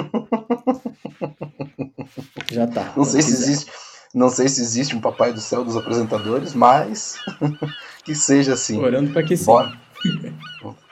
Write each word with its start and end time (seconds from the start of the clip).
Já 2.50 2.66
tá. 2.66 2.92
Não 2.96 3.04
sei 3.04 3.22
se 3.22 3.32
existe. 3.32 3.70
Não 4.12 4.28
sei 4.28 4.48
se 4.48 4.60
existe 4.60 4.96
um 4.96 5.00
papai 5.00 5.32
do 5.32 5.40
céu 5.40 5.64
dos 5.64 5.76
apresentadores, 5.76 6.52
mas 6.52 7.14
que 8.04 8.12
seja 8.14 8.54
assim. 8.54 8.82
Orando 8.82 9.12
para 9.12 9.22
que 9.22 9.36
sim. 9.36 9.44
Bora. 9.44 9.72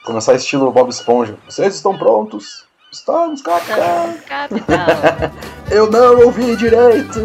Começar 0.05 0.35
estilo 0.35 0.71
Bob 0.71 0.89
Esponja. 0.89 1.37
Vocês 1.49 1.75
estão 1.75 1.99
prontos? 1.99 2.65
Estamos, 2.93 3.43
capitão. 3.43 4.15
Capitão. 4.27 4.77
Eu 5.71 5.91
não 5.91 6.27
ouvi 6.27 6.55
direito. 6.57 7.21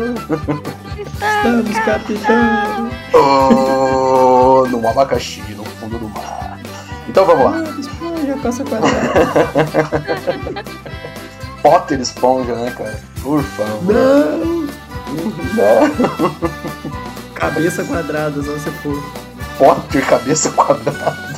Estamos, 0.98 1.80
capitão. 1.80 2.90
Oh, 3.14 4.68
num 4.68 4.90
abacaxi 4.90 5.42
no 5.54 5.64
fundo 5.64 6.00
do 6.00 6.10
mar. 6.10 6.60
Então 7.08 7.26
vamos 7.26 7.46
lá. 7.46 7.52
Bob 7.52 7.80
Esponja, 7.80 8.38
coça 8.42 8.66
quadrada. 8.66 9.14
Potter 11.64 12.02
Esponja, 12.02 12.54
né, 12.56 12.70
cara? 12.72 13.02
Por 13.24 13.42
favor. 13.42 13.94
Não. 13.94 14.68
Não. 15.56 16.94
Cabeça 17.34 17.86
quadrada, 17.86 18.44
só 18.44 18.58
se 18.60 18.70
for. 18.82 19.02
Potter 19.58 20.06
cabeça 20.06 20.52
quadrada. 20.52 21.34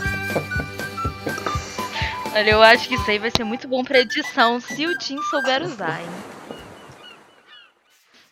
Olha, 2.34 2.50
eu 2.50 2.62
acho 2.62 2.88
que 2.88 2.96
isso 2.96 3.10
aí 3.10 3.20
vai 3.20 3.32
ser 3.32 3.44
muito 3.44 3.68
bom 3.68 3.84
pra 3.84 4.00
edição 4.00 4.60
se 4.60 4.86
o 4.86 4.98
Tim 4.98 5.22
souber 5.24 5.62
usar, 5.62 6.02
hein? 6.02 6.10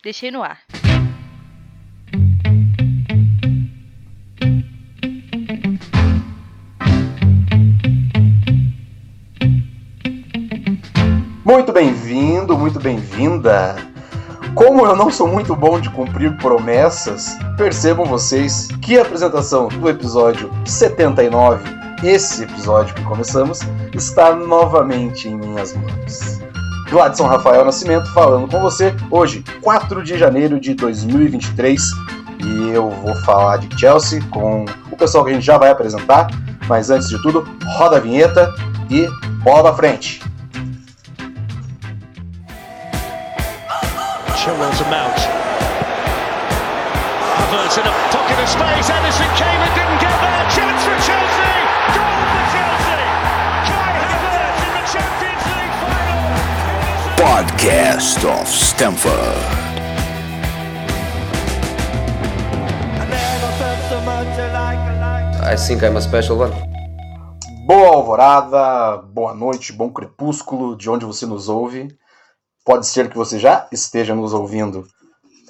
Deixei 0.02 0.30
no 0.30 0.42
ar. 0.42 0.60
Muito 11.44 11.74
bem-vindo, 11.74 12.56
muito 12.56 12.80
bem-vinda. 12.80 13.76
Como 14.54 14.86
eu 14.86 14.96
não 14.96 15.10
sou 15.10 15.28
muito 15.28 15.54
bom 15.54 15.78
de 15.78 15.90
cumprir 15.90 16.34
promessas, 16.38 17.36
percebam 17.58 18.06
vocês 18.06 18.68
que 18.80 18.96
a 18.96 19.02
apresentação 19.02 19.68
do 19.68 19.86
episódio 19.90 20.50
79, 20.64 21.62
esse 22.02 22.44
episódio 22.44 22.94
que 22.94 23.04
começamos, 23.04 23.60
está 23.92 24.34
novamente 24.34 25.28
em 25.28 25.36
minhas 25.36 25.74
mãos. 25.74 26.40
Gladson 26.88 27.26
Rafael 27.26 27.62
Nascimento 27.62 28.10
falando 28.14 28.48
com 28.48 28.62
você 28.62 28.94
hoje, 29.10 29.44
4 29.60 30.02
de 30.02 30.16
janeiro 30.16 30.58
de 30.58 30.72
2023, 30.72 31.82
e 32.42 32.70
eu 32.70 32.88
vou 32.88 33.14
falar 33.16 33.58
de 33.58 33.78
Chelsea 33.78 34.22
com 34.30 34.64
o 34.90 34.96
pessoal 34.96 35.22
que 35.22 35.30
a 35.30 35.34
gente 35.34 35.44
já 35.44 35.58
vai 35.58 35.70
apresentar, 35.70 36.26
mas 36.66 36.88
antes 36.88 37.10
de 37.10 37.20
tudo, 37.20 37.46
roda 37.76 37.98
a 37.98 38.00
vinheta 38.00 38.50
e 38.88 39.06
bola 39.42 39.64
pra 39.64 39.74
frente. 39.74 40.22
Chilwell's 44.44 44.78
a 44.78 44.84
mount. 44.90 45.16
Havertz 47.40 47.80
in 47.80 47.86
a 47.88 47.94
pocket 48.12 48.36
of 48.36 48.46
space. 48.46 48.90
Edison 48.92 49.30
came 49.40 49.56
and 49.56 49.72
didn't 49.72 50.00
get 50.04 50.12
there. 50.20 50.44
Chance 50.52 50.84
for 50.84 50.98
Chelsea. 51.00 51.56
Goal 51.96 52.20
for 52.28 52.44
Chelsea. 52.52 53.08
Kai 53.64 54.04
Havertz 54.04 54.60
in 54.60 54.72
the 54.76 54.84
Champions 54.92 55.44
League 55.48 55.76
final. 55.80 56.28
Podcast 57.16 58.20
of 58.28 58.46
Stamford. 58.46 59.40
I 65.42 65.56
think 65.56 65.82
I'm 65.82 65.96
a 65.96 66.02
special 66.02 66.36
one. 66.36 66.52
Boa 67.66 67.96
alvorada, 67.96 68.98
boa 69.10 69.34
noite, 69.34 69.72
bom 69.72 69.88
crepúsculo, 69.88 70.76
de 70.76 70.90
onde 70.90 71.06
você 71.06 71.24
nos 71.24 71.48
ouve. 71.48 71.88
Pode 72.64 72.86
ser 72.86 73.10
que 73.10 73.16
você 73.16 73.38
já 73.38 73.68
esteja 73.70 74.14
nos 74.14 74.32
ouvindo 74.32 74.86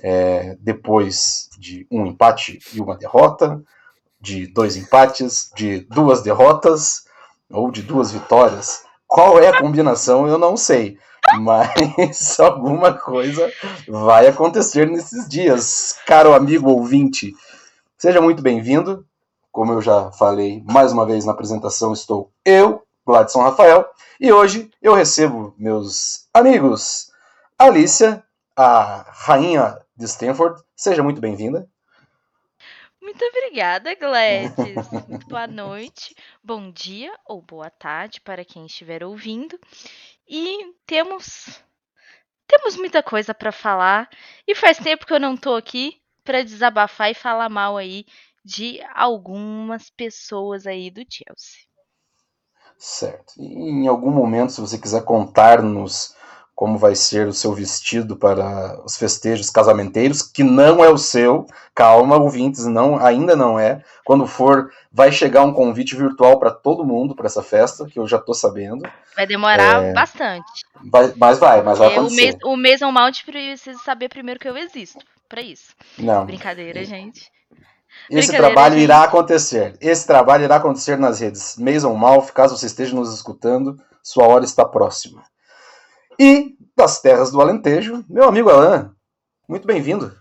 é, 0.02 0.56
depois 0.60 1.48
de 1.58 1.86
um 1.90 2.06
empate 2.06 2.58
e 2.74 2.80
uma 2.80 2.96
derrota, 2.96 3.62
de 4.20 4.46
dois 4.46 4.77
empates, 4.77 5.50
de 5.55 5.80
duas 5.80 6.22
derrotas 6.22 7.05
ou 7.50 7.70
de 7.70 7.83
duas 7.83 8.11
vitórias. 8.11 8.84
Qual 9.06 9.39
é 9.39 9.48
a 9.48 9.61
combinação, 9.61 10.27
eu 10.27 10.39
não 10.39 10.56
sei. 10.56 10.98
Mas 11.40 12.39
alguma 12.40 12.92
coisa 12.92 13.50
vai 13.89 14.27
acontecer 14.27 14.86
nesses 14.89 15.28
dias, 15.28 15.96
caro 16.06 16.34
amigo 16.34 16.70
ouvinte. 16.70 17.33
Seja 17.96 18.20
muito 18.20 18.42
bem-vindo. 18.42 19.06
Como 19.50 19.72
eu 19.72 19.80
já 19.80 20.10
falei 20.12 20.62
mais 20.66 20.92
uma 20.92 21.06
vez 21.06 21.24
na 21.24 21.33
apresentação, 21.33 21.92
estou 21.92 22.30
eu, 22.44 22.83
Gladson 23.06 23.42
Rafael, 23.42 23.88
e 24.18 24.32
hoje 24.32 24.70
eu 24.80 24.94
recebo 24.94 25.54
meus 25.58 26.28
amigos 26.32 27.12
Alicia, 27.58 28.24
a 28.56 29.04
rainha 29.10 29.78
de 29.96 30.06
Stanford. 30.06 30.62
Seja 30.74 31.02
muito 31.02 31.20
bem-vinda. 31.20 31.68
Muito 33.00 33.22
obrigada, 33.26 33.94
Gladys. 33.94 34.88
Boa 35.28 35.46
noite, 35.46 36.16
bom 36.42 36.70
dia 36.70 37.12
ou 37.26 37.42
boa 37.42 37.68
tarde 37.68 38.20
para 38.20 38.44
quem 38.44 38.64
estiver 38.64 39.04
ouvindo. 39.04 39.58
E 40.26 40.72
temos 40.86 41.62
temos 42.46 42.76
muita 42.76 43.02
coisa 43.02 43.34
para 43.34 43.52
falar 43.52 44.08
e 44.46 44.54
faz 44.54 44.78
tempo 44.78 45.04
que 45.04 45.12
eu 45.12 45.20
não 45.20 45.36
tô 45.36 45.54
aqui 45.54 46.00
para 46.24 46.42
desabafar 46.42 47.10
e 47.10 47.14
falar 47.14 47.48
mal 47.50 47.76
aí 47.76 48.06
de 48.42 48.80
algumas 48.94 49.90
pessoas 49.90 50.66
aí 50.66 50.90
do 50.90 51.00
Chelsea. 51.00 51.73
Certo. 52.79 53.35
E 53.39 53.45
em 53.45 53.86
algum 53.89 54.11
momento, 54.11 54.52
se 54.52 54.61
você 54.61 54.79
quiser 54.79 55.05
contar-nos 55.05 56.14
como 56.55 56.79
vai 56.79 56.95
ser 56.95 57.27
o 57.27 57.33
seu 57.33 57.52
vestido 57.52 58.17
para 58.17 58.80
os 58.85 58.96
festejos 58.96 59.51
casamenteiros, 59.51 60.23
que 60.23 60.45
não 60.45 60.84
é 60.84 60.89
o 60.89 60.96
seu, 60.96 61.46
calma, 61.74 62.17
ouvintes, 62.17 62.64
não, 62.64 62.96
ainda 63.05 63.34
não 63.34 63.58
é. 63.58 63.83
Quando 64.05 64.24
for, 64.24 64.70
vai 64.92 65.11
chegar 65.11 65.42
um 65.42 65.52
convite 65.52 65.96
virtual 65.96 66.39
para 66.39 66.52
todo 66.52 66.84
mundo 66.84 67.17
para 67.17 67.27
essa 67.27 67.42
festa, 67.42 67.86
que 67.86 67.98
eu 67.98 68.07
já 68.07 68.18
estou 68.18 68.34
sabendo. 68.36 68.89
Vai 69.17 69.27
demorar 69.27 69.83
É, 69.83 69.92
bastante. 69.92 70.64
Vai- 70.84 71.13
mas 71.17 71.39
vai, 71.40 71.61
mas 71.61 71.79
vai 71.79 71.89
É, 71.89 71.90
o, 71.98 72.01
acontecer. 72.02 72.23
mes, 72.27 72.36
o 72.45 72.57
Mason 72.57 72.92
Mount 72.92 73.24
precisa 73.24 73.79
saber 73.80 74.08
primeiro 74.08 74.39
que 74.39 74.48
eu 74.48 74.57
existo. 74.57 75.05
Pra 75.29 75.42
isso. 75.42 75.74
Não. 75.98 76.24
Brincadeira, 76.24 76.84
gente. 76.84 77.29
Esse 78.10 78.36
trabalho 78.36 78.74
gente. 78.74 78.84
irá 78.84 79.02
acontecer. 79.02 79.77
Esse 79.80 80.06
trabalho 80.06 80.44
irá 80.44 80.56
acontecer 80.56 80.98
nas 80.98 81.20
redes 81.20 81.56
Mason 81.58 81.94
Malf, 81.94 82.30
caso 82.32 82.56
você 82.56 82.66
esteja 82.66 82.94
nos 82.94 83.12
escutando, 83.14 83.78
sua 84.02 84.27
hora 84.27 84.44
está 84.44 84.64
próxima. 84.64 85.22
E 86.18 86.54
das 86.77 87.00
terras 87.00 87.30
do 87.30 87.40
Alentejo, 87.40 88.04
meu 88.08 88.24
amigo 88.24 88.50
Alan, 88.50 88.92
muito 89.48 89.66
bem-vindo. 89.66 90.12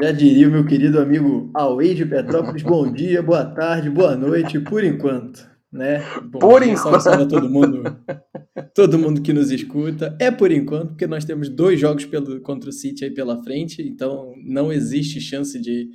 Já 0.00 0.12
diria 0.12 0.48
o 0.48 0.50
meu 0.50 0.64
querido 0.64 1.00
amigo 1.00 1.50
Away 1.54 1.94
de 1.94 2.06
Petrópolis, 2.06 2.62
bom 2.62 2.90
dia, 2.90 3.22
boa 3.22 3.44
tarde, 3.44 3.90
boa 3.90 4.14
noite, 4.16 4.60
por 4.60 4.84
enquanto, 4.84 5.48
né? 5.72 6.04
Bom 6.22 6.38
Por 6.38 6.62
dia, 6.62 6.76
salve, 6.76 6.98
enquanto. 6.98 7.00
salve 7.00 7.22
a 7.24 7.28
todo 7.28 7.48
mundo, 7.50 7.82
todo 8.74 8.98
mundo 8.98 9.22
que 9.22 9.32
nos 9.32 9.50
escuta. 9.50 10.16
É 10.20 10.30
por 10.30 10.50
enquanto, 10.50 10.88
porque 10.88 11.06
nós 11.06 11.24
temos 11.24 11.48
dois 11.48 11.78
jogos 11.78 12.04
pelo, 12.04 12.40
contra 12.40 12.70
o 12.70 12.72
City 12.72 13.04
aí 13.04 13.10
pela 13.10 13.42
frente, 13.42 13.82
então 13.82 14.34
não 14.44 14.72
existe 14.72 15.20
chance 15.20 15.58
de... 15.58 15.88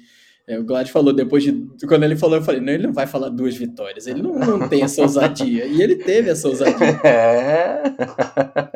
é, 0.47 0.59
o 0.59 0.63
Glad 0.63 0.90
falou 0.90 1.13
depois 1.13 1.44
de... 1.44 1.52
Quando 1.88 2.03
ele 2.03 2.16
falou, 2.16 2.38
eu 2.38 2.44
falei, 2.44 2.62
não, 2.62 2.73
ele 2.73 2.88
não 2.88 2.94
vai 2.94 3.07
falar 3.07 3.29
duas 3.29 3.56
vitórias, 3.56 4.07
ele 4.07 4.22
não, 4.22 4.38
não 4.38 4.68
tem 4.68 4.84
essa 4.84 5.02
ousadia. 5.02 5.66
E 5.66 5.81
ele 5.81 5.96
teve 5.96 6.29
essa 6.29 6.47
ousadia. 6.47 7.02
É. 7.03 7.81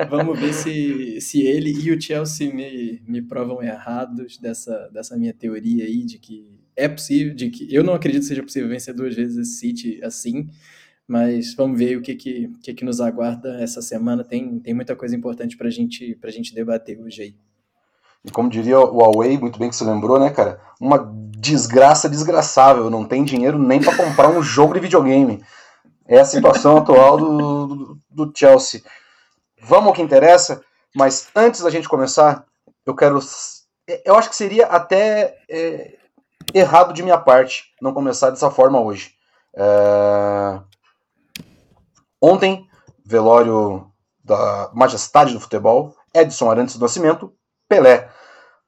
Vamos 0.10 0.40
ver 0.40 0.54
se, 0.54 1.20
se 1.22 1.42
ele 1.42 1.72
e 1.72 1.92
o 1.92 2.02
Chelsea 2.02 2.54
me, 2.54 3.02
me 3.08 3.22
provam 3.22 3.62
errados 3.62 4.38
dessa, 4.38 4.90
dessa 4.94 5.18
minha 5.18 5.34
teoria 5.34 5.86
aí 5.86 6.06
de 6.06 6.20
que 6.20 6.58
é 6.78 6.88
possível, 6.88 7.34
de 7.34 7.50
que 7.50 7.74
eu 7.74 7.84
não 7.84 7.94
acredito 7.94 8.22
que 8.22 8.28
seja 8.28 8.44
possível 8.44 8.70
vencer 8.70 8.94
duas 8.94 9.16
vezes 9.16 9.38
esse 9.38 9.60
City 9.60 10.00
assim, 10.04 10.48
mas 11.08 11.56
vamos 11.56 11.80
ver 11.80 11.98
o 11.98 12.02
que 12.02 12.16
que, 12.16 12.52
que, 12.62 12.74
que 12.74 12.86
nos 12.86 13.00
aguarda 13.00 13.62
essa 13.62 13.82
semana. 13.82 14.24
Tem, 14.24 14.60
tem 14.60 14.74
muita 14.74 14.96
coisa 14.96 15.16
importante 15.16 15.56
pra 15.56 15.70
gente, 15.70 16.16
pra 16.16 16.30
gente 16.30 16.54
debater 16.54 17.00
hoje 17.00 17.22
aí. 17.22 17.36
E 18.26 18.32
como 18.32 18.50
diria 18.50 18.78
o 18.78 18.98
Huawei, 18.98 19.38
muito 19.38 19.58
bem 19.58 19.70
que 19.70 19.76
você 19.76 19.86
lembrou, 19.86 20.20
né, 20.20 20.30
cara? 20.30 20.60
Uma 20.82 21.10
desgraça 21.38 22.10
desgraçável. 22.10 22.90
Não 22.90 23.06
tem 23.06 23.24
dinheiro 23.24 23.58
nem 23.58 23.82
para 23.82 23.96
comprar 23.96 24.30
um 24.30 24.44
jogo 24.44 24.74
de 24.74 24.82
videogame. 24.82 25.42
É 26.06 26.20
a 26.20 26.26
situação 26.26 26.76
atual 26.78 27.18
do, 27.18 27.68
do, 27.68 28.00
do 28.10 28.34
Chelsea. 28.36 28.82
Vamos 29.62 29.88
ao 29.88 29.94
que 29.94 30.02
interessa, 30.02 30.62
mas 30.94 31.30
antes 31.34 31.62
da 31.62 31.70
gente 31.70 31.88
começar, 31.88 32.46
eu 32.86 32.94
quero. 32.94 33.20
Eu 34.04 34.16
acho 34.16 34.30
que 34.30 34.36
seria 34.36 34.68
até 34.68 35.38
é, 35.50 35.98
errado 36.54 36.94
de 36.94 37.04
minha 37.04 37.18
parte 37.18 37.74
não 37.82 37.94
começar 37.94 38.30
dessa 38.30 38.52
forma 38.52 38.82
hoje. 38.82 39.12
É, 39.56 40.60
Ontem, 42.22 42.68
velório 43.06 43.92
da 44.24 44.72
majestade 44.74 45.34
do 45.34 45.40
futebol, 45.40 45.96
Edson 46.14 46.50
Arantes 46.50 46.76
do 46.76 46.82
Nascimento, 46.82 47.32
Pelé. 47.68 48.10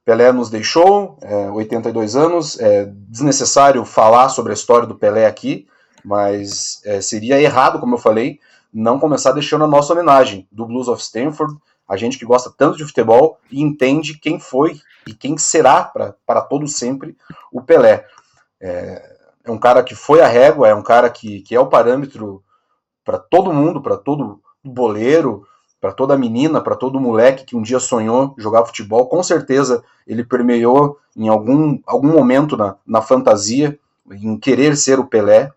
Pelé 0.05 0.31
nos 0.31 0.49
deixou, 0.49 1.17
é, 1.21 1.49
82 1.51 2.15
anos. 2.15 2.59
É 2.59 2.85
desnecessário 2.85 3.83
falar 3.85 4.29
sobre 4.29 4.51
a 4.51 4.55
história 4.55 4.87
do 4.87 4.95
Pelé 4.95 5.25
aqui, 5.25 5.67
mas 6.03 6.81
é, 6.85 7.01
seria 7.01 7.41
errado, 7.41 7.79
como 7.79 7.95
eu 7.95 7.99
falei, 7.99 8.39
não 8.73 8.99
começar 8.99 9.31
deixando 9.31 9.63
a 9.63 9.67
nossa 9.67 9.93
homenagem 9.93 10.47
do 10.51 10.65
Blues 10.65 10.87
of 10.87 11.01
Stanford, 11.01 11.55
a 11.87 11.97
gente 11.97 12.19
que 12.19 12.25
gosta 12.25 12.53
tanto 12.55 12.77
de 12.77 12.85
futebol 12.85 13.39
e 13.51 13.61
entende 13.61 14.17
quem 14.19 14.39
foi 14.39 14.79
e 15.07 15.13
quem 15.13 15.37
será 15.37 15.83
para 15.83 16.41
todo 16.41 16.67
sempre 16.67 17.17
o 17.51 17.61
Pelé. 17.61 18.05
É, 18.61 19.17
é, 19.43 19.51
um 19.51 19.57
cara 19.57 19.83
que 19.83 19.95
foi 19.95 20.21
a 20.21 20.27
régua, 20.27 20.67
é 20.67 20.75
um 20.75 20.83
cara 20.83 21.09
que, 21.09 21.41
que 21.41 21.55
é 21.55 21.59
o 21.59 21.67
parâmetro 21.67 22.43
para 23.09 23.17
todo 23.17 23.51
mundo, 23.51 23.81
para 23.81 23.97
todo 23.97 24.39
boleiro, 24.63 25.43
para 25.81 25.91
toda 25.91 26.15
menina, 26.15 26.61
para 26.61 26.75
todo 26.75 26.99
moleque 26.99 27.43
que 27.43 27.55
um 27.55 27.61
dia 27.63 27.79
sonhou 27.79 28.35
jogar 28.37 28.63
futebol. 28.67 29.07
Com 29.07 29.23
certeza 29.23 29.83
ele 30.05 30.23
permeou 30.23 30.99
em 31.17 31.27
algum, 31.27 31.79
algum 31.87 32.09
momento 32.11 32.55
na, 32.55 32.75
na 32.85 33.01
fantasia, 33.01 33.79
em 34.11 34.37
querer 34.37 34.77
ser 34.77 34.99
o 34.99 35.07
Pelé. 35.07 35.51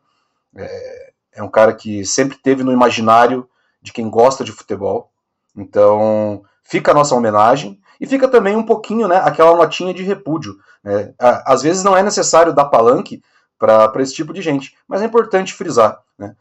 É, 0.57 1.13
é 1.35 1.43
um 1.43 1.49
cara 1.49 1.75
que 1.75 2.07
sempre 2.07 2.39
teve 2.39 2.65
no 2.65 2.73
imaginário 2.73 3.47
de 3.83 3.93
quem 3.93 4.09
gosta 4.09 4.43
de 4.43 4.53
futebol. 4.53 5.11
Então, 5.55 6.43
fica 6.63 6.93
a 6.93 6.95
nossa 6.95 7.15
homenagem 7.15 7.79
e 8.01 8.07
fica 8.07 8.29
também 8.29 8.57
um 8.57 8.65
pouquinho, 8.65 9.07
né, 9.07 9.21
aquela 9.23 9.55
notinha 9.55 9.93
de 9.93 10.03
repúdio. 10.03 10.57
Né? 10.83 11.13
Às 11.19 11.61
vezes 11.61 11.85
não 11.85 11.95
é 11.95 12.03
necessário 12.03 12.55
dar 12.55 12.65
palanque 12.65 13.23
para 13.59 13.93
esse 13.99 14.15
tipo 14.15 14.33
de 14.33 14.41
gente, 14.41 14.75
mas 14.89 15.03
é 15.03 15.05
importante 15.05 15.53
frisar. 15.53 16.01
Né? 16.19 16.35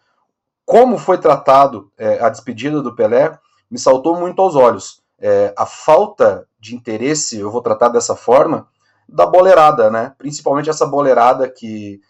Como 0.66 0.98
foi 0.98 1.18
tratado 1.18 1.92
é, 1.98 2.24
a 2.24 2.30
despedida 2.30 2.82
do 2.82 2.96
Pelé 2.96 3.38
me 3.70 3.80
saltou 3.80 4.18
muito 4.18 4.42
aos 4.42 4.56
olhos. 4.56 5.02
É, 5.20 5.54
a 5.58 5.66
falta 5.66 6.48
de 6.60 6.76
interesse, 6.76 7.40
eu 7.40 7.52
vou 7.52 7.62
tratar 7.62 7.90
dessa 7.90 8.16
forma, 8.16 8.68
da 9.08 9.26
boleirada, 9.26 9.90
né? 9.90 10.14
principalmente 10.18 10.70
essa 10.70 10.86
boleirada 10.86 11.50
que, 11.50 12.02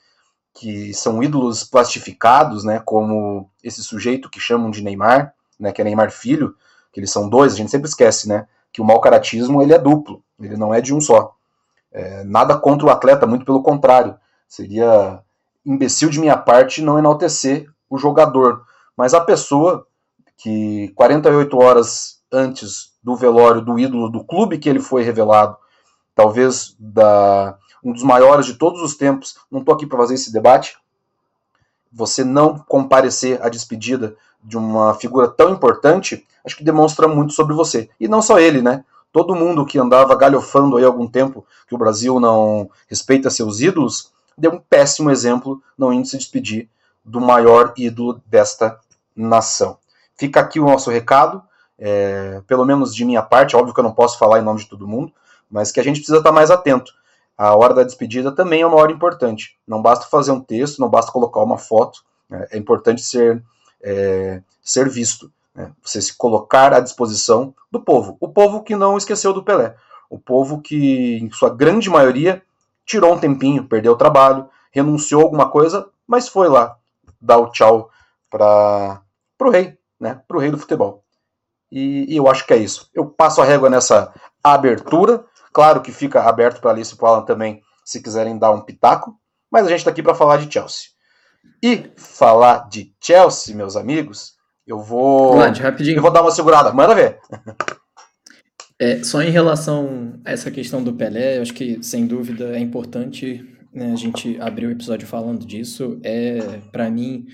que 0.54 0.94
são 0.94 1.22
ídolos 1.22 1.64
plastificados, 1.64 2.64
né? 2.64 2.82
como 2.86 3.50
esse 3.64 3.84
sujeito 3.84 4.30
que 4.30 4.40
chamam 4.40 4.70
de 4.70 4.84
Neymar, 4.84 5.34
né? 5.60 5.72
que 5.72 5.82
é 5.82 5.84
Neymar 5.84 6.12
Filho, 6.12 6.56
que 6.92 7.00
eles 7.00 7.12
são 7.12 7.30
dois, 7.30 7.54
a 7.54 7.58
gente 7.58 7.72
sempre 7.72 7.88
esquece, 7.88 8.28
né? 8.28 8.48
Que 8.72 8.82
o 8.82 8.86
mau 8.86 9.00
caratismo 9.00 9.62
ele 9.62 9.74
é 9.74 9.78
duplo, 9.78 10.24
ele 10.40 10.58
não 10.58 10.74
é 10.74 10.82
de 10.82 10.94
um 10.94 11.00
só. 11.00 11.36
É, 11.92 12.24
nada 12.24 12.58
contra 12.58 12.88
o 12.88 12.90
atleta, 12.90 13.26
muito 13.26 13.46
pelo 13.46 13.64
contrário. 13.64 14.16
Seria 14.48 15.22
imbecil 15.66 16.10
de 16.10 16.20
minha 16.20 16.38
parte 16.38 16.82
não 16.82 17.00
enaltecer 17.00 17.70
o 17.92 17.98
jogador. 17.98 18.64
Mas 18.96 19.14
a 19.14 19.20
pessoa 19.20 19.86
que 20.38 20.88
48 20.96 21.56
horas 21.58 22.22
antes 22.32 22.94
do 23.04 23.16
velório 23.16 23.62
do 23.62 23.78
ídolo 23.78 24.10
do 24.10 24.24
clube 24.24 24.58
que 24.58 24.70
ele 24.70 24.80
foi 24.80 25.04
revelado, 25.04 25.58
talvez 26.16 26.76
da 26.80 27.58
um 27.84 27.92
dos 27.92 28.04
maiores 28.04 28.46
de 28.46 28.54
todos 28.54 28.82
os 28.82 28.96
tempos, 28.96 29.38
não 29.50 29.60
estou 29.60 29.74
aqui 29.74 29.88
para 29.88 29.98
fazer 29.98 30.14
esse 30.14 30.32
debate, 30.32 30.78
você 31.92 32.24
não 32.24 32.60
comparecer 32.60 33.42
à 33.44 33.50
despedida 33.50 34.16
de 34.44 34.56
uma 34.56 34.94
figura 34.94 35.28
tão 35.28 35.50
importante, 35.50 36.26
acho 36.46 36.56
que 36.56 36.64
demonstra 36.64 37.08
muito 37.08 37.34
sobre 37.34 37.56
você. 37.56 37.90
E 38.00 38.08
não 38.08 38.22
só 38.22 38.40
ele, 38.40 38.62
né? 38.62 38.86
Todo 39.12 39.36
mundo 39.36 39.66
que 39.66 39.80
andava 39.80 40.16
galhofando 40.16 40.78
aí 40.78 40.84
há 40.84 40.88
algum 40.88 41.08
tempo 41.08 41.44
que 41.68 41.74
o 41.74 41.78
Brasil 41.78 42.20
não 42.20 42.70
respeita 42.88 43.32
seus 43.32 43.60
ídolos, 43.60 44.12
deu 44.38 44.52
um 44.52 44.60
péssimo 44.60 45.10
exemplo 45.10 45.62
não 45.76 45.92
indo 45.92 46.08
se 46.08 46.18
despedir 46.18 46.70
do 47.04 47.20
maior 47.20 47.74
ídolo 47.78 48.22
desta 48.26 48.80
nação. 49.16 49.78
Fica 50.16 50.40
aqui 50.40 50.60
o 50.60 50.66
nosso 50.66 50.90
recado, 50.90 51.42
é, 51.78 52.42
pelo 52.46 52.66
menos 52.66 52.96
de 52.96 53.04
minha 53.04 53.22
parte, 53.22 53.56
óbvio 53.56 53.74
que 53.74 53.80
eu 53.80 53.84
não 53.84 53.94
posso 53.94 54.18
falar 54.18 54.40
em 54.40 54.44
nome 54.44 54.60
de 54.60 54.70
todo 54.70 54.88
mundo, 54.88 55.12
mas 55.50 55.72
que 55.72 55.80
a 55.80 55.84
gente 55.84 55.98
precisa 55.98 56.20
estar 56.20 56.32
mais 56.32 56.52
atento. 56.52 56.94
A 57.38 57.56
hora 57.56 57.74
da 57.74 57.84
despedida 57.84 58.32
também 58.32 58.62
é 58.62 58.68
uma 58.68 58.78
hora 58.78 58.92
importante. 58.92 59.58
Não 59.68 59.82
basta 59.82 60.06
fazer 60.06 60.32
um 60.32 60.40
texto, 60.40 60.80
não 60.80 60.90
basta 60.90 61.12
colocar 61.12 61.42
uma 61.42 61.58
foto, 61.58 62.04
né? 62.30 62.46
é 62.52 62.58
importante 62.58 63.02
ser 63.02 63.44
é, 63.82 64.42
ser 64.62 64.88
visto. 64.88 65.32
Né? 65.56 65.72
Você 65.82 66.00
se 66.02 66.16
colocar 66.16 66.72
à 66.74 66.80
disposição 66.80 67.54
do 67.72 67.82
povo. 67.82 68.16
O 68.20 68.30
povo 68.30 68.62
que 68.62 68.76
não 68.76 68.96
esqueceu 68.96 69.34
do 69.34 69.44
Pelé. 69.44 69.76
O 70.08 70.20
povo 70.20 70.62
que, 70.62 71.18
em 71.18 71.32
sua 71.32 71.50
grande 71.50 71.90
maioria, 71.90 72.44
tirou 72.86 73.14
um 73.14 73.20
tempinho, 73.20 73.66
perdeu 73.68 73.94
o 73.94 73.98
trabalho, 73.98 74.48
renunciou 74.72 75.22
a 75.22 75.24
alguma 75.24 75.50
coisa, 75.50 75.88
mas 76.06 76.28
foi 76.28 76.48
lá 76.48 76.78
dar 77.22 77.38
o 77.38 77.52
tchau 77.52 77.90
para 78.30 79.02
o 79.40 79.50
rei, 79.50 79.78
né? 80.00 80.22
para 80.28 80.38
o 80.38 80.40
rei 80.40 80.52
do 80.52 80.58
futebol. 80.58 81.04
E, 81.72 82.14
e, 82.14 82.18
eu 82.18 82.28
acho 82.28 82.46
que 82.46 82.54
é 82.54 82.58
isso. 82.58 82.90
Eu 82.94 83.06
passo 83.06 83.42
a 83.42 83.46
régua 83.46 83.70
nessa 83.70 84.14
abertura. 84.44 85.24
Claro 85.54 85.82
que 85.82 85.92
fica 85.92 86.22
aberto 86.22 86.60
para 86.60 86.72
Alice 86.72 86.94
e 86.94 86.98
para 86.98 87.10
Alan 87.10 87.26
também, 87.26 87.62
se 87.86 88.02
quiserem 88.02 88.38
dar 88.38 88.52
um 88.52 88.62
pitaco. 88.62 89.16
Mas 89.50 89.66
a 89.66 89.70
gente 89.70 89.80
está 89.80 89.92
aqui 89.92 90.04
para 90.04 90.16
falar 90.16 90.38
de 90.38 90.52
Chelsea. 90.52 90.90
E 91.64 91.92
falar 91.96 92.68
de 92.70 92.94
Chelsea, 93.00 93.56
meus 93.56 93.76
amigos, 93.76 94.34
eu 94.66 94.80
vou. 94.80 95.34
Vlad, 95.34 95.60
rapidinho. 95.60 95.98
Eu 95.98 96.02
vou 96.02 96.12
dar 96.12 96.22
uma 96.22 96.32
segurada. 96.32 96.74
Manda 96.74 96.96
ver. 96.96 97.20
É, 98.80 99.04
só 99.04 99.22
em 99.22 99.30
relação 99.30 100.20
a 100.26 100.32
essa 100.32 100.50
questão 100.50 100.84
do 100.84 100.94
Pelé, 100.94 101.38
eu 101.38 101.44
acho 101.44 101.54
que, 101.54 101.84
sem 101.84 102.08
dúvida, 102.08 102.56
é 102.56 102.60
importante 102.60 103.48
né, 103.74 103.92
a 103.92 103.96
gente 103.96 104.40
abrir 104.40 104.68
o 104.68 104.72
episódio 104.72 105.08
falando 105.08 105.46
disso. 105.46 106.00
É, 106.04 106.40
para 106.72 106.90
mim, 106.90 107.26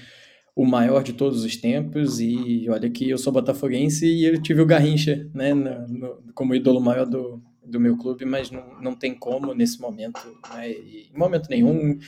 o 0.58 0.66
maior 0.66 1.04
de 1.04 1.14
todos 1.14 1.44
os 1.44 1.56
tempos. 1.56 2.20
E 2.20 2.68
olha 2.68 2.90
que 2.90 3.08
eu 3.08 3.18
sou 3.18 3.32
botafoguense 3.32 4.08
e 4.08 4.26
eu 4.26 4.42
tive 4.42 4.62
o 4.62 4.66
Garrincha 4.66 5.30
né, 5.34 5.54
no, 5.54 5.88
no, 5.88 6.24
como 6.34 6.56
ídolo 6.56 6.82
maior 6.82 7.06
do, 7.06 7.42
do 7.64 7.80
meu 7.80 7.96
clube, 7.96 8.26
mas 8.26 8.50
não, 8.50 8.82
não 8.82 8.96
tem 8.96 9.14
como 9.14 9.54
nesse 9.54 9.80
momento, 9.80 10.20
né, 10.56 10.72
em 10.72 11.12
momento 11.16 11.48
nenhum. 11.48 12.00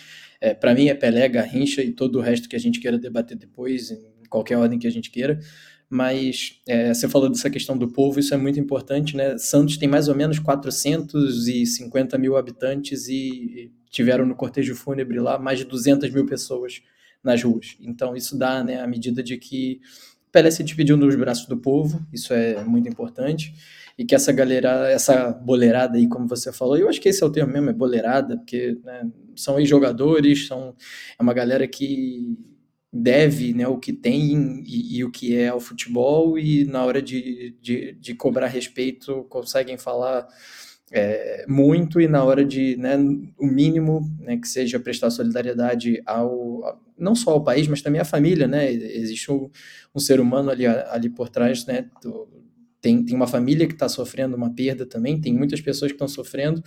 É, 0.41 0.55
para 0.55 0.73
mim 0.73 0.87
é 0.87 0.95
Pelé, 0.95 1.29
Garrincha 1.29 1.83
e 1.83 1.91
todo 1.91 2.17
o 2.17 2.21
resto 2.21 2.49
que 2.49 2.55
a 2.55 2.59
gente 2.59 2.79
queira 2.79 2.97
debater 2.97 3.37
depois, 3.37 3.91
em 3.91 4.27
qualquer 4.29 4.57
ordem 4.57 4.79
que 4.79 4.87
a 4.87 4.91
gente 4.91 5.11
queira. 5.11 5.39
Mas 5.87 6.61
é, 6.67 6.93
você 6.93 7.07
falou 7.07 7.29
dessa 7.29 7.49
questão 7.49 7.77
do 7.77 7.91
povo, 7.91 8.19
isso 8.19 8.33
é 8.33 8.37
muito 8.37 8.59
importante, 8.59 9.17
né? 9.17 9.37
Santos 9.39 9.77
tem 9.77 9.89
mais 9.89 10.07
ou 10.07 10.15
menos 10.15 10.37
450 10.37 12.17
mil 12.17 12.37
habitantes 12.37 13.07
e 13.07 13.71
tiveram 13.89 14.25
no 14.25 14.36
cortejo 14.36 14.75
fúnebre 14.75 15.19
lá 15.19 15.38
mais 15.38 15.59
de 15.59 15.65
200 15.65 16.09
mil 16.12 16.25
pessoas 16.25 16.81
nas 17.24 17.44
ruas. 17.44 17.77
Então 17.80 18.15
isso 18.15 18.38
dá 18.38 18.63
né, 18.63 18.81
a 18.81 18.88
medida 18.88 19.21
de 19.21 19.38
que 19.38 19.81
Pelé 20.31 20.51
se 20.51 20.63
despediu 20.63 20.95
nos 20.95 21.15
braços 21.15 21.47
do 21.47 21.57
povo, 21.57 22.06
isso 22.13 22.33
é 22.33 22.63
muito 22.63 22.88
importante 22.88 23.53
e 24.00 24.06
que 24.06 24.15
essa 24.15 24.31
galera, 24.31 24.89
essa 24.89 25.30
boleirada 25.33 25.97
aí, 25.97 26.07
como 26.07 26.25
você 26.25 26.53
falou, 26.53 26.77
eu 26.77 26.88
acho 26.88 27.01
que 27.01 27.09
esse 27.09 27.21
é 27.21 27.25
o 27.25 27.30
termo 27.30 27.51
mesmo, 27.51 27.69
é 27.69 27.74
boleirada, 27.74 28.38
porque 28.38 28.80
né, 28.81 29.06
são 29.36 29.59
ex-jogadores, 29.59 30.47
são, 30.47 30.74
é 31.19 31.21
uma 31.21 31.33
galera 31.33 31.68
que 31.68 32.33
deve 32.94 33.53
né, 33.53 33.68
o 33.68 33.77
que 33.77 33.92
tem 33.92 34.63
e, 34.65 35.00
e, 35.00 35.03
o 35.03 35.12
que 35.12 35.35
é 35.35 35.50
ao 35.50 35.59
futebol, 35.59 36.39
e 36.39 36.63
na 36.63 36.85
hora 36.85 37.01
de, 37.01 37.57
de, 37.62 37.92
de 38.00 38.15
cobrar 38.15 38.47
respeito 38.47 39.25
conseguem 39.25 39.78
falar 39.78 40.25
é, 40.91 41.45
muito, 41.47 42.01
e 42.01 42.07
na 42.07 42.23
hora 42.23 42.43
de, 42.43 42.75
né, 42.77 42.97
o 43.37 43.45
mínimo, 43.45 44.01
né, 44.19 44.37
que 44.37 44.47
seja 44.47 44.79
prestar 44.79 45.11
solidariedade 45.11 46.01
ao, 46.05 46.81
não 46.97 47.15
só 47.15 47.31
ao 47.31 47.43
país, 47.43 47.67
mas 47.67 47.81
também 47.81 48.01
à 48.01 48.05
família, 48.05 48.47
né, 48.47 48.71
existe 48.71 49.31
um, 49.31 49.49
um 49.93 49.99
ser 49.99 50.19
humano 50.19 50.49
ali, 50.49 50.65
ali 50.65 51.09
por 51.09 51.29
trás, 51.29 51.65
né, 51.65 51.85
do, 52.01 52.27
tem, 52.81 53.03
tem 53.03 53.15
uma 53.15 53.27
família 53.27 53.67
que 53.67 53.73
está 53.73 53.89
sofrendo 53.89 54.35
uma 54.35 54.53
perda 54.53 54.85
também, 54.85 55.19
tem 55.19 55.33
muitas 55.33 55.61
pessoas 55.61 55.91
que 55.91 55.95
estão 55.95 56.07
sofrendo, 56.07 56.63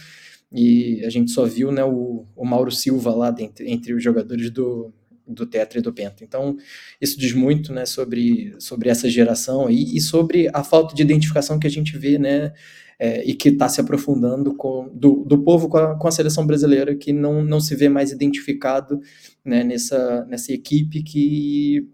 e 0.52 1.02
a 1.04 1.10
gente 1.10 1.30
só 1.30 1.44
viu 1.44 1.72
né, 1.72 1.82
o, 1.82 2.26
o 2.36 2.44
Mauro 2.44 2.70
Silva 2.70 3.14
lá 3.14 3.30
dentro, 3.30 3.66
entre 3.66 3.94
os 3.94 4.04
jogadores 4.04 4.50
do, 4.50 4.92
do 5.26 5.46
Tetra 5.46 5.78
e 5.78 5.82
do 5.82 5.92
Penta. 5.92 6.22
Então, 6.22 6.56
isso 7.00 7.18
diz 7.18 7.32
muito 7.32 7.72
né, 7.72 7.86
sobre, 7.86 8.54
sobre 8.58 8.90
essa 8.90 9.08
geração 9.08 9.66
aí, 9.66 9.96
e 9.96 10.00
sobre 10.00 10.48
a 10.52 10.62
falta 10.62 10.94
de 10.94 11.02
identificação 11.02 11.58
que 11.58 11.66
a 11.66 11.70
gente 11.70 11.96
vê, 11.96 12.18
né, 12.18 12.52
é, 12.98 13.24
e 13.24 13.34
que 13.34 13.50
está 13.50 13.68
se 13.68 13.80
aprofundando 13.80 14.54
com, 14.54 14.88
do, 14.94 15.24
do 15.24 15.42
povo 15.42 15.68
com 15.68 15.76
a, 15.76 15.98
com 15.98 16.08
a, 16.08 16.12
seleção 16.12 16.46
brasileira, 16.46 16.94
que 16.94 17.12
não, 17.12 17.42
não 17.42 17.60
se 17.60 17.74
vê 17.74 17.88
mais 17.88 18.12
identificado 18.12 19.00
né, 19.44 19.64
nessa, 19.64 20.24
nessa 20.26 20.52
equipe 20.52 21.02
que 21.02 21.88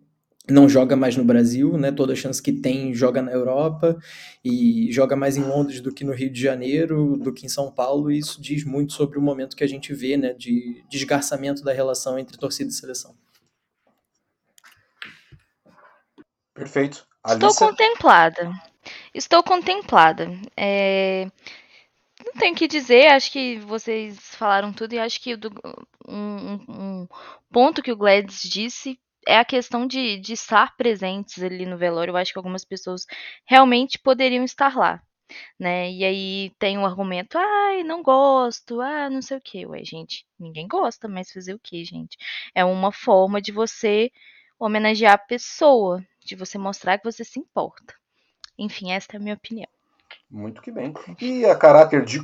não 0.51 0.69
joga 0.69 0.97
mais 0.97 1.17
no 1.17 1.25
Brasil, 1.25 1.77
né? 1.77 1.93
Toda 1.93 2.17
chance 2.17 2.43
que 2.43 2.53
tem 2.53 2.95
joga 2.95 3.21
na 3.21 3.33
Europa 3.33 3.97
e 4.43 4.91
joga 4.91 5.15
mais 5.15 5.37
em 5.37 5.43
Londres 5.43 5.81
do 5.81 5.93
que 5.93 6.05
no 6.05 6.13
Rio 6.13 6.31
de 6.33 6.41
Janeiro, 6.41 7.19
do 7.19 7.33
que 7.33 7.45
em 7.45 7.51
São 7.51 7.71
Paulo. 7.71 8.11
E 8.11 8.19
isso 8.19 8.41
diz 8.41 8.65
muito 8.65 8.95
sobre 8.95 9.19
o 9.19 9.23
momento 9.23 9.57
que 9.57 9.65
a 9.65 9.69
gente 9.69 9.93
vê, 9.93 10.17
né? 10.17 10.33
De 10.33 10.83
desgarçamento 10.89 11.63
da 11.63 11.73
relação 11.73 12.19
entre 12.19 12.39
torcida 12.39 12.71
e 12.71 12.73
seleção. 12.73 13.15
Perfeito. 16.55 17.07
Estou 17.27 17.55
contemplada. 17.55 18.51
Estou 19.15 19.43
contemplada. 19.43 20.29
É... 20.57 21.31
Não 22.25 22.33
tenho 22.35 22.53
o 22.53 22.57
que 22.57 22.67
dizer, 22.67 23.09
acho 23.09 23.31
que 23.31 23.59
vocês 23.61 24.19
falaram 24.35 24.73
tudo 24.73 24.93
e 24.93 24.99
acho 24.99 25.21
que 25.21 25.37
do, 25.37 25.51
um, 26.07 26.55
um, 26.69 27.09
ponto 27.53 27.83
que 27.83 27.93
o 27.93 27.97
Gladys 27.97 28.43
disse 28.43 28.99
é 29.27 29.39
a 29.39 29.45
questão 29.45 29.87
de, 29.87 30.19
de 30.19 30.33
estar 30.33 30.77
presentes 30.77 31.43
ali 31.43 31.65
no 31.67 31.79
velório. 31.79 32.13
Eu 32.13 32.17
acho 32.17 32.33
que 32.33 32.39
algumas 32.39 32.65
pessoas 32.65 33.07
realmente 33.47 33.99
poderiam 33.99 34.45
estar 34.45 34.77
lá, 34.77 35.01
né? 35.59 35.91
E 35.93 36.05
aí 36.05 36.53
tem 36.59 36.79
o 36.79 36.83
um 36.83 36.87
argumento, 36.87 37.39
ai, 37.39 37.85
não 37.85 38.03
gosto, 38.03 38.81
ah, 38.81 39.09
não 39.11 39.23
sei 39.23 39.37
o 39.39 39.41
que. 39.41 39.67
Ué, 39.67 39.85
gente, 39.85 40.27
ninguém 40.39 40.67
gosta, 40.67 41.09
mas 41.09 41.33
fazer 41.33 41.55
o 41.55 41.61
que, 41.61 41.85
gente? 41.85 42.17
É 42.55 42.65
uma 42.65 42.93
forma 42.93 43.41
de 43.41 43.53
você 43.53 44.11
homenagear 44.59 45.15
a 45.15 45.19
pessoa, 45.19 46.05
de 46.25 46.35
você 46.35 46.59
mostrar 46.59 46.99
que 46.99 47.05
você 47.05 47.25
se 47.25 47.39
importa. 47.39 47.98
Enfim, 48.59 48.93
esta 48.93 49.17
é 49.17 49.19
a 49.19 49.21
minha 49.21 49.35
opinião. 49.35 49.69
Muito 50.31 50.61
que 50.61 50.71
bem. 50.71 50.93
E 51.21 51.45
a 51.47 51.55
caráter 51.55 52.05
de 52.05 52.21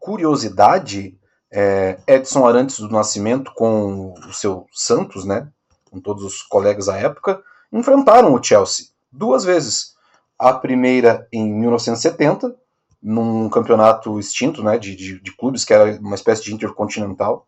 curiosidade, 0.00 1.18
é, 1.50 1.98
Edson 2.06 2.46
Arantes 2.46 2.78
do 2.78 2.90
Nascimento 2.90 3.52
com 3.54 4.12
o 4.12 4.32
seu 4.32 4.66
Santos, 4.72 5.24
né, 5.24 5.48
com 5.90 6.00
todos 6.00 6.24
os 6.24 6.42
colegas 6.42 6.88
à 6.88 6.98
época, 6.98 7.42
enfrentaram 7.72 8.34
o 8.34 8.42
Chelsea 8.42 8.86
duas 9.10 9.44
vezes. 9.44 9.96
A 10.38 10.52
primeira 10.52 11.26
em 11.32 11.52
1970, 11.52 12.54
num 13.02 13.48
campeonato 13.48 14.20
extinto 14.20 14.62
né, 14.62 14.78
de, 14.78 14.94
de, 14.94 15.20
de 15.20 15.36
clubes, 15.36 15.64
que 15.64 15.72
era 15.72 15.98
uma 16.00 16.14
espécie 16.14 16.44
de 16.44 16.54
intercontinental, 16.54 17.46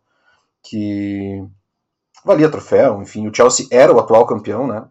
que 0.63 1.43
valia 2.25 2.49
troféu, 2.49 3.01
enfim, 3.01 3.27
o 3.27 3.33
Chelsea 3.33 3.67
era 3.71 3.93
o 3.93 3.99
atual 3.99 4.25
campeão 4.25 4.67
né, 4.67 4.85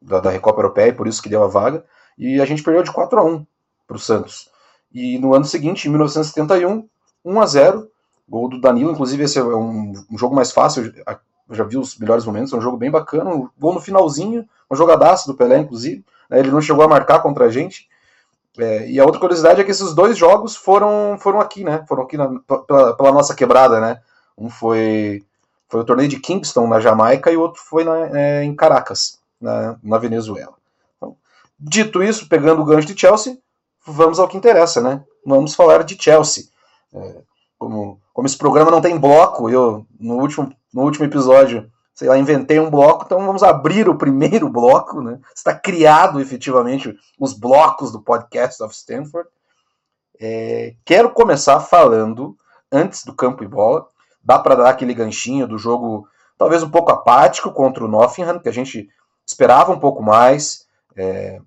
da, 0.00 0.20
da 0.20 0.30
Recopa 0.30 0.60
Europeia, 0.60 0.88
e 0.88 0.94
por 0.94 1.06
isso 1.06 1.22
que 1.22 1.28
deu 1.28 1.42
a 1.44 1.48
vaga, 1.48 1.84
e 2.20 2.38
a 2.38 2.44
gente 2.44 2.62
perdeu 2.62 2.82
de 2.82 2.92
4 2.92 3.18
a 3.18 3.24
1 3.24 3.46
para 3.88 3.96
o 3.96 4.00
Santos. 4.00 4.50
E 4.92 5.18
no 5.18 5.34
ano 5.34 5.46
seguinte, 5.46 5.86
em 5.86 5.90
1971, 5.90 6.86
1 7.24 7.40
a 7.40 7.46
0 7.46 7.90
gol 8.28 8.48
do 8.48 8.60
Danilo, 8.60 8.92
inclusive 8.92 9.24
esse 9.24 9.38
é 9.38 9.42
um, 9.42 9.92
um 10.08 10.18
jogo 10.18 10.36
mais 10.36 10.52
fácil, 10.52 10.92
eu 11.48 11.54
já 11.56 11.64
vi 11.64 11.78
os 11.78 11.98
melhores 11.98 12.24
momentos, 12.24 12.52
é 12.52 12.56
um 12.56 12.60
jogo 12.60 12.76
bem 12.76 12.90
bacana, 12.90 13.30
um 13.30 13.48
gol 13.58 13.74
no 13.74 13.80
finalzinho, 13.80 14.46
uma 14.68 14.76
jogadaça 14.76 15.26
do 15.26 15.36
Pelé, 15.36 15.58
inclusive, 15.58 16.04
né, 16.28 16.38
ele 16.38 16.50
não 16.50 16.60
chegou 16.60 16.84
a 16.84 16.88
marcar 16.88 17.20
contra 17.20 17.46
a 17.46 17.48
gente, 17.48 17.88
é, 18.58 18.88
e 18.88 19.00
a 19.00 19.04
outra 19.04 19.18
curiosidade 19.18 19.60
é 19.60 19.64
que 19.64 19.70
esses 19.70 19.94
dois 19.94 20.16
jogos 20.16 20.54
foram, 20.54 21.16
foram 21.18 21.40
aqui, 21.40 21.64
né, 21.64 21.84
foram 21.88 22.04
aqui 22.04 22.16
na, 22.16 22.28
pela, 22.66 22.94
pela, 22.94 23.12
nossa 23.12 23.34
quebrada, 23.34 23.80
né, 23.80 24.00
um 24.38 24.48
foi, 24.48 25.24
foi 25.68 25.80
o 25.80 25.84
torneio 25.84 26.08
de 26.08 26.20
Kingston, 26.20 26.68
na 26.68 26.78
Jamaica, 26.78 27.32
e 27.32 27.36
o 27.36 27.40
outro 27.40 27.60
foi 27.60 27.82
na, 27.82 28.16
é, 28.16 28.44
em 28.44 28.54
Caracas, 28.54 29.18
na, 29.40 29.76
na 29.82 29.98
Venezuela. 29.98 30.59
Dito 31.60 32.02
isso, 32.02 32.28
pegando 32.28 32.62
o 32.62 32.64
gancho 32.64 32.88
de 32.88 32.98
Chelsea, 32.98 33.36
vamos 33.86 34.18
ao 34.18 34.26
que 34.26 34.36
interessa, 34.36 34.80
né? 34.80 35.04
Vamos 35.26 35.54
falar 35.54 35.84
de 35.84 36.02
Chelsea. 36.02 36.44
É, 36.94 37.22
como, 37.58 38.00
como 38.14 38.26
esse 38.26 38.38
programa 38.38 38.70
não 38.70 38.80
tem 38.80 38.98
bloco, 38.98 39.50
eu 39.50 39.86
no 39.98 40.14
último, 40.14 40.50
no 40.72 40.82
último 40.82 41.04
episódio, 41.04 41.70
sei 41.94 42.08
lá, 42.08 42.16
inventei 42.16 42.58
um 42.58 42.70
bloco, 42.70 43.04
então 43.04 43.26
vamos 43.26 43.42
abrir 43.42 43.90
o 43.90 43.98
primeiro 43.98 44.48
bloco, 44.50 45.02
né? 45.02 45.20
Está 45.36 45.54
criado 45.54 46.18
efetivamente 46.18 46.96
os 47.18 47.34
blocos 47.34 47.92
do 47.92 48.00
podcast 48.00 48.62
of 48.62 48.74
Stanford. 48.74 49.28
É, 50.18 50.74
quero 50.84 51.10
começar 51.10 51.60
falando 51.60 52.34
antes 52.72 53.04
do 53.04 53.14
campo 53.14 53.44
e 53.44 53.48
bola. 53.48 53.86
Dá 54.22 54.38
para 54.38 54.54
dar 54.54 54.70
aquele 54.70 54.94
ganchinho 54.94 55.46
do 55.46 55.58
jogo, 55.58 56.06
talvez 56.38 56.62
um 56.62 56.70
pouco 56.70 56.90
apático 56.90 57.52
contra 57.52 57.84
o 57.84 57.88
Nottingham, 57.88 58.38
que 58.38 58.48
a 58.48 58.52
gente 58.52 58.88
esperava 59.26 59.72
um 59.72 59.78
pouco 59.78 60.02
mais. 60.02 60.66
É, 60.96 61.40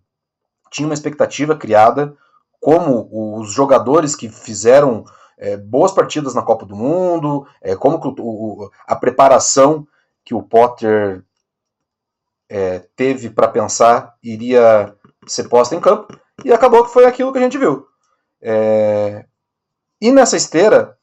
tinha 0.74 0.88
uma 0.88 0.96
expectativa 0.96 1.56
criada, 1.56 2.18
como 2.60 3.08
os 3.40 3.54
jogadores 3.54 4.16
que 4.16 4.28
fizeram 4.28 5.06
é, 5.38 5.56
boas 5.56 5.92
partidas 5.92 6.34
na 6.34 6.42
Copa 6.42 6.66
do 6.66 6.76
Mundo, 6.76 7.48
é, 7.62 7.76
como 7.76 8.00
o, 8.20 8.72
a 8.88 8.96
preparação 8.96 9.88
que 10.26 10.34
o 10.34 10.42
Potter 10.42 11.24
é, 12.50 12.80
teve 12.96 13.30
para 13.30 13.48
pensar 13.48 14.16
iria 14.24 14.96
ser 15.28 15.48
posta 15.48 15.76
em 15.76 15.80
campo, 15.80 16.20
e 16.44 16.52
acabou 16.52 16.84
que 16.84 16.92
foi 16.92 17.06
aquilo 17.06 17.32
que 17.32 17.38
a 17.38 17.42
gente 17.42 17.58
viu. 17.58 17.86
É, 18.42 19.26
e 20.02 20.12
nessa 20.12 20.36
esteira, 20.36 20.98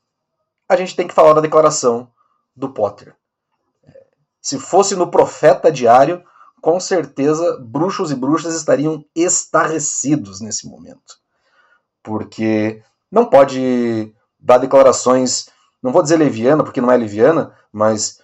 a 0.68 0.74
gente 0.74 0.96
tem 0.96 1.06
que 1.06 1.14
falar 1.14 1.32
da 1.32 1.40
declaração 1.40 2.10
do 2.56 2.70
Potter. 2.70 3.14
É, 3.84 4.04
se 4.42 4.58
fosse 4.58 4.96
no 4.96 5.10
Profeta 5.10 5.70
Diário, 5.70 6.24
com 6.60 6.78
certeza 6.78 7.58
bruxos 7.60 8.10
e 8.10 8.14
bruxas 8.14 8.54
estariam 8.54 9.04
estarrecidos 9.14 10.40
nesse 10.40 10.68
momento. 10.68 11.18
Porque 12.02 12.82
não 13.10 13.26
pode 13.26 14.14
dar 14.38 14.58
declarações, 14.58 15.48
não 15.82 15.92
vou 15.92 16.02
dizer 16.02 16.16
leviana, 16.16 16.62
porque 16.62 16.80
não 16.80 16.90
é 16.90 16.96
leviana, 16.96 17.54
mas 17.72 18.20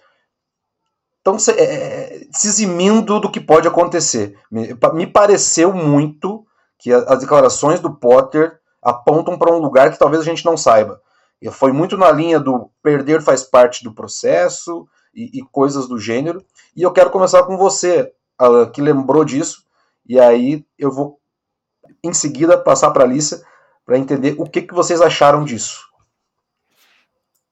estão 1.17 1.37
se, 1.37 1.51
é, 1.51 2.27
se 2.31 2.47
eximindo 2.47 3.19
do 3.19 3.29
que 3.29 3.39
pode 3.39 3.67
acontecer. 3.67 4.37
Me, 4.49 4.75
me 4.93 5.07
pareceu 5.07 5.73
muito 5.73 6.45
que 6.79 6.93
a, 6.93 6.99
as 6.99 7.19
declarações 7.19 7.79
do 7.79 7.93
Potter 7.93 8.59
apontam 8.81 9.37
para 9.37 9.53
um 9.53 9.59
lugar 9.59 9.91
que 9.91 9.99
talvez 9.99 10.21
a 10.21 10.25
gente 10.25 10.45
não 10.45 10.55
saiba. 10.55 11.01
E 11.41 11.51
foi 11.51 11.71
muito 11.71 11.97
na 11.97 12.11
linha 12.11 12.39
do 12.39 12.71
perder 12.81 13.21
faz 13.21 13.43
parte 13.43 13.83
do 13.83 13.93
processo 13.93 14.87
e, 15.13 15.39
e 15.39 15.41
coisas 15.51 15.87
do 15.87 15.99
gênero. 15.99 16.43
E 16.75 16.81
eu 16.81 16.91
quero 16.91 17.09
começar 17.09 17.43
com 17.43 17.57
você, 17.57 18.11
que 18.73 18.81
lembrou 18.81 19.25
disso, 19.25 19.63
e 20.07 20.19
aí 20.19 20.65
eu 20.77 20.91
vou 20.91 21.19
em 22.03 22.13
seguida 22.13 22.57
passar 22.57 22.91
para 22.91 23.03
a 23.03 23.07
Alicia 23.07 23.39
para 23.85 23.97
entender 23.97 24.35
o 24.37 24.45
que, 24.45 24.61
que 24.61 24.73
vocês 24.73 25.01
acharam 25.01 25.43
disso. 25.45 25.87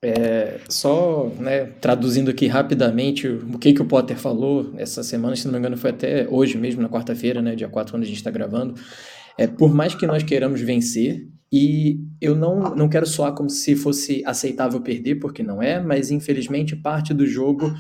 É, 0.02 0.60
só 0.70 1.30
né, 1.40 1.66
traduzindo 1.82 2.30
aqui 2.30 2.46
rapidamente 2.46 3.28
o 3.28 3.58
que, 3.58 3.74
que 3.74 3.82
o 3.82 3.88
Potter 3.88 4.18
falou 4.18 4.72
essa 4.78 5.02
semana, 5.02 5.36
se 5.36 5.46
não 5.46 5.54
me 5.54 5.60
engano 5.60 5.78
foi 5.78 5.90
até 5.90 6.28
hoje 6.30 6.58
mesmo, 6.58 6.82
na 6.82 6.90
quarta-feira, 6.90 7.42
né, 7.42 7.56
dia 7.56 7.68
4, 7.68 7.94
quando 7.94 8.04
a 8.04 8.06
gente 8.06 8.18
está 8.18 8.30
gravando. 8.30 8.76
É, 9.38 9.48
por 9.48 9.74
mais 9.74 9.96
que 9.96 10.06
nós 10.06 10.22
queiramos 10.22 10.62
vencer, 10.62 11.28
e 11.58 12.02
eu 12.20 12.36
não, 12.36 12.76
não 12.76 12.90
quero 12.90 13.06
soar 13.06 13.34
como 13.34 13.50
se 13.50 13.78
fosse 13.78 14.22
aceitável 14.26 14.82
perder, 14.82 15.16
porque 15.16 15.42
não 15.42 15.64
é, 15.64 15.80
mas 15.80 16.12
infelizmente 16.12 16.76
parte 16.76 17.14
do 17.14 17.26
jogo 17.26 17.74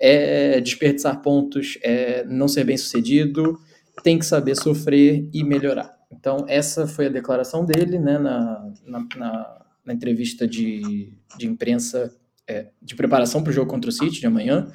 é 0.00 0.60
desperdiçar 0.60 1.22
pontos, 1.22 1.78
é 1.80 2.24
não 2.24 2.48
ser 2.48 2.64
bem 2.64 2.76
sucedido, 2.76 3.56
tem 4.02 4.18
que 4.18 4.26
saber 4.26 4.56
sofrer 4.56 5.28
e 5.32 5.44
melhorar. 5.44 5.96
Então, 6.10 6.44
essa 6.48 6.88
foi 6.88 7.06
a 7.06 7.08
declaração 7.08 7.64
dele 7.64 8.00
né, 8.00 8.18
na, 8.18 8.68
na, 8.84 9.06
na, 9.16 9.64
na 9.84 9.94
entrevista 9.94 10.44
de, 10.44 11.14
de 11.38 11.46
imprensa 11.46 12.12
é, 12.48 12.66
de 12.82 12.96
preparação 12.96 13.44
para 13.44 13.50
o 13.50 13.52
jogo 13.52 13.70
contra 13.70 13.90
o 13.90 13.92
City 13.92 14.18
de 14.18 14.26
amanhã. 14.26 14.66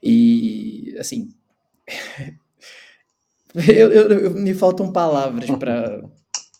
E, 0.00 0.94
assim, 0.96 1.30
eu, 3.66 3.90
eu, 3.90 4.10
eu, 4.12 4.30
me 4.30 4.54
faltam 4.54 4.92
palavras 4.92 5.50
para 5.50 6.08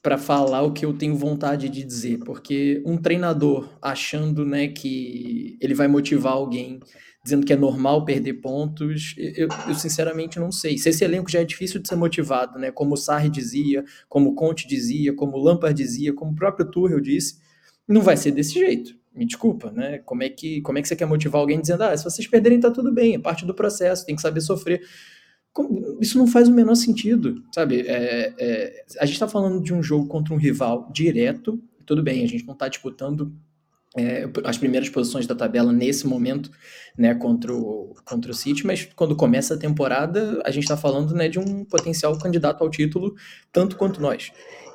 para 0.02 0.16
falar 0.16 0.62
o 0.62 0.72
que 0.72 0.84
eu 0.84 0.96
tenho 0.96 1.14
vontade 1.14 1.68
de 1.68 1.84
dizer, 1.84 2.18
porque 2.20 2.82
um 2.86 2.96
treinador 2.96 3.68
achando, 3.82 4.46
né, 4.46 4.68
que 4.68 5.58
ele 5.60 5.74
vai 5.74 5.88
motivar 5.88 6.32
alguém 6.32 6.80
dizendo 7.22 7.44
que 7.44 7.52
é 7.52 7.56
normal 7.56 8.04
perder 8.04 8.34
pontos, 8.34 9.14
eu, 9.18 9.46
eu, 9.68 9.74
sinceramente 9.74 10.38
não 10.38 10.50
sei. 10.50 10.78
Se 10.78 10.88
esse 10.88 11.04
elenco 11.04 11.30
já 11.30 11.40
é 11.40 11.44
difícil 11.44 11.80
de 11.80 11.86
ser 11.86 11.96
motivado, 11.96 12.58
né, 12.58 12.70
como 12.70 12.94
o 12.94 12.96
Sarri 12.96 13.28
dizia, 13.28 13.84
como 14.08 14.30
o 14.30 14.34
Conte 14.34 14.66
dizia, 14.66 15.14
como 15.14 15.36
o 15.36 15.42
Lampard 15.42 15.74
dizia, 15.76 16.14
como 16.14 16.32
o 16.32 16.34
próprio 16.34 16.70
Tuchel 16.70 17.00
disse, 17.00 17.38
não 17.86 18.00
vai 18.00 18.16
ser 18.16 18.30
desse 18.30 18.54
jeito. 18.54 18.98
Me 19.14 19.26
desculpa, 19.26 19.72
né? 19.72 19.98
Como 19.98 20.22
é 20.22 20.28
que 20.28 20.62
como 20.62 20.78
é 20.78 20.82
que 20.82 20.86
você 20.86 20.94
quer 20.94 21.04
motivar 21.04 21.40
alguém 21.40 21.60
dizendo: 21.60 21.82
"Ah, 21.82 21.96
se 21.96 22.04
vocês 22.04 22.28
perderem 22.28 22.60
tá 22.60 22.70
tudo 22.70 22.94
bem, 22.94 23.16
é 23.16 23.18
parte 23.18 23.44
do 23.44 23.52
processo, 23.52 24.06
tem 24.06 24.14
que 24.14 24.22
saber 24.22 24.40
sofrer" 24.40 24.80
isso 26.00 26.16
não 26.16 26.26
faz 26.26 26.48
o 26.48 26.52
menor 26.52 26.74
sentido, 26.74 27.42
sabe? 27.52 27.80
É, 27.80 28.32
é, 28.38 28.84
a 29.00 29.04
gente 29.04 29.14
está 29.14 29.28
falando 29.28 29.62
de 29.62 29.74
um 29.74 29.82
jogo 29.82 30.06
contra 30.06 30.32
um 30.32 30.36
rival 30.36 30.90
direto, 30.92 31.60
tudo 31.84 32.02
bem, 32.02 32.24
a 32.24 32.28
gente 32.28 32.46
não 32.46 32.54
está 32.54 32.68
disputando 32.68 33.32
é, 33.96 34.28
as 34.44 34.56
primeiras 34.56 34.88
posições 34.88 35.26
da 35.26 35.34
tabela 35.34 35.72
nesse 35.72 36.06
momento, 36.06 36.50
né, 36.96 37.14
contra 37.14 37.52
o, 37.52 37.94
contra 38.04 38.30
o 38.30 38.34
City, 38.34 38.64
mas 38.64 38.88
quando 38.94 39.16
começa 39.16 39.54
a 39.54 39.58
temporada, 39.58 40.40
a 40.44 40.50
gente 40.50 40.62
está 40.62 40.76
falando, 40.76 41.12
né, 41.14 41.28
de 41.28 41.38
um 41.38 41.64
potencial 41.64 42.16
candidato 42.18 42.62
ao 42.62 42.70
título, 42.70 43.16
tanto 43.52 43.76
quanto 43.76 44.00
nós. 44.00 44.30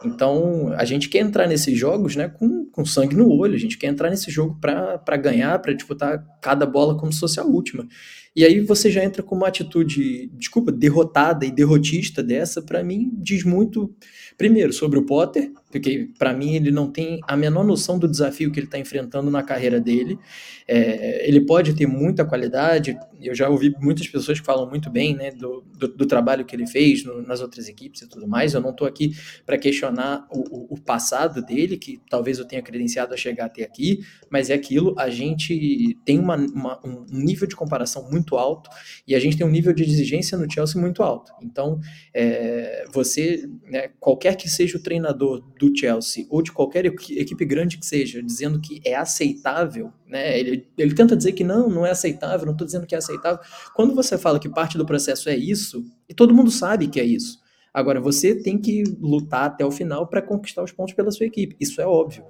Então, 0.06 0.74
a 0.78 0.86
gente 0.86 1.10
quer 1.10 1.20
entrar 1.20 1.48
nesses 1.48 1.78
jogos, 1.78 2.16
né, 2.16 2.30
com, 2.30 2.66
com 2.66 2.86
sangue 2.86 3.16
no 3.16 3.30
olho, 3.30 3.56
a 3.56 3.60
gente 3.60 3.78
quer 3.78 3.88
entrar 3.88 4.10
nesse 4.10 4.30
jogo 4.32 4.58
para 4.60 5.18
ganhar, 5.18 5.58
para 5.60 5.74
disputar 5.74 6.24
cada 6.42 6.66
bola 6.66 6.98
como 6.98 7.12
se 7.12 7.20
fosse 7.20 7.40
a 7.40 7.44
última. 7.44 7.88
E 8.36 8.44
aí 8.44 8.60
você 8.60 8.92
já 8.92 9.04
entra 9.04 9.24
com 9.24 9.34
uma 9.34 9.48
atitude, 9.48 10.30
desculpa, 10.34 10.72
derrotada 10.72 11.46
e 11.46 11.52
derrotista 11.52 12.22
dessa, 12.22 12.62
para 12.62 12.84
mim 12.84 13.12
diz 13.14 13.44
muito, 13.46 13.96
primeiro, 14.38 14.74
sobre 14.74 15.00
o 15.00 15.06
Potter, 15.06 15.52
porque 15.80 16.10
para 16.18 16.34
mim 16.34 16.56
ele 16.56 16.72
não 16.72 16.92
tem 16.92 17.20
a 17.28 17.38
menor 17.38 17.64
noção 17.64 17.98
do 17.98 18.08
desafio 18.08 18.52
que 18.52 18.60
ele 18.60 18.68
está 18.68 18.78
enfrentando 18.78 19.30
na 19.30 19.44
carreira 19.44 19.80
dele. 19.80 20.20
É, 20.68 21.28
ele 21.28 21.42
pode 21.42 21.74
ter 21.76 21.86
muita 21.86 22.26
qualidade, 22.26 22.98
eu 23.22 23.36
já 23.36 23.48
ouvi 23.50 23.74
muitas 23.80 24.08
pessoas 24.08 24.40
que 24.40 24.46
falam 24.46 24.70
muito 24.70 24.90
bem 24.90 25.16
né, 25.16 25.32
do, 25.32 25.64
do, 25.78 25.88
do 25.88 26.06
trabalho 26.06 26.44
que 26.44 26.56
ele 26.56 26.66
fez 26.66 27.04
no, 27.04 27.22
nas 27.22 27.40
outras 27.42 27.68
equipes 27.68 28.02
e 28.02 28.10
tudo 28.10 28.28
mais. 28.28 28.54
Eu 28.54 28.62
não 28.62 28.72
estou 28.72 28.88
aqui 28.88 29.12
para 29.46 29.58
questionar 29.58 29.86
questionar 29.86 30.28
o, 30.30 30.74
o, 30.74 30.82
passado 30.82 31.42
dele, 31.42 31.78
que 31.78 32.00
talvez 32.10 32.40
eu 32.40 32.46
tenha 32.46 32.62
credenciado 32.62 33.14
a 33.14 33.18
chegar 33.18 33.46
até 33.46 33.64
aqui, 33.64 34.00
mas 34.30 34.50
é 34.50 34.54
aquilo, 34.54 34.96
a 34.98 35.10
gente 35.10 35.98
tem 36.06 36.20
uma, 36.20 36.36
uma, 36.36 36.80
um 36.86 37.06
nível 37.10 37.48
de 37.48 37.56
comparação 37.56 38.10
muito 38.10 38.38
alto 38.38 38.70
e 39.08 39.16
a 39.16 39.20
gente 39.20 39.38
tem 39.38 39.46
um 39.46 39.50
nível 39.50 39.74
de 39.74 39.84
exigência 39.84 40.38
no 40.38 40.52
Chelsea 40.52 40.80
muito 40.80 41.04
alto. 41.04 41.32
Então, 41.42 41.80
é, 42.14 42.86
você, 42.92 43.48
né, 43.64 43.90
qualquer 44.00 44.36
que 44.36 44.50
seja 44.50 44.78
o 44.78 44.82
treinador 44.82 45.42
do 45.60 45.65
Chelsea 45.74 46.26
ou 46.30 46.42
de 46.42 46.52
qualquer 46.52 46.86
equipe 46.86 47.46
grande 47.46 47.78
que 47.78 47.86
seja, 47.86 48.22
dizendo 48.22 48.60
que 48.60 48.82
é 48.84 48.96
aceitável, 48.96 49.94
né, 50.08 50.38
ele, 50.40 50.68
ele 50.78 50.94
tenta 50.94 51.16
dizer 51.16 51.32
que 51.32 51.44
não, 51.44 51.70
não 51.70 51.86
é 51.86 51.92
aceitável, 51.92 52.46
não 52.46 52.54
estou 52.54 52.66
dizendo 52.66 52.86
que 52.86 52.96
é 52.96 52.98
aceitável. 52.98 53.40
Quando 53.74 53.96
você 53.96 54.18
fala 54.18 54.40
que 54.40 54.50
parte 54.50 54.78
do 54.78 54.86
processo 54.86 55.30
é 55.30 55.36
isso, 55.36 55.86
e 56.10 56.14
todo 56.14 56.34
mundo 56.34 56.52
sabe 56.52 56.88
que 56.88 57.00
é 57.00 57.04
isso, 57.04 57.44
Agora, 57.76 58.00
você 58.00 58.34
tem 58.34 58.58
que 58.58 58.84
lutar 59.02 59.48
até 59.48 59.66
o 59.66 59.70
final 59.70 60.08
para 60.08 60.22
conquistar 60.22 60.64
os 60.64 60.72
pontos 60.72 60.94
pela 60.94 61.12
sua 61.12 61.26
equipe. 61.26 61.58
Isso 61.60 61.82
é 61.82 61.86
óbvio. 61.86 62.24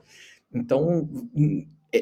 Então, 0.51 1.07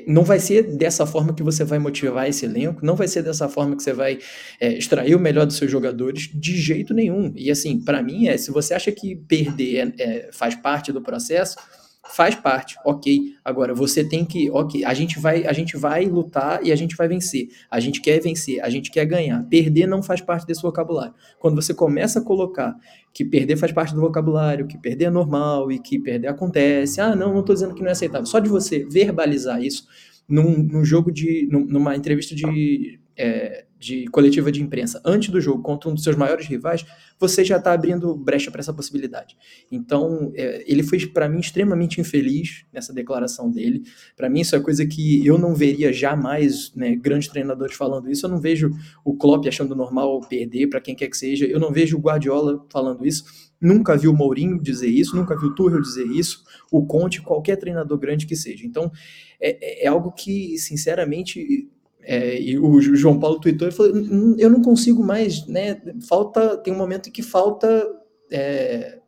não 0.07 0.23
vai 0.23 0.39
ser 0.39 0.63
dessa 0.77 1.05
forma 1.05 1.33
que 1.33 1.43
você 1.43 1.63
vai 1.63 1.79
motivar 1.79 2.27
esse 2.27 2.45
elenco, 2.45 2.85
não 2.85 2.95
vai 2.95 3.07
ser 3.07 3.21
dessa 3.21 3.47
forma 3.49 3.75
que 3.75 3.83
você 3.83 3.93
vai 3.93 4.19
é, 4.59 4.77
extrair 4.77 5.15
o 5.15 5.19
melhor 5.19 5.45
dos 5.45 5.57
seus 5.57 5.69
jogadores, 5.69 6.29
de 6.33 6.57
jeito 6.57 6.93
nenhum. 6.93 7.31
E 7.35 7.51
assim, 7.51 7.79
para 7.79 8.01
mim 8.01 8.27
é, 8.27 8.37
se 8.37 8.51
você 8.51 8.73
acha 8.73 8.91
que 8.91 9.15
perder 9.15 9.93
é, 9.97 10.03
é, 10.03 10.29
faz 10.31 10.55
parte 10.55 10.91
do 10.91 11.01
processo, 11.01 11.57
faz 12.05 12.35
parte, 12.35 12.75
ok. 12.85 13.35
Agora 13.43 13.73
você 13.73 14.03
tem 14.03 14.25
que, 14.25 14.51
ok, 14.51 14.83
a 14.83 14.93
gente 14.93 15.19
vai, 15.19 15.45
a 15.45 15.53
gente 15.53 15.77
vai 15.77 16.05
lutar 16.05 16.63
e 16.63 16.71
a 16.71 16.75
gente 16.75 16.95
vai 16.95 17.07
vencer. 17.07 17.47
A 17.71 17.79
gente 17.79 18.01
quer 18.01 18.19
vencer, 18.19 18.59
a 18.61 18.69
gente 18.69 18.91
quer 18.91 19.05
ganhar. 19.05 19.43
Perder 19.49 19.87
não 19.87 20.03
faz 20.03 20.21
parte 20.21 20.45
desse 20.45 20.61
vocabulário. 20.61 21.13
Quando 21.39 21.55
você 21.55 21.73
começa 21.73 22.19
a 22.19 22.21
colocar 22.21 22.75
que 23.13 23.23
perder 23.23 23.57
faz 23.57 23.71
parte 23.71 23.93
do 23.93 24.01
vocabulário, 24.01 24.67
que 24.67 24.77
perder 24.77 25.05
é 25.05 25.09
normal 25.09 25.71
e 25.71 25.79
que 25.79 25.97
perder 25.97 26.27
acontece, 26.27 26.99
ah, 26.99 27.15
não, 27.15 27.31
não 27.31 27.39
estou 27.39 27.55
dizendo 27.55 27.73
que 27.73 27.81
não 27.81 27.89
é 27.89 27.93
aceitável. 27.93 28.25
Só 28.25 28.39
de 28.39 28.49
você 28.49 28.85
verbalizar 28.85 29.61
isso 29.63 29.87
num, 30.27 30.57
num 30.57 30.83
jogo 30.83 31.11
de, 31.11 31.47
numa 31.49 31.95
entrevista 31.95 32.35
de 32.35 32.99
é, 33.15 33.65
de 33.83 34.05
coletiva 34.07 34.51
de 34.51 34.61
imprensa 34.61 35.01
antes 35.05 35.29
do 35.29 35.41
jogo 35.41 35.61
contra 35.61 35.89
um 35.89 35.93
dos 35.93 36.03
seus 36.03 36.15
maiores 36.15 36.47
rivais, 36.47 36.85
você 37.19 37.43
já 37.43 37.57
está 37.57 37.73
abrindo 37.73 38.15
brecha 38.15 38.49
para 38.49 38.61
essa 38.61 38.73
possibilidade. 38.73 39.35
Então, 39.71 40.31
é, 40.35 40.63
ele 40.65 40.83
foi 40.83 41.05
para 41.07 41.27
mim 41.27 41.39
extremamente 41.39 41.99
infeliz 41.99 42.65
nessa 42.71 42.93
declaração 42.93 43.51
dele. 43.51 43.83
Para 44.15 44.29
mim, 44.29 44.41
isso 44.41 44.55
é 44.55 44.59
coisa 44.59 44.85
que 44.85 45.25
eu 45.25 45.37
não 45.37 45.53
veria 45.53 45.91
jamais 45.91 46.73
né, 46.75 46.95
grandes 46.95 47.27
treinadores 47.27 47.75
falando 47.75 48.09
isso. 48.09 48.25
Eu 48.25 48.29
não 48.29 48.39
vejo 48.39 48.71
o 49.03 49.15
Klopp 49.15 49.45
achando 49.47 49.75
normal 49.75 50.21
perder 50.21 50.67
para 50.67 50.79
quem 50.79 50.95
quer 50.95 51.09
que 51.09 51.17
seja. 51.17 51.45
Eu 51.45 51.59
não 51.59 51.71
vejo 51.71 51.97
o 51.97 52.01
Guardiola 52.01 52.65
falando 52.71 53.05
isso. 53.05 53.23
Nunca 53.59 53.95
vi 53.95 54.07
o 54.07 54.13
Mourinho 54.13 54.61
dizer 54.61 54.89
isso, 54.89 55.15
nunca 55.15 55.37
vi 55.37 55.45
o 55.45 55.55
Tuchel 55.55 55.81
dizer 55.81 56.05
isso, 56.05 56.43
o 56.69 56.85
Conte, 56.85 57.21
qualquer 57.21 57.55
treinador 57.55 57.97
grande 57.97 58.25
que 58.25 58.35
seja. 58.35 58.65
Então, 58.65 58.91
é, 59.39 59.85
é 59.85 59.87
algo 59.87 60.11
que, 60.11 60.57
sinceramente, 60.57 61.69
é, 62.05 62.39
e 62.39 62.59
o 62.59 62.81
João 62.81 63.19
Paulo 63.19 63.39
tweetou 63.39 63.67
e 63.67 63.71
falou: 63.71 63.93
eu 64.37 64.49
não 64.49 64.61
consigo 64.61 65.03
mais, 65.03 65.45
né? 65.47 65.81
Falta, 66.07 66.57
tem 66.57 66.73
um 66.73 66.77
momento 66.77 67.09
em 67.09 67.11
que 67.11 67.21
falta 67.21 67.87
é, 68.31 68.99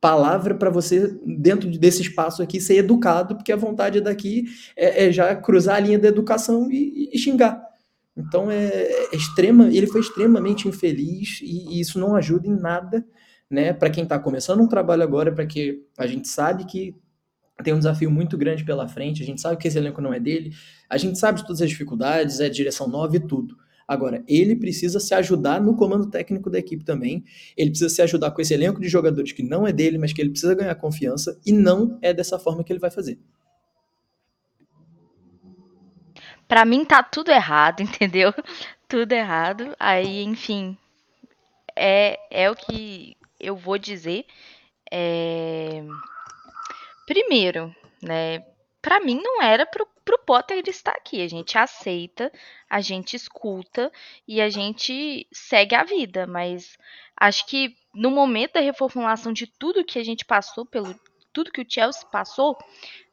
palavra 0.00 0.54
para 0.54 0.68
você, 0.68 1.18
dentro 1.24 1.70
desse 1.78 2.02
espaço 2.02 2.42
aqui, 2.42 2.60
ser 2.60 2.76
educado, 2.76 3.36
porque 3.36 3.52
a 3.52 3.56
vontade 3.56 4.00
daqui 4.00 4.44
é, 4.76 5.06
é 5.06 5.12
já 5.12 5.34
cruzar 5.34 5.76
a 5.76 5.80
linha 5.80 5.98
da 5.98 6.08
educação 6.08 6.70
e, 6.70 7.10
e 7.12 7.18
xingar. 7.18 7.62
Então 8.16 8.50
é, 8.50 8.66
é, 8.66 9.16
extrema, 9.16 9.68
ele 9.68 9.86
foi 9.86 10.00
extremamente 10.00 10.68
infeliz 10.68 11.40
e, 11.42 11.76
e 11.76 11.80
isso 11.80 11.98
não 11.98 12.14
ajuda 12.14 12.46
em 12.46 12.54
nada, 12.54 13.04
né? 13.50 13.72
Para 13.72 13.90
quem 13.90 14.04
está 14.04 14.18
começando 14.18 14.60
um 14.60 14.68
trabalho 14.68 15.02
agora, 15.02 15.32
para 15.32 15.46
que 15.46 15.82
a 15.96 16.06
gente 16.06 16.28
sabe 16.28 16.64
que 16.64 16.94
tem 17.62 17.72
um 17.72 17.78
desafio 17.78 18.10
muito 18.10 18.36
grande 18.36 18.64
pela 18.64 18.88
frente, 18.88 19.22
a 19.22 19.26
gente 19.26 19.40
sabe 19.40 19.56
que 19.56 19.68
esse 19.68 19.78
elenco 19.78 20.00
não 20.00 20.12
é 20.12 20.18
dele, 20.18 20.52
a 20.90 20.98
gente 20.98 21.18
sabe 21.18 21.38
de 21.38 21.46
todas 21.46 21.62
as 21.62 21.68
dificuldades, 21.68 22.40
é 22.40 22.48
direção 22.48 22.88
nova 22.88 23.16
e 23.16 23.20
tudo. 23.20 23.56
Agora, 23.86 24.24
ele 24.26 24.56
precisa 24.56 24.98
se 24.98 25.14
ajudar 25.14 25.60
no 25.60 25.76
comando 25.76 26.08
técnico 26.10 26.48
da 26.48 26.58
equipe 26.58 26.82
também. 26.82 27.22
Ele 27.54 27.68
precisa 27.68 27.94
se 27.94 28.00
ajudar 28.00 28.30
com 28.30 28.40
esse 28.40 28.54
elenco 28.54 28.80
de 28.80 28.88
jogadores 28.88 29.32
que 29.32 29.42
não 29.42 29.66
é 29.66 29.72
dele, 29.72 29.98
mas 29.98 30.12
que 30.12 30.22
ele 30.22 30.30
precisa 30.30 30.54
ganhar 30.54 30.74
confiança, 30.76 31.38
e 31.44 31.52
não 31.52 31.98
é 32.00 32.12
dessa 32.12 32.38
forma 32.38 32.64
que 32.64 32.72
ele 32.72 32.80
vai 32.80 32.90
fazer. 32.90 33.18
Para 36.48 36.64
mim 36.64 36.84
tá 36.84 37.02
tudo 37.02 37.30
errado, 37.30 37.80
entendeu? 37.82 38.32
Tudo 38.88 39.12
errado. 39.12 39.74
Aí, 39.78 40.22
enfim, 40.22 40.76
é, 41.76 42.18
é 42.30 42.50
o 42.50 42.56
que 42.56 43.16
eu 43.38 43.56
vou 43.56 43.78
dizer. 43.78 44.24
É... 44.90 45.84
Primeiro, 47.06 47.74
né? 48.02 48.44
Para 48.80 49.00
mim 49.00 49.20
não 49.22 49.42
era 49.42 49.64
pro, 49.64 49.86
pro 50.04 50.18
Potter 50.18 50.62
estar 50.66 50.92
aqui. 50.92 51.22
A 51.22 51.28
gente 51.28 51.56
aceita, 51.56 52.30
a 52.68 52.80
gente 52.80 53.16
escuta 53.16 53.90
e 54.28 54.40
a 54.40 54.50
gente 54.50 55.26
segue 55.32 55.74
a 55.74 55.84
vida. 55.84 56.26
Mas 56.26 56.76
acho 57.16 57.46
que 57.46 57.74
no 57.94 58.10
momento 58.10 58.54
da 58.54 58.60
reformulação 58.60 59.32
de 59.32 59.46
tudo 59.46 59.84
que 59.84 59.98
a 59.98 60.04
gente 60.04 60.24
passou, 60.24 60.66
pelo 60.66 60.94
tudo 61.32 61.50
que 61.50 61.62
o 61.62 61.66
Chelsea 61.68 62.06
passou, 62.10 62.56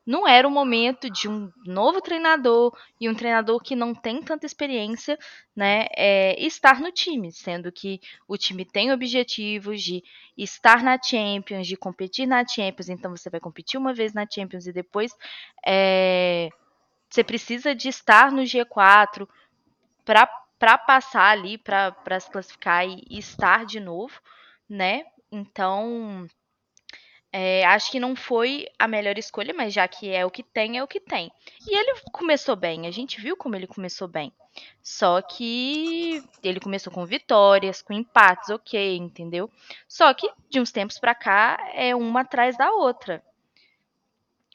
não 0.06 0.28
era 0.28 0.48
o 0.48 0.52
momento 0.52 1.10
de 1.10 1.30
um 1.30 1.52
novo 1.66 2.02
treinador 2.02 2.76
e 3.00 3.08
um 3.08 3.14
treinador 3.14 3.62
que 3.62 3.76
não 3.76 3.94
tem 3.94 4.22
tanta 4.22 4.46
experiência, 4.46 5.18
né, 5.56 5.88
é, 5.96 6.40
estar 6.44 6.80
no 6.80 6.92
time, 6.92 7.32
sendo 7.32 7.72
que 7.72 8.02
o 8.28 8.38
time 8.38 8.66
tem 8.66 8.92
objetivos 8.92 9.82
de 9.82 10.04
estar 10.38 10.84
na 10.84 11.02
Champions, 11.02 11.68
de 11.68 11.78
competir 11.78 12.26
na 12.26 12.46
Champions, 12.46 12.90
então 12.90 13.16
você 13.16 13.30
vai 13.30 13.40
competir 13.40 13.80
uma 13.80 13.94
vez 13.94 14.14
na 14.14 14.26
Champions 14.30 14.66
e 14.66 14.74
depois 14.74 15.12
é, 15.66 16.50
você 17.10 17.24
precisa 17.24 17.76
de 17.76 17.90
estar 17.90 18.32
no 18.32 18.42
G4 18.42 19.28
para 20.04 20.78
passar 20.78 21.30
ali, 21.30 21.58
para 21.58 22.20
se 22.20 22.32
classificar 22.32 22.88
e, 22.88 23.04
e 23.10 23.20
estar 23.20 23.66
de 23.66 23.80
novo, 23.80 24.20
né? 24.70 25.04
Então 25.32 26.28
é, 27.34 27.66
acho 27.66 27.90
que 27.92 28.00
não 28.00 28.16
foi 28.16 28.68
a 28.78 28.88
melhor 28.88 29.18
escolha, 29.18 29.54
mas 29.54 29.74
já 29.74 29.88
que 29.88 30.10
é 30.10 30.26
o 30.26 30.32
que 30.32 30.44
tem, 30.44 30.78
é 30.78 30.84
o 30.84 30.88
que 30.88 31.00
tem. 31.00 31.32
E 31.66 31.78
ele 31.78 32.00
começou 32.12 32.56
bem, 32.56 32.88
a 32.88 32.92
gente 32.92 33.22
viu 33.22 33.38
como 33.38 33.56
ele 33.56 33.68
começou 33.68 34.08
bem. 34.08 34.34
Só 34.84 35.22
que 35.22 36.22
ele 36.44 36.60
começou 36.60 36.92
com 36.92 37.06
vitórias, 37.06 37.82
com 37.82 37.94
empates, 37.94 38.50
ok, 38.50 38.98
entendeu? 38.98 39.50
Só 39.88 40.14
que 40.14 40.30
de 40.50 40.60
uns 40.60 40.72
tempos 40.72 41.00
pra 41.00 41.16
cá 41.16 41.58
é 41.74 41.96
uma 41.96 42.22
atrás 42.22 42.58
da 42.58 42.72
outra. 42.72 43.24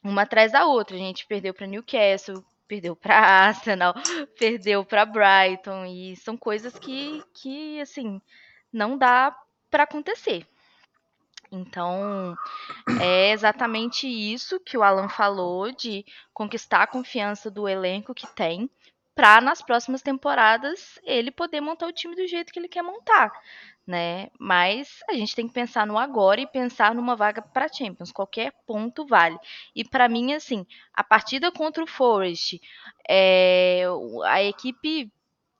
Uma 0.03 0.21
atrás 0.21 0.51
da 0.51 0.67
outra. 0.67 0.95
A 0.95 0.99
gente 0.99 1.25
perdeu 1.25 1.53
para 1.53 1.65
Newcastle, 1.65 2.45
perdeu 2.67 2.95
para 2.95 3.17
Arsenal, 3.47 3.95
perdeu 4.37 4.85
para 4.85 5.05
Brighton 5.05 5.85
e 5.85 6.15
são 6.17 6.37
coisas 6.37 6.77
que 6.77 7.23
que 7.33 7.81
assim 7.81 8.21
não 8.71 8.97
dá 8.97 9.35
para 9.71 9.83
acontecer. 9.83 10.45
Então, 11.51 12.35
é 13.01 13.31
exatamente 13.31 14.07
isso 14.07 14.59
que 14.59 14.77
o 14.77 14.83
Alan 14.83 15.09
falou 15.09 15.71
de 15.71 16.05
conquistar 16.33 16.83
a 16.83 16.87
confiança 16.87 17.49
do 17.49 17.67
elenco 17.67 18.13
que 18.13 18.27
tem 18.27 18.69
para 19.17 19.41
nas 19.41 19.63
próximas 19.63 20.03
temporadas 20.03 20.99
ele 21.03 21.31
poder 21.31 21.59
montar 21.59 21.87
o 21.87 21.91
time 21.91 22.15
do 22.15 22.27
jeito 22.27 22.53
que 22.53 22.59
ele 22.59 22.67
quer 22.67 22.83
montar, 22.83 23.31
né? 23.85 24.29
Mas 24.39 24.99
a 25.09 25.13
gente 25.13 25.35
tem 25.35 25.47
que 25.47 25.53
pensar 25.55 25.87
no 25.87 25.97
agora 25.97 26.39
e 26.39 26.45
pensar 26.45 26.93
numa 26.93 27.15
vaga 27.15 27.41
para 27.41 27.67
Champions. 27.67 28.11
Qualquer 28.11 28.53
ponto 28.67 29.07
vale. 29.07 29.39
E 29.75 29.83
para 29.83 30.07
mim, 30.07 30.33
assim, 30.33 30.67
a 30.93 31.03
partida 31.03 31.51
contra 31.51 31.83
o 31.83 31.87
Forest, 31.87 32.61
é, 33.09 33.85
a 34.25 34.43
equipe 34.43 35.11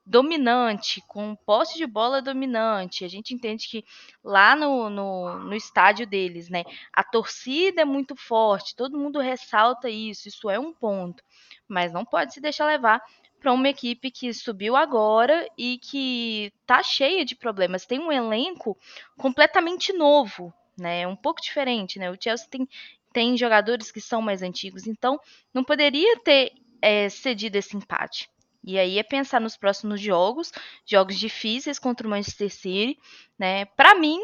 dominante, 0.08 1.02
com 1.06 1.36
posse 1.36 1.76
de 1.76 1.86
bola 1.86 2.22
dominante. 2.22 3.04
A 3.04 3.08
gente 3.08 3.34
entende 3.34 3.68
que 3.68 3.84
lá 4.24 4.56
no, 4.56 4.88
no, 4.88 5.38
no, 5.40 5.54
estádio 5.54 6.06
deles, 6.06 6.48
né, 6.48 6.64
a 6.92 7.04
torcida 7.04 7.82
é 7.82 7.84
muito 7.84 8.16
forte, 8.16 8.74
todo 8.74 8.98
mundo 8.98 9.20
ressalta 9.20 9.90
isso, 9.90 10.26
isso 10.26 10.48
é 10.48 10.58
um 10.58 10.72
ponto. 10.72 11.22
Mas 11.68 11.92
não 11.92 12.04
pode 12.04 12.32
se 12.32 12.40
deixar 12.40 12.66
levar 12.66 13.02
para 13.38 13.52
uma 13.52 13.68
equipe 13.68 14.10
que 14.10 14.32
subiu 14.32 14.74
agora 14.74 15.46
e 15.56 15.78
que 15.78 16.52
tá 16.66 16.82
cheia 16.82 17.24
de 17.24 17.36
problemas. 17.36 17.86
Tem 17.86 18.00
um 18.00 18.10
elenco 18.10 18.76
completamente 19.16 19.92
novo, 19.92 20.52
né? 20.76 21.06
Um 21.06 21.14
pouco 21.14 21.40
diferente, 21.40 21.98
né? 21.98 22.10
O 22.10 22.16
Chelsea 22.18 22.48
tem, 22.50 22.66
tem 23.12 23.36
jogadores 23.36 23.92
que 23.92 24.00
são 24.00 24.22
mais 24.22 24.42
antigos, 24.42 24.86
então 24.86 25.20
não 25.52 25.62
poderia 25.62 26.18
ter 26.20 26.52
é, 26.80 27.08
cedido 27.10 27.56
esse 27.56 27.76
empate. 27.76 28.28
E 28.64 28.78
aí 28.78 28.98
é 28.98 29.02
pensar 29.02 29.40
nos 29.40 29.56
próximos 29.56 30.00
jogos, 30.00 30.52
jogos 30.84 31.16
difíceis 31.16 31.78
contra 31.78 32.06
o 32.06 32.10
Manchester 32.10 32.50
City, 32.52 32.98
né? 33.38 33.64
Para 33.64 33.94
mim, 33.94 34.20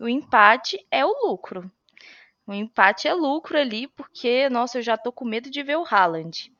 o 0.00 0.08
empate 0.08 0.84
é 0.90 1.04
o 1.04 1.26
lucro. 1.26 1.70
O 2.46 2.52
empate 2.52 3.08
é 3.08 3.12
lucro 3.12 3.58
ali, 3.58 3.88
porque, 3.88 4.48
nossa, 4.48 4.78
eu 4.78 4.82
já 4.82 4.96
tô 4.96 5.12
com 5.12 5.24
medo 5.24 5.50
de 5.50 5.62
ver 5.62 5.76
o 5.76 5.84
Haaland. 5.84 6.52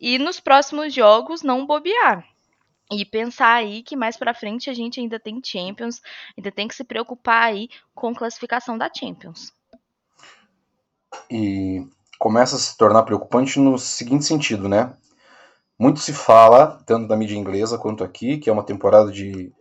E 0.00 0.18
nos 0.18 0.40
próximos 0.40 0.92
jogos 0.92 1.42
não 1.42 1.64
bobear. 1.64 2.26
E 2.90 3.04
pensar 3.04 3.54
aí 3.54 3.82
que 3.82 3.96
mais 3.96 4.16
para 4.16 4.34
frente 4.34 4.68
a 4.68 4.74
gente 4.74 5.00
ainda 5.00 5.18
tem 5.18 5.40
Champions, 5.42 6.02
ainda 6.36 6.52
tem 6.52 6.68
que 6.68 6.74
se 6.74 6.84
preocupar 6.84 7.44
aí 7.44 7.70
com 7.94 8.14
classificação 8.14 8.76
da 8.76 8.90
Champions. 8.92 9.52
E 11.30 11.86
começa 12.18 12.56
a 12.56 12.58
se 12.58 12.76
tornar 12.76 13.04
preocupante 13.04 13.58
no 13.58 13.78
seguinte 13.78 14.24
sentido, 14.24 14.68
né? 14.68 14.94
Muito 15.82 15.98
se 15.98 16.12
fala, 16.12 16.80
tanto 16.86 17.08
da 17.08 17.16
mídia 17.16 17.36
inglesa 17.36 17.76
quanto 17.76 18.04
aqui, 18.04 18.38
que 18.38 18.48
é 18.48 18.52
uma 18.52 18.62
temporada 18.62 19.10
de 19.10 19.52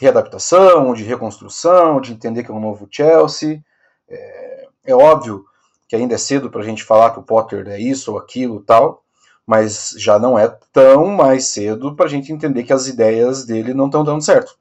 readaptação, 0.00 0.92
de 0.92 1.04
reconstrução, 1.04 2.00
de 2.00 2.12
entender 2.12 2.42
que 2.42 2.50
é 2.50 2.54
um 2.54 2.58
novo 2.58 2.88
Chelsea. 2.90 3.62
É, 4.08 4.66
é 4.86 4.94
óbvio 4.96 5.44
que 5.86 5.94
ainda 5.94 6.16
é 6.16 6.18
cedo 6.18 6.50
para 6.50 6.60
a 6.60 6.64
gente 6.64 6.82
falar 6.82 7.12
que 7.12 7.20
o 7.20 7.22
Potter 7.22 7.68
é 7.68 7.78
isso 7.78 8.10
ou 8.10 8.18
aquilo 8.18 8.64
tal, 8.64 9.04
mas 9.46 9.94
já 9.96 10.18
não 10.18 10.36
é 10.36 10.48
tão 10.72 11.06
mais 11.06 11.44
cedo 11.44 11.94
para 11.94 12.06
a 12.06 12.08
gente 12.08 12.32
entender 12.32 12.64
que 12.64 12.72
as 12.72 12.88
ideias 12.88 13.44
dele 13.44 13.72
não 13.72 13.86
estão 13.86 14.02
dando 14.02 14.24
certo. 14.24 14.58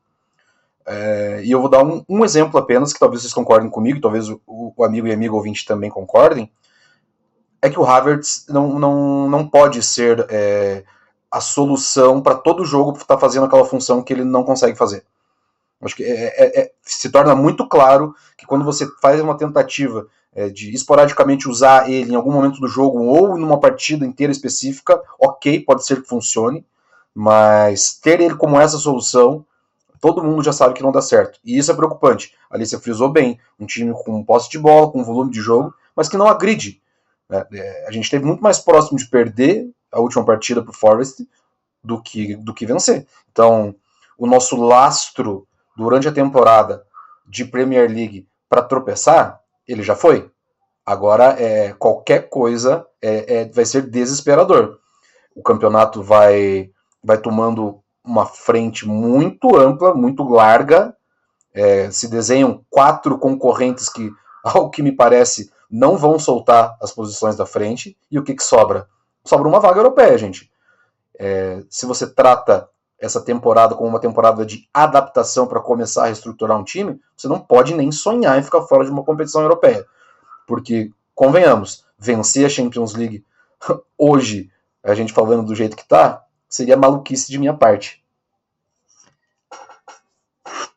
É, 0.85 1.41
e 1.43 1.49
eu 1.49 1.59
vou 1.59 1.71
dar 1.71 1.83
um, 1.83 2.05
um, 2.07 2.23
exemplo 2.23 2.59
apenas, 2.59 2.93
que 2.93 2.99
talvez 2.99 3.23
vocês 3.23 3.33
concordem 3.33 3.67
comigo, 3.67 3.99
talvez 3.99 4.29
o, 4.29 4.39
o 4.45 4.83
amigo 4.83 5.07
e 5.07 5.11
amigo 5.11 5.35
ouvinte 5.35 5.65
também 5.65 5.89
concordem, 5.89 6.51
é 7.63 7.69
que 7.69 7.79
o 7.79 7.85
Havertz 7.85 8.45
não, 8.49 8.77
não, 8.77 9.29
não 9.29 9.47
pode 9.47 9.81
ser 9.81 10.27
é, 10.29 10.83
a 11.31 11.39
solução 11.39 12.21
para 12.21 12.35
todo 12.35 12.65
jogo 12.65 12.91
estar 12.91 13.15
tá 13.15 13.17
fazendo 13.17 13.45
aquela 13.45 13.63
função 13.63 14.03
que 14.03 14.11
ele 14.11 14.25
não 14.25 14.43
consegue 14.43 14.77
fazer. 14.77 15.05
Acho 15.81 15.95
que 15.95 16.03
é, 16.03 16.25
é, 16.25 16.61
é, 16.61 16.71
se 16.81 17.09
torna 17.09 17.33
muito 17.33 17.65
claro 17.65 18.13
que 18.37 18.45
quando 18.45 18.65
você 18.65 18.85
faz 19.01 19.21
uma 19.21 19.37
tentativa 19.37 20.07
é, 20.35 20.49
de 20.49 20.75
esporadicamente 20.75 21.47
usar 21.47 21.89
ele 21.89 22.11
em 22.11 22.15
algum 22.15 22.33
momento 22.33 22.59
do 22.59 22.67
jogo 22.67 23.01
ou 23.01 23.37
numa 23.37 23.57
partida 23.57 24.05
inteira 24.05 24.33
específica, 24.33 25.01
ok, 25.17 25.61
pode 25.61 25.85
ser 25.85 26.01
que 26.01 26.09
funcione, 26.09 26.65
mas 27.15 27.93
ter 27.93 28.19
ele 28.19 28.35
como 28.35 28.59
essa 28.59 28.77
solução, 28.77 29.45
todo 30.01 30.21
mundo 30.21 30.43
já 30.43 30.51
sabe 30.51 30.73
que 30.73 30.83
não 30.83 30.91
dá 30.91 31.01
certo. 31.01 31.39
E 31.45 31.57
isso 31.57 31.71
é 31.71 31.75
preocupante. 31.75 32.33
Ali 32.51 32.65
você 32.65 32.77
frisou 32.77 33.07
bem, 33.07 33.39
um 33.57 33.65
time 33.65 33.93
com 34.03 34.21
posse 34.21 34.49
de 34.49 34.59
bola, 34.59 34.91
com 34.91 35.01
volume 35.01 35.31
de 35.31 35.39
jogo, 35.39 35.73
mas 35.95 36.09
que 36.09 36.17
não 36.17 36.27
agride. 36.27 36.82
Né? 37.33 37.85
A 37.87 37.91
gente 37.91 38.03
esteve 38.03 38.25
muito 38.25 38.43
mais 38.43 38.59
próximo 38.59 38.97
de 38.97 39.07
perder 39.07 39.69
a 39.91 39.99
última 39.99 40.25
partida 40.25 40.61
para 40.61 40.71
o 40.71 40.75
Forest 40.75 41.27
do 41.83 42.01
que, 42.01 42.35
do 42.35 42.53
que 42.53 42.65
vencer. 42.65 43.07
Então, 43.31 43.75
o 44.17 44.27
nosso 44.27 44.55
lastro 44.55 45.47
durante 45.75 46.07
a 46.07 46.11
temporada 46.11 46.85
de 47.25 47.45
Premier 47.45 47.89
League 47.89 48.27
para 48.47 48.61
tropeçar, 48.61 49.41
ele 49.67 49.81
já 49.81 49.95
foi. 49.95 50.29
Agora, 50.85 51.35
é, 51.41 51.73
qualquer 51.73 52.29
coisa 52.29 52.85
é, 53.01 53.41
é, 53.41 53.45
vai 53.45 53.65
ser 53.65 53.83
desesperador. 53.83 54.79
O 55.35 55.41
campeonato 55.41 56.03
vai, 56.03 56.69
vai 57.03 57.17
tomando 57.17 57.81
uma 58.03 58.25
frente 58.25 58.87
muito 58.87 59.55
ampla, 59.55 59.93
muito 59.93 60.23
larga. 60.23 60.95
É, 61.53 61.89
se 61.89 62.07
desenham 62.09 62.63
quatro 62.69 63.17
concorrentes 63.17 63.89
que, 63.89 64.11
ao 64.43 64.69
que 64.69 64.83
me 64.83 64.91
parece, 64.91 65.51
não 65.73 65.97
vão 65.97 66.19
soltar 66.19 66.77
as 66.79 66.91
posições 66.91 67.35
da 67.35 67.47
frente. 67.47 67.97
E 68.11 68.19
o 68.19 68.23
que, 68.23 68.35
que 68.35 68.43
sobra? 68.43 68.87
Sobra 69.25 69.47
uma 69.47 69.59
vaga 69.59 69.79
europeia, 69.79 70.15
gente. 70.19 70.51
É, 71.17 71.63
se 71.67 71.87
você 71.87 72.05
trata 72.05 72.69
essa 72.99 73.19
temporada 73.19 73.73
como 73.73 73.89
uma 73.89 73.99
temporada 73.99 74.45
de 74.45 74.69
adaptação 74.71 75.47
para 75.47 75.59
começar 75.59 76.03
a 76.03 76.05
reestruturar 76.05 76.59
um 76.59 76.63
time, 76.63 77.01
você 77.17 77.27
não 77.27 77.39
pode 77.39 77.73
nem 77.73 77.91
sonhar 77.91 78.37
em 78.37 78.43
ficar 78.43 78.61
fora 78.61 78.85
de 78.85 78.91
uma 78.91 79.03
competição 79.03 79.41
europeia. 79.41 79.83
Porque, 80.45 80.91
convenhamos, 81.15 81.83
vencer 81.97 82.45
a 82.45 82.49
Champions 82.49 82.93
League 82.93 83.25
hoje, 83.97 84.51
a 84.83 84.93
gente 84.93 85.11
falando 85.11 85.47
do 85.47 85.55
jeito 85.55 85.75
que 85.75 85.81
está, 85.81 86.23
seria 86.47 86.77
maluquice 86.77 87.31
de 87.31 87.39
minha 87.39 87.53
parte. 87.55 88.05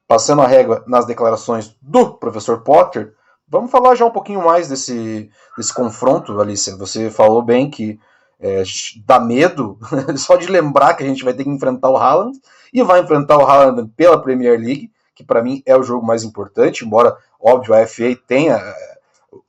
Passando 0.09 0.41
a 0.41 0.47
régua 0.47 0.83
nas 0.87 1.05
declarações 1.05 1.77
do 1.83 2.15
professor 2.15 2.63
Potter, 2.63 3.15
vamos 3.49 3.71
falar 3.71 3.95
já 3.95 4.05
um 4.05 4.11
pouquinho 4.11 4.45
mais 4.45 4.69
desse, 4.69 5.31
desse 5.57 5.73
confronto, 5.73 6.39
Alicia. 6.41 6.77
Você 6.77 7.11
falou 7.11 7.43
bem 7.43 7.71
que 7.71 7.99
é, 8.41 8.63
dá 9.07 9.19
medo 9.19 9.79
só 10.17 10.37
de 10.37 10.47
lembrar 10.47 10.95
que 10.95 11.03
a 11.03 11.07
gente 11.07 11.25
vai 11.25 11.33
ter 11.33 11.45
que 11.45 11.51
enfrentar 11.51 11.91
o 11.91 11.97
Haaland 11.97 12.39
e 12.73 12.83
vai 12.83 13.01
enfrentar 13.01 13.39
o 13.39 13.47
Haaland 13.47 13.91
pela 13.97 14.21
Premier 14.21 14.59
League, 14.59 14.91
que 15.15 15.25
para 15.25 15.43
mim 15.43 15.63
é 15.65 15.77
o 15.77 15.83
jogo 15.83 16.07
mais 16.07 16.23
importante, 16.23 16.85
embora, 16.85 17.17
óbvio, 17.41 17.75
a 17.75 17.87
FA 17.87 18.15
tenha. 18.27 18.61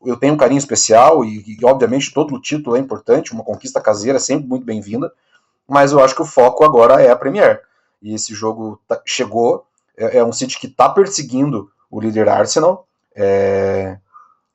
Eu 0.05 0.15
tenho 0.17 0.33
um 0.33 0.37
carinho 0.37 0.59
especial 0.59 1.25
e, 1.25 1.57
e 1.59 1.65
obviamente, 1.65 2.13
todo 2.13 2.35
o 2.35 2.41
título 2.41 2.75
é 2.75 2.79
importante, 2.79 3.33
uma 3.33 3.43
conquista 3.43 3.81
caseira 3.81 4.17
é 4.17 4.21
sempre 4.21 4.47
muito 4.47 4.65
bem-vinda, 4.65 5.11
mas 5.67 5.91
eu 5.91 5.99
acho 5.99 6.15
que 6.15 6.21
o 6.21 6.25
foco 6.25 6.63
agora 6.63 7.01
é 7.01 7.09
a 7.09 7.15
Premier. 7.15 7.61
E 8.01 8.13
esse 8.13 8.33
jogo 8.33 8.79
tá, 8.87 9.01
chegou, 9.05 9.65
é, 9.97 10.19
é, 10.19 10.23
um 10.23 10.31
City 10.31 10.57
que 10.59 10.67
está 10.67 10.87
perseguindo 10.87 11.69
o 11.89 11.99
líder 11.99 12.29
Arsenal, 12.29 12.86
é 13.17 13.97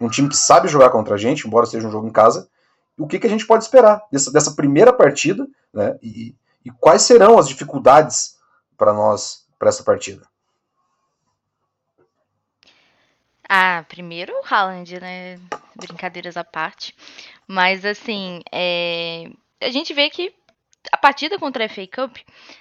um 0.00 0.08
time 0.08 0.28
que 0.28 0.36
sabe 0.36 0.68
jogar 0.68 0.90
contra 0.90 1.14
a 1.14 1.18
gente, 1.18 1.46
embora 1.46 1.66
seja 1.66 1.86
um 1.86 1.90
jogo 1.90 2.06
em 2.06 2.12
casa, 2.12 2.48
o 2.98 3.06
que, 3.06 3.18
que 3.18 3.26
a 3.26 3.30
gente 3.30 3.46
pode 3.46 3.64
esperar 3.64 4.02
dessa, 4.10 4.32
dessa 4.32 4.52
primeira 4.54 4.92
partida, 4.92 5.46
né? 5.72 5.98
E, 6.02 6.34
e 6.64 6.70
quais 6.70 7.02
serão 7.02 7.38
as 7.38 7.48
dificuldades 7.48 8.38
para 8.76 8.92
nós 8.92 9.46
para 9.58 9.68
essa 9.68 9.82
partida? 9.82 10.26
Ah, 13.48 13.84
primeiro 13.88 14.32
o 14.32 14.42
Haaland, 14.44 15.00
né? 15.00 15.38
Brincadeiras 15.76 16.36
à 16.36 16.44
parte. 16.44 16.96
Mas 17.46 17.84
assim, 17.84 18.40
é... 18.50 19.30
a 19.60 19.70
gente 19.70 19.92
vê 19.92 20.08
que 20.08 20.34
a 20.90 20.96
partida 20.96 21.38
contra 21.38 21.66
a 21.66 21.68
FA 21.68 21.86
Cup, 21.86 22.16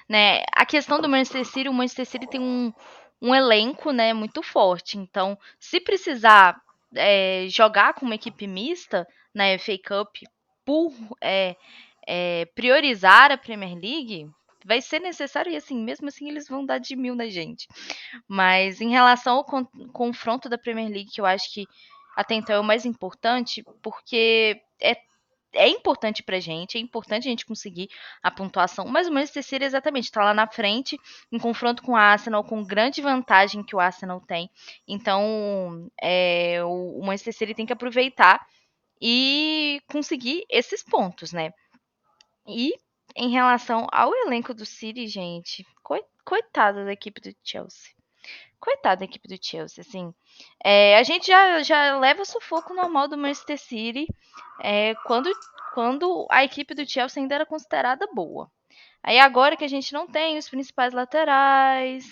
né? 0.08 0.44
A 0.54 0.66
questão 0.66 1.00
do 1.00 1.10
Manchester 1.10 1.46
City, 1.46 1.70
o 1.70 1.74
Manchester 1.74 2.06
City 2.06 2.28
tem 2.28 2.42
um, 2.42 2.74
um 3.22 3.36
elenco, 3.36 3.92
né, 3.92 4.14
muito 4.14 4.42
forte. 4.42 4.98
Então, 4.98 5.38
se 5.60 5.80
precisar 5.80 6.60
é, 6.96 7.46
jogar 7.50 7.94
com 7.94 8.06
uma 8.06 8.16
equipe 8.16 8.48
mista 8.48 9.08
na 9.34 9.58
FA 9.60 9.78
Cup 9.78 10.16
por 10.66 10.94
é, 11.22 11.56
é, 12.08 12.46
priorizar 12.56 13.32
a 13.32 13.38
Premier 13.38 13.76
League, 13.76 14.30
vai 14.66 14.82
ser 14.82 15.00
necessário 15.00 15.52
e 15.52 15.56
assim, 15.56 15.78
mesmo 15.78 16.08
assim 16.08 16.30
eles 16.30 16.48
vão 16.48 16.66
dar 16.66 16.80
de 16.80 16.96
mil 16.96 17.16
na 17.16 17.28
gente. 17.28 17.68
Mas 18.28 18.82
em 18.82 18.90
relação 18.90 19.38
ao 19.38 19.46
con 19.46 19.66
confronto 19.92 20.50
da 20.50 20.58
Premier 20.58 20.90
League, 20.90 21.12
que 21.12 21.22
eu 21.22 21.26
acho 21.26 21.52
que 21.54 21.68
até 22.16 22.36
então 22.36 22.56
é 22.56 22.60
o 22.60 22.64
mais 22.64 22.86
importante, 22.86 23.64
porque 23.82 24.62
é 24.80 24.96
é 25.54 25.68
importante 25.68 26.24
pra 26.24 26.40
gente, 26.40 26.78
é 26.78 26.82
importante 26.82 27.28
a 27.28 27.30
gente 27.30 27.46
conseguir 27.46 27.90
a 28.22 28.32
pontuação, 28.32 28.86
mas 28.86 29.08
o 29.08 29.12
Manchester 29.12 29.44
City 29.44 29.66
exatamente 29.66 30.06
está 30.06 30.24
lá 30.24 30.34
na 30.34 30.48
frente, 30.48 31.00
em 31.32 31.38
confronto 31.38 31.84
com 31.84 31.94
o 31.94 31.96
Arsenal, 31.96 32.44
com 32.44 32.64
grande 32.64 33.02
vantagem 33.02 33.64
que 33.64 33.76
o 33.76 33.80
Arsenal 33.80 34.22
tem. 34.22 34.50
Então, 34.88 35.90
é, 36.02 36.64
o, 36.64 37.02
Manchester 37.04 37.34
City 37.34 37.54
tem 37.54 37.66
que 37.66 37.74
aproveitar 37.74 38.46
e 39.02 39.82
conseguir 39.88 40.46
esses 40.50 40.84
pontos, 40.84 41.34
né? 41.34 41.52
E 42.48 42.74
em 43.16 43.30
relação 43.30 43.88
ao 43.92 44.14
elenco 44.16 44.54
do 44.54 44.66
City, 44.66 45.08
gente, 45.08 45.66
coitada 46.24 46.86
da 46.86 46.94
equipe 46.94 47.20
do 47.20 47.36
Chelsea. 47.44 48.01
Coitada 48.62 48.98
da 48.98 49.06
equipe 49.06 49.28
do 49.28 49.44
Chelsea, 49.44 49.82
assim. 49.82 50.14
É, 50.64 50.96
a 50.98 51.04
gente 51.04 51.28
já, 51.28 51.64
já 51.64 51.98
leva 51.98 52.22
o 52.22 52.26
sufoco 52.26 52.76
normal 52.76 53.08
do 53.08 53.18
Manchester 53.18 53.60
City 53.60 54.06
é, 54.62 54.94
quando, 55.04 55.32
quando 55.74 56.28
a 56.30 56.44
equipe 56.44 56.76
do 56.76 56.90
Chelsea 56.90 57.22
ainda 57.22 57.36
era 57.36 57.46
considerada 57.46 58.08
boa. 58.14 58.50
Aí 59.04 59.20
agora 59.20 59.58
que 59.58 59.66
a 59.66 59.68
gente 59.68 59.92
não 59.92 60.08
tem 60.08 60.38
os 60.38 60.48
principais 60.48 60.94
laterais, 60.94 62.06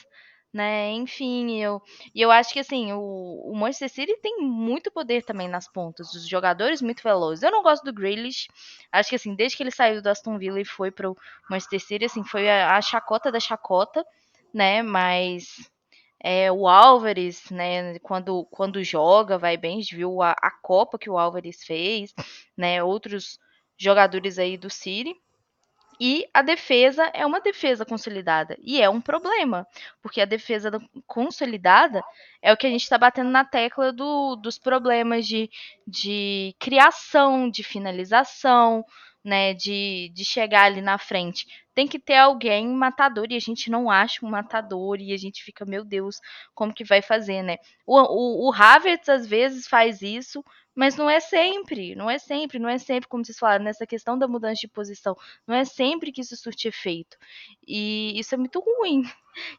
né? 0.52 0.92
Enfim, 0.94 1.62
eu, 1.62 1.82
e 2.14 2.22
eu 2.22 2.32
acho 2.32 2.52
que 2.52 2.60
assim, 2.60 2.92
o, 2.94 3.44
o 3.46 3.56
Manchester 3.56 3.90
City 3.90 4.20
tem 4.20 4.40
muito 4.40 4.92
poder 4.92 5.24
também 5.24 5.48
nas 5.48 5.72
pontas, 5.72 6.14
os 6.16 6.28
jogadores 6.28 6.82
muito 6.82 7.04
velozes. 7.04 7.44
Eu 7.44 7.52
não 7.52 7.62
gosto 7.62 7.84
do 7.84 7.94
Grealish, 7.94 8.48
acho 8.92 9.10
que 9.10 9.16
assim, 9.16 9.36
desde 9.36 9.56
que 9.56 9.62
ele 9.64 9.72
saiu 9.72 10.02
do 10.02 10.10
Aston 10.10 10.40
Villa 10.40 10.60
e 10.60 10.66
foi 10.66 10.90
para 10.90 11.12
o 11.12 11.18
Manchester 11.50 11.80
City, 11.80 12.06
assim, 12.06 12.24
foi 12.24 12.50
a, 12.50 12.76
a 12.76 12.82
chacota 12.82 13.32
da 13.32 13.40
chacota, 13.40 14.04
né? 14.52 14.82
Mas 14.82 15.70
é, 16.22 16.52
o 16.52 16.68
Álvares, 16.68 17.50
né, 17.50 17.98
quando, 18.00 18.46
quando 18.52 18.84
joga, 18.84 19.38
vai 19.38 19.56
bem, 19.56 19.82
viu 19.82 20.22
a, 20.22 20.32
a 20.32 20.52
Copa 20.52 21.00
que 21.00 21.10
o 21.10 21.18
Álvares 21.18 21.64
fez, 21.64 22.14
né, 22.58 22.84
outros 22.84 23.40
jogadores 23.78 24.38
aí 24.38 24.58
do 24.58 24.70
City. 24.70 25.16
E 26.02 26.26
a 26.34 26.42
defesa 26.42 27.12
é 27.14 27.26
uma 27.26 27.42
defesa 27.42 27.86
consolidada. 27.86 28.58
E 28.62 28.82
é 28.82 28.90
um 28.90 29.02
problema, 29.02 29.68
porque 30.02 30.22
a 30.22 30.26
defesa 30.26 30.72
consolidada 31.06 32.02
é 32.42 32.54
o 32.54 32.58
que 32.58 32.66
a 32.66 32.70
gente 32.70 32.84
está 32.84 32.98
batendo 32.98 33.30
na 33.30 33.44
tecla 33.44 33.92
do, 33.92 34.38
dos 34.38 34.58
problemas 34.58 35.28
de, 35.28 35.50
de 35.86 36.56
criação, 36.58 37.50
de 37.50 37.64
finalização, 37.64 38.86
né, 39.24 39.54
de, 39.54 40.12
de 40.14 40.24
chegar 40.24 40.64
ali 40.64 40.82
na 40.82 40.98
frente 40.98 41.46
tem 41.80 41.88
que 41.88 41.98
ter 41.98 42.18
alguém 42.18 42.68
matador 42.68 43.28
e 43.30 43.38
a 43.38 43.40
gente 43.40 43.72
não 43.72 43.90
acha 43.90 44.26
um 44.26 44.30
matador 44.30 45.00
e 45.00 45.14
a 45.14 45.18
gente 45.18 45.42
fica, 45.42 45.64
meu 45.64 45.86
Deus, 45.86 46.20
como 46.54 46.74
que 46.74 46.84
vai 46.84 47.02
fazer, 47.02 47.42
né? 47.42 47.56
O, 47.88 47.98
o, 47.98 48.50
o 48.50 48.54
Havertz 48.54 49.08
às 49.08 49.26
vezes 49.26 49.66
faz 49.66 50.02
isso, 50.02 50.44
mas 50.76 50.98
não 50.98 51.10
é 51.10 51.22
sempre, 51.22 51.96
não 51.96 52.10
é 52.10 52.20
sempre, 52.20 52.60
não 52.60 52.68
é 52.68 52.78
sempre, 52.78 53.08
como 53.08 53.24
vocês 53.24 53.40
falaram, 53.40 53.64
nessa 53.64 53.88
questão 53.88 54.18
da 54.18 54.28
mudança 54.28 54.60
de 54.60 54.68
posição, 54.68 55.16
não 55.48 55.56
é 55.56 55.64
sempre 55.64 56.12
que 56.12 56.20
isso 56.20 56.36
surte 56.36 56.68
efeito. 56.68 57.18
E 57.66 58.12
isso 58.20 58.36
é 58.36 58.38
muito 58.38 58.60
ruim. 58.60 59.04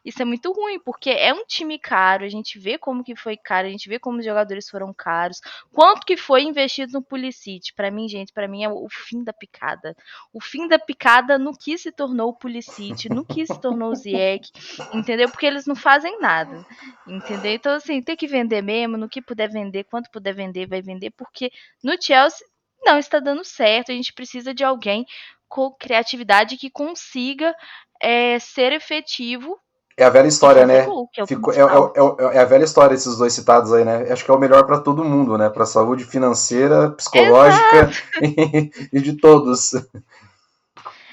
Isso 0.03 0.21
é 0.21 0.25
muito 0.25 0.51
ruim, 0.51 0.79
porque 0.79 1.09
é 1.09 1.33
um 1.33 1.45
time 1.45 1.77
caro, 1.79 2.23
a 2.23 2.29
gente 2.29 2.59
vê 2.59 2.77
como 2.77 3.03
que 3.03 3.15
foi 3.15 3.37
caro, 3.37 3.67
a 3.67 3.71
gente 3.71 3.87
vê 3.89 3.99
como 3.99 4.19
os 4.19 4.25
jogadores 4.25 4.69
foram 4.69 4.93
caros, 4.93 5.39
quanto 5.71 6.05
que 6.05 6.17
foi 6.17 6.43
investido 6.43 6.93
no 6.93 7.01
Pulisic. 7.01 7.73
Para 7.75 7.91
mim, 7.91 8.07
gente, 8.07 8.33
para 8.33 8.47
mim 8.47 8.63
é 8.63 8.69
o 8.69 8.87
fim 8.89 9.23
da 9.23 9.33
picada. 9.33 9.95
O 10.33 10.41
fim 10.41 10.67
da 10.67 10.79
picada 10.79 11.37
no 11.37 11.57
que 11.57 11.77
se 11.77 11.91
tornou 11.91 12.29
o 12.29 12.35
Pulisic, 12.35 13.09
no 13.09 13.25
que 13.25 13.45
se 13.45 13.59
tornou 13.59 13.91
o 13.91 13.95
Ziyech, 13.95 14.51
entendeu? 14.93 15.29
Porque 15.29 15.45
eles 15.45 15.65
não 15.65 15.75
fazem 15.75 16.19
nada, 16.19 16.65
entendeu? 17.07 17.53
Então, 17.53 17.73
assim, 17.73 18.01
tem 18.01 18.15
que 18.15 18.27
vender 18.27 18.61
mesmo, 18.61 18.97
no 18.97 19.09
que 19.09 19.21
puder 19.21 19.49
vender, 19.49 19.83
quanto 19.85 20.09
puder 20.11 20.33
vender, 20.33 20.67
vai 20.67 20.81
vender, 20.81 21.11
porque 21.11 21.51
no 21.83 21.95
Chelsea 22.01 22.45
não 22.83 22.97
está 22.97 23.19
dando 23.19 23.43
certo, 23.43 23.91
a 23.91 23.95
gente 23.95 24.13
precisa 24.13 24.53
de 24.53 24.63
alguém 24.63 25.05
com 25.51 25.69
criatividade 25.69 26.55
que 26.55 26.71
consiga 26.71 27.53
é, 28.01 28.39
ser 28.39 28.71
efetivo. 28.71 29.59
É 29.97 30.05
a 30.05 30.09
velha 30.09 30.27
história, 30.27 30.65
né? 30.65 30.85
Gol, 30.85 31.09
é, 31.17 31.27
Ficou, 31.27 31.53
é, 31.53 31.57
é, 31.59 32.37
é, 32.37 32.39
a 32.39 32.45
velha 32.45 32.63
história 32.63 32.95
esses 32.95 33.17
dois 33.17 33.33
citados 33.33 33.73
aí, 33.73 33.83
né? 33.83 34.09
Acho 34.09 34.23
que 34.23 34.31
é 34.31 34.33
o 34.33 34.39
melhor 34.39 34.65
para 34.65 34.79
todo 34.79 35.03
mundo, 35.03 35.37
né? 35.37 35.49
Para 35.49 35.65
saúde 35.65 36.05
financeira, 36.05 36.91
psicológica 36.91 37.91
e, 38.23 38.71
e, 38.93 39.01
de 39.01 39.17
todos. 39.17 39.73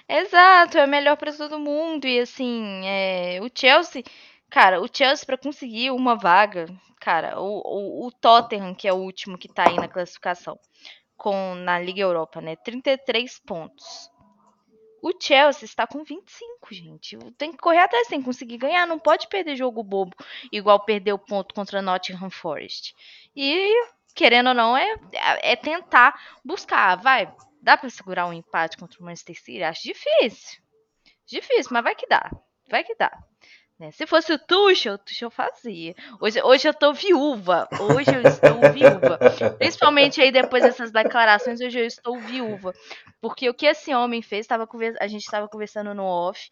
Exato, 0.08 0.78
é 0.78 0.86
melhor 0.86 1.16
para 1.16 1.32
todo 1.32 1.58
mundo 1.58 2.06
e 2.06 2.20
assim, 2.20 2.80
o 3.42 3.50
Chelsea, 3.52 4.04
cara, 4.48 4.80
o 4.80 4.88
Chelsea 4.90 5.26
para 5.26 5.36
conseguir 5.36 5.90
uma 5.90 6.14
vaga, 6.16 6.66
cara, 7.00 7.38
o, 7.38 7.58
o, 7.58 8.06
o 8.06 8.12
Tottenham 8.12 8.74
que 8.74 8.88
é 8.88 8.92
o 8.92 8.96
último 8.96 9.36
que 9.36 9.52
tá 9.52 9.68
aí 9.68 9.76
na 9.76 9.88
classificação, 9.88 10.58
com 11.14 11.56
na 11.56 11.78
Liga 11.78 12.00
Europa, 12.00 12.40
né? 12.40 12.56
33 12.56 13.38
pontos. 13.44 14.08
O 15.02 15.12
Chelsea 15.18 15.64
está 15.64 15.86
com 15.86 16.02
25, 16.02 16.74
gente. 16.74 17.16
Tem 17.36 17.52
que 17.52 17.58
correr 17.58 17.78
atrás, 17.78 18.08
tem 18.08 18.18
que 18.18 18.24
conseguir 18.24 18.58
ganhar. 18.58 18.86
Não 18.86 18.98
pode 18.98 19.28
perder 19.28 19.56
jogo 19.56 19.82
bobo, 19.82 20.16
igual 20.52 20.84
perder 20.84 21.12
o 21.12 21.18
ponto 21.18 21.54
contra 21.54 21.82
Nottingham 21.82 22.30
Forest. 22.30 22.94
E, 23.34 23.72
querendo 24.14 24.48
ou 24.48 24.54
não, 24.54 24.76
é, 24.76 24.96
é 25.42 25.56
tentar 25.56 26.18
buscar. 26.44 26.96
Vai, 26.96 27.32
dá 27.62 27.76
para 27.76 27.90
segurar 27.90 28.26
um 28.26 28.32
empate 28.32 28.76
contra 28.76 29.00
o 29.00 29.04
Manchester 29.04 29.36
City? 29.36 29.62
Acho 29.62 29.82
difícil. 29.82 30.60
Difícil, 31.26 31.70
mas 31.72 31.84
vai 31.84 31.94
que 31.94 32.06
dá. 32.06 32.30
Vai 32.70 32.82
que 32.82 32.94
dá. 32.94 33.10
Né? 33.78 33.92
Se 33.92 34.06
fosse 34.06 34.32
o 34.32 34.38
Tuchel, 34.38 34.94
o 34.94 34.98
Tuchel 34.98 35.30
fazia. 35.30 35.94
Hoje, 36.20 36.42
hoje 36.42 36.68
eu 36.68 36.74
tô 36.74 36.92
viúva. 36.92 37.68
Hoje 37.80 38.10
eu 38.14 38.22
estou 38.22 38.72
viúva. 38.72 39.18
Principalmente 39.56 40.20
aí 40.20 40.32
depois 40.32 40.62
dessas 40.62 40.90
declarações, 40.90 41.60
hoje 41.60 41.78
eu 41.78 41.86
estou 41.86 42.18
viúva. 42.18 42.74
Porque 43.20 43.48
o 43.48 43.54
que 43.54 43.66
esse 43.66 43.94
homem 43.94 44.20
fez, 44.20 44.46
tava 44.46 44.68
a 45.00 45.06
gente 45.06 45.22
estava 45.22 45.48
conversando 45.48 45.94
no 45.94 46.04
off, 46.04 46.50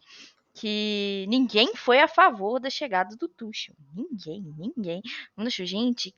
que 0.54 1.26
ninguém 1.28 1.74
foi 1.74 2.00
a 2.00 2.08
favor 2.08 2.60
da 2.60 2.70
chegada 2.70 3.16
do 3.16 3.28
Tuchel. 3.28 3.74
Ninguém, 3.92 4.44
ninguém. 4.56 5.02
Gente, 5.48 6.14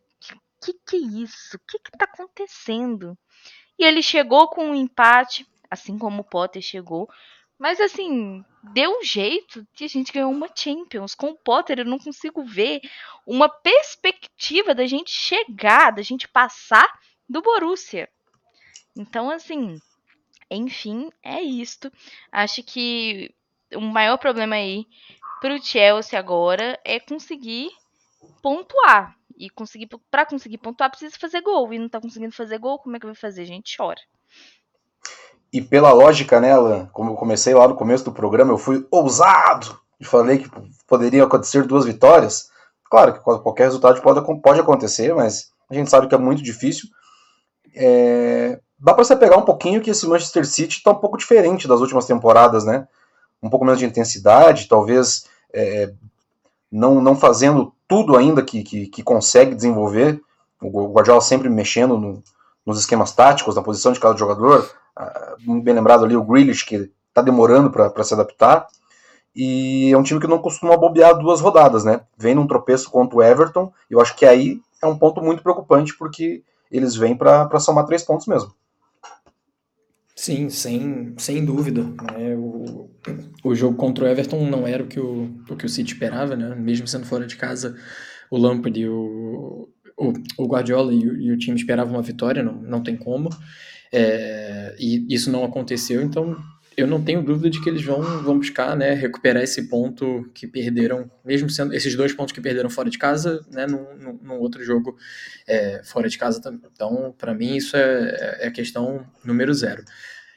que 0.61 0.73
que 0.87 0.97
é 0.97 1.23
isso? 1.23 1.57
O 1.57 1.61
que 1.61 1.79
que 1.79 1.91
tá 1.93 2.05
acontecendo? 2.05 3.17
E 3.79 3.85
ele 3.85 4.03
chegou 4.03 4.49
com 4.49 4.71
um 4.71 4.75
empate, 4.75 5.47
assim 5.71 5.97
como 5.97 6.23
o 6.23 6.25
Potter 6.25 6.61
chegou, 6.61 7.09
mas 7.59 7.81
assim, 7.81 8.45
deu 8.73 8.99
um 8.99 9.03
jeito 9.03 9.67
de 9.75 9.85
a 9.85 9.89
gente 9.89 10.13
ganhar 10.13 10.29
uma 10.29 10.49
Champions. 10.55 11.15
Com 11.15 11.31
o 11.31 11.37
Potter 11.37 11.81
eu 11.81 11.85
não 11.85 11.99
consigo 11.99 12.45
ver 12.45 12.81
uma 13.27 13.49
perspectiva 13.49 14.75
da 14.75 14.87
gente 14.87 15.11
chegar, 15.11 15.91
da 15.91 16.03
gente 16.03 16.29
passar 16.29 16.87
do 17.29 17.43
Borussia. 17.43 18.09
Então, 18.97 19.31
assim, 19.31 19.79
enfim, 20.51 21.11
é 21.23 21.43
isto. 21.43 21.93
Acho 22.31 22.63
que 22.63 23.35
o 23.75 23.81
maior 23.81 24.17
problema 24.19 24.57
aí 24.57 24.87
pro 25.41 25.63
Chelsea 25.63 26.19
agora 26.19 26.79
é 26.85 26.99
conseguir 27.01 27.71
pontuar. 28.43 29.17
E 29.37 29.49
conseguir 29.51 29.89
para 30.11 30.27
conseguir 30.27 30.59
pontuar 30.59 30.91
precisa 30.91 31.17
fazer 31.19 31.41
gol. 31.43 31.73
E 31.73 31.79
não 31.79 31.89
tá 31.89 32.01
conseguindo 32.01 32.35
fazer 32.35 32.59
gol, 32.59 32.79
como 32.79 32.97
é 32.97 33.01
que 33.01 33.07
vai 33.07 33.15
fazer? 33.15 33.43
A 33.43 33.47
gente 33.47 33.77
chora. 33.77 34.01
E 35.53 35.63
pela 35.63 35.93
lógica, 35.93 36.41
né, 36.41 36.53
Alan, 36.53 36.87
como 36.93 37.13
eu 37.13 37.15
comecei 37.15 37.55
lá 37.55 37.67
no 37.67 37.75
começo 37.75 38.05
do 38.05 38.13
programa, 38.13 38.53
eu 38.53 38.59
fui 38.59 38.87
ousado 38.91 39.79
e 39.99 40.05
falei 40.05 40.39
que 40.39 40.51
poderia 40.87 41.25
acontecer 41.25 41.67
duas 41.67 41.85
vitórias. 41.85 42.51
Claro 42.91 43.15
que 43.15 43.21
qualquer 43.21 43.65
resultado 43.65 44.01
pode, 44.01 44.41
pode 44.41 44.61
acontecer, 44.61 45.15
mas 45.15 45.51
a 45.71 45.75
gente 45.75 45.91
sabe 45.91 46.07
que 46.07 46.15
é 46.15 46.19
muito 46.19 46.43
difícil. 46.43 46.89
É... 47.75 48.59
Dá 48.79 48.95
para 48.95 49.05
você 49.05 49.17
pegar 49.17 49.37
um 49.37 49.45
pouquinho 49.45 49.81
que 49.81 49.91
esse 49.91 50.07
Manchester 50.07 50.47
City 50.47 50.79
está 50.79 50.93
um 50.93 50.97
pouco 50.97 51.19
diferente 51.19 51.67
das 51.67 51.81
últimas 51.81 52.07
temporadas, 52.07 52.65
né? 52.65 52.87
Um 53.43 53.51
pouco 53.51 53.65
menos 53.65 53.81
de 53.81 53.87
intensidade, 53.87 54.69
talvez 54.69 55.27
é, 55.53 55.93
não, 56.71 57.01
não 57.01 57.17
fazendo 57.17 57.73
tudo 57.89 58.17
ainda 58.17 58.43
que, 58.43 58.63
que, 58.63 58.87
que, 58.87 59.03
consegue 59.03 59.55
desenvolver. 59.55 60.21
O 60.61 60.93
Guardiola 60.93 61.21
sempre 61.21 61.49
mexendo 61.49 61.99
no, 61.99 62.23
nos 62.65 62.79
esquemas 62.79 63.13
táticos, 63.13 63.57
na 63.57 63.63
posição 63.63 63.93
de 63.93 64.01
cada 64.01 64.17
jogador, 64.17 64.69
muito 65.41 65.65
bem 65.65 65.75
lembrado 65.75 66.05
ali 66.05 66.17
o 66.17 66.25
Grealish, 66.25 66.65
que 66.65 66.91
está 67.09 67.23
demorando 67.23 67.71
para 67.71 68.05
se 68.05 68.15
adaptar. 68.15 68.67
E 69.35 69.93
é 69.93 69.97
um 69.97 70.03
time 70.03 70.21
que 70.21 70.27
não 70.27 70.39
costuma 70.39 70.77
bobear 70.77 71.17
duas 71.17 71.41
rodadas, 71.41 71.85
né? 71.85 72.01
Vem 72.17 72.35
num 72.35 72.47
tropeço 72.47 72.91
contra 72.91 73.17
o 73.17 73.23
Everton, 73.23 73.73
e 73.91 73.95
eu 73.95 74.01
acho 74.01 74.17
que 74.17 74.27
aí 74.27 74.61
é 74.83 74.87
um 74.87 74.99
ponto 74.99 75.23
muito 75.23 75.43
preocupante, 75.43 75.97
porque 75.97 76.43
eles 76.71 76.97
vêm 76.97 77.17
para 77.17 77.61
somar 77.61 77.87
três 77.87 78.03
pontos 78.03 78.27
mesmo. 78.27 78.53
Sim, 80.15 80.51
sem, 80.51 81.15
sem 81.17 81.45
dúvida. 81.45 81.85
Né? 81.85 82.35
O, 82.37 82.91
o 83.45 83.55
jogo 83.55 83.77
contra 83.77 84.05
o 84.05 84.09
Everton 84.09 84.45
não 84.51 84.67
era 84.67 84.83
o 84.83 84.87
que 84.89 84.99
o, 84.99 85.31
o 85.49 85.57
que 85.57 85.67
o 85.67 85.69
City 85.69 85.93
esperava, 85.93 86.35
né? 86.35 86.57
Mesmo 86.57 86.89
sendo 86.89 87.07
fora 87.07 87.25
de 87.25 87.37
casa, 87.37 87.77
o 88.29 88.37
Lampard 88.37 88.81
e 88.81 88.89
o, 88.89 89.69
o, 89.97 90.13
o 90.37 90.47
Guardiola 90.49 90.93
e 90.93 91.09
o, 91.09 91.21
e 91.21 91.31
o 91.31 91.39
time 91.39 91.57
esperavam 91.57 91.95
uma 91.95 92.03
vitória, 92.03 92.43
não, 92.43 92.55
não 92.55 92.83
tem 92.83 92.97
como. 92.97 93.31
É, 93.93 94.75
e 94.79 95.07
isso 95.09 95.31
não 95.31 95.45
aconteceu, 95.45 96.03
então 96.03 96.37
eu 96.79 96.87
não 96.87 97.03
tenho 97.03 97.25
dúvida 97.25 97.51
de 97.51 97.61
que 97.61 97.69
eles 97.69 97.83
vão, 97.83 98.01
vão 98.23 98.39
buscar 98.39 98.77
né, 98.77 98.95
recuperar 98.95 99.43
esse 99.43 99.69
ponto 99.69 100.31
que 100.33 100.47
perderam, 100.47 101.11
mesmo 101.25 101.51
sendo 101.51 101.75
esses 101.75 101.97
dois 101.97 102.13
pontos 102.13 102.33
que 102.33 102.41
perderam 102.41 102.71
fora 102.71 102.89
de 102.89 102.97
casa, 102.97 103.45
né, 103.51 103.67
num, 103.67 104.17
num 104.23 104.39
outro 104.39 104.63
jogo 104.63 104.97
é, 105.45 105.83
fora 105.83 106.09
de 106.09 106.17
casa 106.17 106.41
também. 106.41 106.61
Então, 106.73 107.13
para 107.19 107.35
mim, 107.35 107.57
isso 107.57 107.77
é, 107.77 108.39
é 108.43 108.47
a 108.47 108.53
questão 108.53 109.05
número 109.25 109.53
zero. 109.53 109.83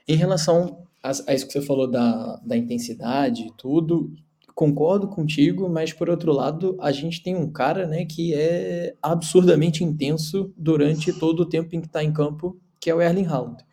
Em 0.08 0.16
relação 0.16 0.84
a, 1.04 1.12
a 1.28 1.34
isso 1.36 1.46
que 1.46 1.54
você 1.54 1.62
falou 1.62 1.86
da, 1.86 2.42
da 2.44 2.58
intensidade 2.58 3.44
e 3.44 3.54
tudo, 3.56 4.12
concordo 4.56 5.08
contigo, 5.08 5.70
mas 5.70 5.94
por 5.94 6.10
outro 6.10 6.32
lado, 6.32 6.76
a 6.82 6.92
gente 6.92 7.22
tem 7.22 7.36
um 7.36 7.52
cara 7.52 7.86
né, 7.86 8.04
que 8.04 8.34
é 8.34 8.96
absurdamente 9.00 9.84
intenso 9.84 10.52
durante 10.58 11.14
todo 11.14 11.42
o 11.42 11.46
tempo 11.46 11.76
em 11.76 11.82
que 11.82 11.88
está 11.88 12.04
em 12.04 12.12
campo 12.12 12.60
que 12.82 12.89
é 12.89 12.96
o 12.96 13.02
Erling 13.02 13.28
Haaland. 13.28 13.63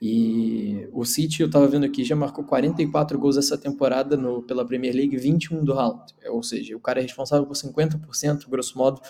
E 0.00 0.88
o 0.92 1.04
City, 1.04 1.42
eu 1.42 1.48
estava 1.48 1.66
vendo 1.66 1.84
aqui, 1.84 2.04
já 2.04 2.16
marcou 2.16 2.44
44 2.44 3.18
gols 3.18 3.36
essa 3.36 3.58
temporada 3.58 4.16
no, 4.16 4.42
pela 4.42 4.64
Premier 4.64 4.94
League, 4.94 5.16
21 5.16 5.64
do 5.64 5.72
Haaland. 5.74 6.14
Ou 6.30 6.42
seja, 6.42 6.76
o 6.76 6.80
cara 6.80 7.00
é 7.00 7.02
responsável 7.02 7.44
por 7.44 7.54
50%, 7.54 8.48
grosso 8.48 8.78
modo, 8.78 9.00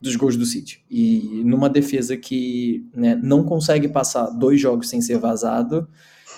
dos 0.00 0.16
gols 0.16 0.36
do 0.36 0.46
City. 0.46 0.82
E 0.88 1.42
numa 1.44 1.68
defesa 1.68 2.16
que 2.16 2.88
né, 2.94 3.14
não 3.22 3.44
consegue 3.44 3.88
passar 3.88 4.30
dois 4.30 4.60
jogos 4.60 4.88
sem 4.88 5.00
ser 5.00 5.18
vazado, 5.18 5.86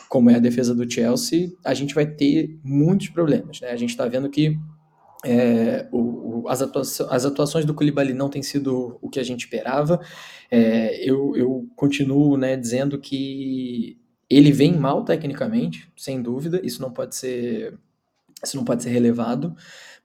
como 0.08 0.30
é 0.30 0.36
a 0.36 0.40
defesa 0.40 0.74
do 0.74 0.90
Chelsea, 0.90 1.52
a 1.64 1.72
gente 1.72 1.94
vai 1.94 2.06
ter 2.06 2.58
muitos 2.64 3.08
problemas. 3.08 3.60
Né? 3.60 3.70
A 3.70 3.76
gente 3.76 3.90
está 3.90 4.06
vendo 4.06 4.28
que 4.28 4.58
é, 5.24 5.86
o, 5.92 6.42
o, 6.42 6.48
as, 6.48 6.62
atuações, 6.62 7.10
as, 7.10 7.24
atuações, 7.24 7.64
do 7.64 7.74
Koulibaly 7.74 8.12
não 8.12 8.28
têm 8.28 8.42
sido 8.42 8.98
o 9.00 9.08
que 9.08 9.20
a 9.20 9.22
gente 9.22 9.44
esperava. 9.44 10.00
É, 10.50 11.08
eu, 11.08 11.36
eu, 11.36 11.68
continuo 11.76 12.36
né, 12.36 12.56
dizendo 12.56 12.98
que 12.98 13.98
ele 14.28 14.50
vem 14.50 14.76
mal 14.76 15.04
tecnicamente, 15.04 15.90
sem 15.96 16.20
dúvida, 16.20 16.60
isso 16.64 16.80
não 16.82 16.90
pode 16.90 17.14
ser, 17.14 17.78
isso 18.42 18.56
não 18.56 18.64
pode 18.64 18.82
ser 18.82 18.90
relevado, 18.90 19.54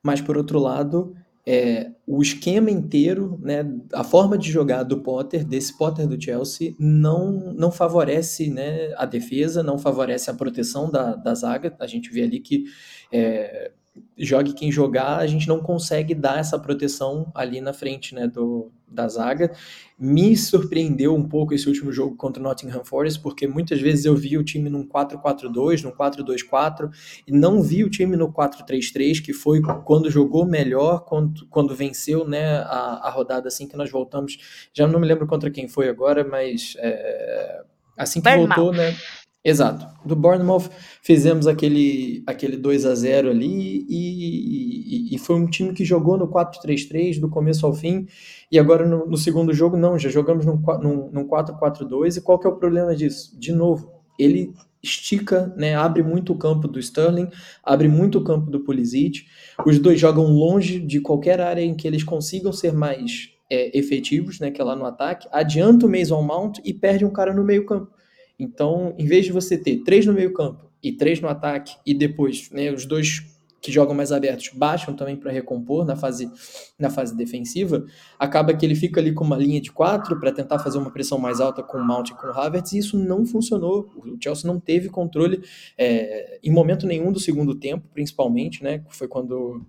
mas 0.03 0.21
por 0.21 0.37
outro 0.37 0.59
lado, 0.59 1.15
é, 1.49 1.91
o 2.05 2.21
esquema 2.21 2.69
inteiro, 2.69 3.39
né, 3.41 3.65
a 3.93 4.03
forma 4.03 4.37
de 4.37 4.51
jogar 4.51 4.83
do 4.83 5.01
Potter, 5.01 5.45
desse 5.45 5.77
Potter 5.77 6.05
do 6.05 6.21
Chelsea, 6.21 6.75
não, 6.77 7.53
não 7.53 7.71
favorece 7.71 8.49
né, 8.49 8.93
a 8.97 9.05
defesa, 9.05 9.63
não 9.63 9.77
favorece 9.77 10.29
a 10.29 10.33
proteção 10.33 10.91
da, 10.91 11.15
da 11.15 11.33
zaga. 11.33 11.73
A 11.79 11.87
gente 11.87 12.11
vê 12.11 12.23
ali 12.23 12.41
que 12.41 12.65
é, 13.11 13.71
jogue 14.17 14.53
quem 14.53 14.71
jogar, 14.71 15.17
a 15.17 15.27
gente 15.27 15.47
não 15.47 15.59
consegue 15.59 16.15
dar 16.15 16.39
essa 16.39 16.57
proteção 16.57 17.31
ali 17.35 17.61
na 17.61 17.73
frente 17.73 18.15
né, 18.15 18.27
do, 18.27 18.71
da 18.87 19.07
zaga. 19.07 19.51
Me 19.99 20.35
surpreendeu 20.35 21.13
um 21.15 21.27
pouco 21.27 21.53
esse 21.53 21.67
último 21.67 21.91
jogo 21.91 22.15
contra 22.15 22.41
o 22.41 22.43
Nottingham 22.43 22.83
Forest, 22.83 23.21
porque 23.21 23.47
muitas 23.47 23.79
vezes 23.81 24.05
eu 24.05 24.15
vi 24.15 24.37
o 24.37 24.43
time 24.43 24.69
num 24.69 24.87
4-4-2, 24.87 25.83
num 25.83 25.91
4-2-4, 25.91 26.89
e 27.27 27.31
não 27.31 27.61
vi 27.61 27.83
o 27.83 27.89
time 27.89 28.15
no 28.15 28.31
4-3-3, 28.31 29.21
que 29.23 29.33
foi 29.33 29.61
quando 29.61 30.09
jogou 30.09 30.45
melhor, 30.45 31.05
quando, 31.05 31.45
quando 31.47 31.75
venceu 31.75 32.27
né, 32.27 32.59
a, 32.59 33.07
a 33.07 33.09
rodada 33.09 33.47
assim 33.47 33.67
que 33.67 33.77
nós 33.77 33.91
voltamos. 33.91 34.37
Já 34.73 34.87
não 34.87 34.99
me 34.99 35.07
lembro 35.07 35.27
contra 35.27 35.51
quem 35.51 35.67
foi 35.67 35.89
agora, 35.89 36.23
mas 36.23 36.75
é, 36.79 37.61
assim 37.97 38.21
que 38.21 38.35
voltou, 38.35 38.71
né? 38.71 38.95
Exato. 39.43 39.87
Do 40.05 40.15
Bournemouth 40.15 40.69
fizemos 41.01 41.47
aquele, 41.47 42.23
aquele 42.27 42.57
2 42.57 42.85
a 42.85 42.95
0 42.95 43.29
ali 43.29 43.85
e, 43.87 45.09
e, 45.09 45.15
e, 45.15 45.17
foi 45.17 45.37
um 45.37 45.47
time 45.47 45.73
que 45.73 45.85
jogou 45.85 46.17
no 46.17 46.27
4-3-3 46.27 47.19
do 47.19 47.29
começo 47.29 47.65
ao 47.65 47.73
fim 47.73 48.07
e 48.51 48.59
agora 48.59 48.85
no, 48.85 49.05
no 49.05 49.15
segundo 49.15 49.53
jogo 49.53 49.77
não, 49.77 49.97
já 49.97 50.09
jogamos 50.09 50.45
num, 50.45 50.61
num, 50.81 51.11
num 51.11 51.27
4-4-2 51.27 52.17
e 52.17 52.21
qual 52.21 52.39
que 52.39 52.47
é 52.47 52.49
o 52.49 52.57
problema 52.57 52.95
disso? 52.95 53.39
De 53.39 53.53
novo, 53.53 53.89
ele 54.19 54.53
estica, 54.81 55.53
né, 55.55 55.75
abre 55.75 56.03
muito 56.03 56.33
o 56.33 56.37
campo 56.37 56.67
do 56.67 56.79
Sterling, 56.79 57.29
abre 57.63 57.87
muito 57.87 58.19
o 58.19 58.23
campo 58.23 58.49
do 58.49 58.59
Pulisic, 58.59 59.25
os 59.65 59.79
dois 59.79 59.99
jogam 59.99 60.25
longe 60.25 60.79
de 60.79 60.99
qualquer 60.99 61.41
área 61.41 61.61
em 61.61 61.75
que 61.75 61.87
eles 61.87 62.03
consigam 62.03 62.51
ser 62.51 62.73
mais 62.73 63.29
é, 63.49 63.77
efetivos, 63.77 64.39
né, 64.39 64.51
que 64.51 64.61
é 64.61 64.63
lá 64.63 64.75
no 64.75 64.85
ataque, 64.85 65.27
adianta 65.31 65.85
o 65.85 65.89
Mason 65.89 66.21
Mount 66.21 66.59
e 66.63 66.73
perde 66.73 67.05
um 67.05 67.11
cara 67.11 67.33
no 67.33 67.43
meio 67.43 67.65
campo. 67.65 67.96
Então, 68.39 68.93
em 68.97 69.05
vez 69.05 69.25
de 69.25 69.31
você 69.31 69.57
ter 69.57 69.83
três 69.83 70.05
no 70.05 70.13
meio 70.13 70.33
campo 70.33 70.69
e 70.81 70.91
três 70.91 71.19
no 71.19 71.27
ataque, 71.27 71.75
e 71.85 71.93
depois 71.93 72.49
né, 72.51 72.71
os 72.71 72.85
dois 72.85 73.37
que 73.59 73.71
jogam 73.71 73.95
mais 73.95 74.11
abertos 74.11 74.51
baixam 74.53 74.95
também 74.95 75.15
para 75.15 75.31
recompor 75.31 75.83
na 75.83 75.95
fase, 75.95 76.31
na 76.77 76.89
fase 76.89 77.15
defensiva, 77.15 77.85
acaba 78.17 78.53
que 78.53 78.65
ele 78.65 78.75
fica 78.75 79.01
ali 79.01 79.11
com 79.11 79.23
uma 79.23 79.35
linha 79.35 79.59
de 79.59 79.71
quatro 79.71 80.19
para 80.19 80.31
tentar 80.31 80.59
fazer 80.59 80.77
uma 80.77 80.91
pressão 80.91 81.17
mais 81.17 81.41
alta 81.41 81.63
com 81.63 81.77
o 81.77 81.85
Mount 81.85 82.09
e 82.09 82.13
com 82.13 82.27
o 82.27 82.31
Havertz, 82.31 82.73
e 82.73 82.77
isso 82.77 82.97
não 82.97 83.25
funcionou. 83.25 83.89
O 83.95 84.15
Chelsea 84.21 84.51
não 84.51 84.59
teve 84.59 84.89
controle 84.89 85.41
é, 85.77 86.39
em 86.43 86.51
momento 86.51 86.85
nenhum 86.85 87.11
do 87.11 87.19
segundo 87.19 87.55
tempo, 87.55 87.87
principalmente, 87.93 88.63
né? 88.63 88.83
Foi 88.89 89.07
quando 89.07 89.65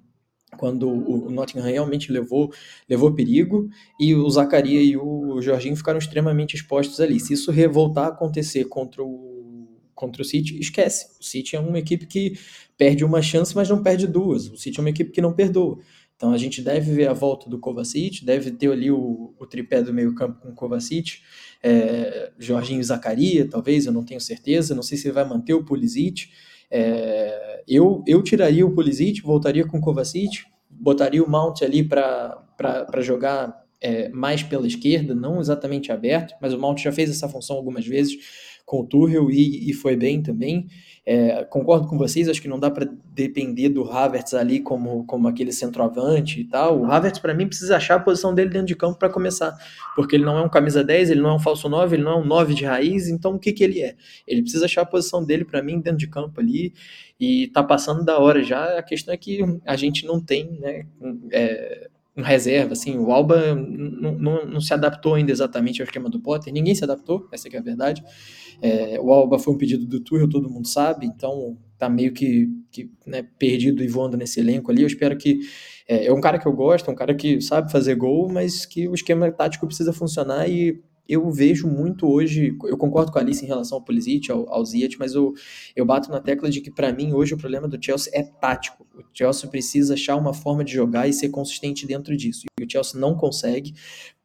quando 0.56 0.88
o 0.88 1.30
Nottingham 1.30 1.64
realmente 1.64 2.10
levou, 2.10 2.52
levou 2.88 3.14
perigo 3.14 3.68
e 4.00 4.14
o 4.14 4.28
Zacaria 4.30 4.82
e 4.82 4.96
o 4.96 5.40
Jorginho 5.42 5.76
ficaram 5.76 5.98
extremamente 5.98 6.54
expostos 6.56 7.00
ali. 7.00 7.20
Se 7.20 7.34
isso 7.34 7.52
voltar 7.70 8.04
a 8.04 8.08
acontecer 8.08 8.64
contra 8.64 9.02
o, 9.02 9.68
contra 9.94 10.22
o 10.22 10.24
City, 10.24 10.58
esquece. 10.58 11.06
O 11.20 11.24
City 11.24 11.56
é 11.56 11.60
uma 11.60 11.78
equipe 11.78 12.06
que 12.06 12.38
perde 12.76 13.04
uma 13.04 13.20
chance, 13.20 13.54
mas 13.54 13.68
não 13.68 13.82
perde 13.82 14.06
duas. 14.06 14.48
O 14.48 14.56
City 14.56 14.78
é 14.78 14.80
uma 14.80 14.90
equipe 14.90 15.10
que 15.10 15.20
não 15.20 15.32
perdoa. 15.32 15.78
Então 16.16 16.32
a 16.32 16.38
gente 16.38 16.60
deve 16.62 16.92
ver 16.92 17.08
a 17.08 17.12
volta 17.12 17.48
do 17.48 17.60
Kovacic, 17.60 18.24
deve 18.24 18.50
ter 18.50 18.72
ali 18.72 18.90
o, 18.90 19.32
o 19.38 19.46
tripé 19.46 19.82
do 19.82 19.94
meio 19.94 20.14
campo 20.16 20.40
com 20.40 20.48
o 20.48 20.54
Kovacic, 20.54 21.20
é, 21.62 22.32
Jorginho 22.38 22.80
e 22.80 22.84
Zacaria, 22.84 23.48
talvez, 23.48 23.86
eu 23.86 23.92
não 23.92 24.04
tenho 24.04 24.20
certeza. 24.20 24.74
Não 24.74 24.82
sei 24.82 24.98
se 24.98 25.06
ele 25.06 25.14
vai 25.14 25.28
manter 25.28 25.54
o 25.54 25.64
Pulisic. 25.64 26.28
É, 26.70 27.62
eu, 27.66 28.02
eu 28.06 28.22
tiraria 28.22 28.66
o 28.66 28.74
Pulisic, 28.74 29.22
voltaria 29.22 29.66
com 29.66 29.78
o 29.78 29.80
Kovacic, 29.80 30.44
botaria 30.70 31.22
o 31.22 31.30
Mount 31.30 31.62
ali 31.62 31.82
para 31.82 32.44
jogar 33.00 33.64
é, 33.80 34.08
mais 34.08 34.42
pela 34.42 34.66
esquerda, 34.66 35.14
não 35.14 35.40
exatamente 35.40 35.92
aberto, 35.92 36.34
mas 36.40 36.52
o 36.52 36.58
Mount 36.58 36.82
já 36.82 36.92
fez 36.92 37.10
essa 37.10 37.28
função 37.28 37.56
algumas 37.56 37.86
vezes 37.86 38.16
com 38.68 38.80
o 38.80 38.84
Tuchel 38.84 39.30
e, 39.30 39.70
e 39.70 39.72
foi 39.72 39.96
bem 39.96 40.22
também. 40.22 40.66
É, 41.06 41.42
concordo 41.44 41.88
com 41.88 41.96
vocês, 41.96 42.28
acho 42.28 42.42
que 42.42 42.48
não 42.48 42.60
dá 42.60 42.70
para 42.70 42.86
depender 43.14 43.70
do 43.70 43.90
Havertz 43.90 44.34
ali 44.34 44.60
como, 44.60 45.06
como 45.06 45.26
aquele 45.26 45.52
centroavante 45.52 46.38
e 46.42 46.44
tal. 46.44 46.78
O 46.78 46.84
Havertz, 46.84 47.18
para 47.18 47.32
mim, 47.32 47.46
precisa 47.46 47.78
achar 47.78 47.94
a 47.94 48.00
posição 48.00 48.34
dele 48.34 48.50
dentro 48.50 48.66
de 48.66 48.76
campo 48.76 48.98
para 48.98 49.08
começar, 49.08 49.56
porque 49.96 50.16
ele 50.16 50.24
não 50.26 50.36
é 50.36 50.42
um 50.42 50.50
camisa 50.50 50.84
10, 50.84 51.08
ele 51.08 51.22
não 51.22 51.30
é 51.30 51.34
um 51.36 51.38
falso 51.38 51.66
9, 51.66 51.96
ele 51.96 52.02
não 52.02 52.12
é 52.12 52.16
um 52.16 52.26
9 52.26 52.52
de 52.52 52.66
raiz, 52.66 53.08
então 53.08 53.36
o 53.36 53.38
que, 53.38 53.54
que 53.54 53.64
ele 53.64 53.80
é? 53.80 53.96
Ele 54.26 54.42
precisa 54.42 54.66
achar 54.66 54.82
a 54.82 54.86
posição 54.86 55.24
dele, 55.24 55.46
para 55.46 55.62
mim, 55.62 55.80
dentro 55.80 55.98
de 55.98 56.06
campo 56.06 56.38
ali, 56.38 56.74
e 57.18 57.48
tá 57.48 57.62
passando 57.62 58.04
da 58.04 58.18
hora 58.18 58.42
já. 58.42 58.78
A 58.78 58.82
questão 58.82 59.14
é 59.14 59.16
que 59.16 59.40
a 59.64 59.76
gente 59.76 60.04
não 60.04 60.20
tem, 60.20 60.58
né? 60.60 60.84
É, 61.32 61.88
um 62.18 62.22
reserva, 62.22 62.72
assim, 62.72 62.98
o 62.98 63.12
Alba 63.12 63.54
não, 63.54 64.60
se 64.60 64.74
adaptou 64.74 65.14
ainda 65.14 65.30
exatamente 65.30 65.80
ao 65.80 65.86
esquema 65.86 66.10
do 66.10 66.20
Potter, 66.20 66.52
ninguém 66.52 66.74
se 66.74 66.82
adaptou, 66.82 67.28
essa 67.32 67.48
é 67.48 67.56
a 67.56 67.62
verdade, 67.62 68.02
é, 68.60 68.98
o 69.00 69.12
Alba 69.12 69.38
foi 69.38 69.54
um 69.54 69.58
pedido 69.58 69.86
do 69.86 70.00
Tuchel, 70.00 70.28
todo 70.28 70.50
mundo 70.50 70.66
sabe, 70.66 71.06
então 71.06 71.56
tá 71.78 71.88
meio 71.88 72.12
que, 72.12 72.48
que 72.72 72.90
né, 73.06 73.24
perdido 73.38 73.84
e 73.84 73.88
voando 73.88 74.16
nesse 74.16 74.40
elenco 74.40 74.70
ali. 74.70 74.82
Eu 74.82 74.88
espero 74.88 75.16
que. 75.16 75.38
É, 75.86 76.06
é 76.06 76.12
um 76.12 76.20
cara 76.20 76.38
que 76.38 76.46
eu 76.46 76.52
gosto, 76.52 76.90
é 76.90 76.92
um 76.92 76.96
cara 76.96 77.14
que 77.14 77.40
sabe 77.40 77.70
fazer 77.70 77.94
gol, 77.94 78.28
mas 78.28 78.66
que 78.66 78.88
o 78.88 78.94
esquema 78.94 79.30
tático 79.30 79.66
precisa 79.66 79.92
funcionar 79.92 80.50
e 80.50 80.82
eu 81.08 81.30
vejo 81.30 81.66
muito 81.66 82.06
hoje, 82.06 82.56
eu 82.64 82.76
concordo 82.76 83.10
com 83.10 83.18
a 83.18 83.22
Alice 83.22 83.42
em 83.42 83.48
relação 83.48 83.78
ao 83.78 83.84
Pulisic, 83.84 84.30
ao, 84.30 84.52
ao 84.52 84.64
Ziyech, 84.64 84.98
mas 84.98 85.14
eu, 85.14 85.32
eu 85.74 85.86
bato 85.86 86.10
na 86.10 86.20
tecla 86.20 86.50
de 86.50 86.60
que 86.60 86.70
para 86.70 86.92
mim 86.92 87.14
hoje 87.14 87.32
o 87.32 87.38
problema 87.38 87.66
do 87.66 87.82
Chelsea 87.82 88.12
é 88.14 88.22
tático. 88.22 88.86
O 88.94 89.02
Chelsea 89.14 89.48
precisa 89.48 89.94
achar 89.94 90.16
uma 90.16 90.34
forma 90.34 90.62
de 90.62 90.72
jogar 90.74 91.08
e 91.08 91.12
ser 91.12 91.30
consistente 91.30 91.86
dentro 91.86 92.14
disso. 92.16 92.44
E 92.60 92.64
o 92.64 92.70
Chelsea 92.70 93.00
não 93.00 93.16
consegue, 93.16 93.74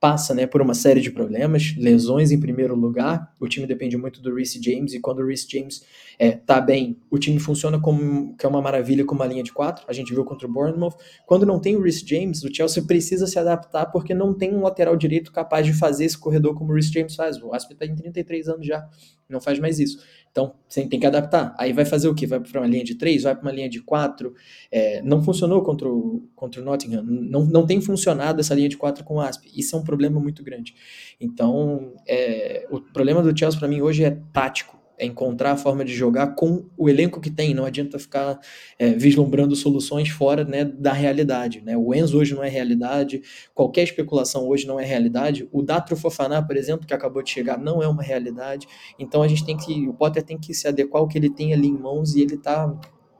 passa 0.04 0.34
né, 0.34 0.46
por 0.46 0.62
uma 0.62 0.74
série 0.74 1.00
de 1.00 1.10
problemas, 1.10 1.74
lesões 1.78 2.30
em 2.30 2.38
primeiro 2.38 2.76
lugar, 2.76 3.34
o 3.40 3.48
time 3.48 3.66
depende 3.66 3.96
muito 3.96 4.22
do 4.22 4.36
Reece 4.36 4.62
James, 4.62 4.94
e 4.94 5.00
quando 5.00 5.20
o 5.20 5.26
Reece 5.26 5.48
James 5.50 5.82
é, 6.20 6.32
tá 6.32 6.60
bem, 6.60 6.98
o 7.10 7.18
time 7.18 7.40
funciona 7.40 7.80
como 7.80 8.36
que 8.36 8.46
é 8.46 8.50
uma 8.50 8.62
maravilha 8.62 9.06
com 9.06 9.16
uma 9.16 9.26
linha 9.26 9.42
de 9.42 9.54
quatro, 9.54 9.86
a 9.88 9.94
gente 9.94 10.14
viu 10.14 10.26
contra 10.26 10.46
o 10.46 10.52
Bournemouth, 10.52 10.98
quando 11.26 11.46
não 11.46 11.58
tem 11.58 11.78
o 11.78 11.82
Reece 11.82 12.06
James, 12.06 12.44
o 12.44 12.54
Chelsea 12.54 12.84
precisa 12.84 13.26
se 13.26 13.40
adaptar 13.40 13.86
porque 13.94 14.14
não 14.14 14.34
tem 14.34 14.54
um 14.54 14.64
lateral 14.64 14.98
direito 14.98 15.32
capaz 15.32 15.66
de 15.66 15.72
fazer 15.72 16.04
esse 16.04 16.18
corredor 16.18 16.54
como 16.54 16.72
o 16.72 16.74
Reece 16.74 16.92
James 16.92 17.16
faz, 17.16 17.42
o 17.42 17.54
Asp 17.54 17.72
tá 17.74 17.86
em 17.86 17.96
33 17.96 18.50
anos 18.50 18.68
já, 18.68 18.86
não 19.30 19.40
faz 19.40 19.58
mais 19.58 19.80
isso. 19.80 20.00
Então, 20.32 20.56
você 20.68 20.86
tem 20.88 21.00
que 21.00 21.06
adaptar. 21.06 21.56
Aí 21.60 21.72
vai 21.72 21.86
fazer 21.86 22.08
o 22.08 22.16
quê? 22.16 22.26
Vai 22.26 22.40
para 22.40 22.62
uma 22.62 22.68
linha 22.68 22.84
de 22.84 22.96
três? 22.96 23.24
Vai 23.24 23.36
para 23.36 23.44
uma 23.44 23.52
linha 23.52 23.70
de 23.70 23.82
quatro? 23.82 24.34
É, 24.72 25.00
não 25.04 25.22
funcionou 25.22 25.62
contra 25.62 25.88
o, 25.88 26.28
contra 26.36 26.60
o 26.60 26.66
Nottingham. 26.66 27.04
Não, 27.04 27.46
não 27.46 27.66
tem 27.66 27.80
funcionado 27.80 28.40
essa 28.40 28.56
linha 28.56 28.68
de 28.68 28.76
quatro 28.76 29.04
com 29.04 29.16
o 29.16 29.22
Asp. 29.22 29.46
Isso 29.56 29.76
é 29.76 29.80
um 29.80 29.84
problema 29.94 30.20
muito 30.20 30.44
grande. 30.44 30.76
Então, 31.20 31.94
é, 32.08 32.68
o 32.70 32.82
problema 32.82 33.22
do 33.22 33.38
Chelsea 33.38 33.60
para 33.60 33.68
mim 33.68 33.82
hoje 33.82 34.04
é 34.04 34.18
tático 34.32 34.84
é 34.98 35.06
encontrar 35.06 35.52
a 35.52 35.58
forma 35.58 35.84
de 35.84 35.94
jogar 35.94 36.36
com 36.36 36.66
o 36.78 36.90
elenco 36.90 37.20
que 37.20 37.30
tem. 37.30 37.54
Não 37.54 37.66
adianta 37.66 37.98
ficar 37.98 38.40
é, 38.78 38.92
vislumbrando 38.92 39.56
soluções 39.56 40.10
fora 40.10 40.44
né, 40.44 40.64
da 40.64 40.94
realidade. 40.94 41.62
Né? 41.62 41.76
O 41.76 41.94
Enzo 41.94 42.18
hoje 42.18 42.34
não 42.36 42.44
é 42.44 42.50
realidade, 42.50 43.22
qualquer 43.54 43.84
especulação 43.84 44.48
hoje 44.48 44.68
não 44.68 44.80
é 44.80 44.86
realidade. 44.86 45.48
O 45.52 45.62
Datro 45.62 45.96
Fofaná, 45.96 46.42
por 46.42 46.56
exemplo, 46.56 46.86
que 46.86 46.94
acabou 46.94 47.24
de 47.24 47.32
chegar, 47.32 47.58
não 47.58 47.82
é 47.82 47.88
uma 47.88 48.04
realidade. 48.04 48.68
Então 49.00 49.22
a 49.22 49.28
gente 49.28 49.46
tem 49.46 49.58
que, 49.58 49.88
o 49.88 49.94
Potter 49.94 50.24
tem 50.24 50.38
que 50.38 50.54
se 50.54 50.68
adequar 50.68 51.02
ao 51.02 51.08
que 51.08 51.18
ele 51.18 51.30
tem 51.30 51.54
ali 51.54 51.68
em 51.68 51.78
mãos 51.78 52.16
e 52.16 52.22
ele 52.22 52.36
está, 52.36 52.74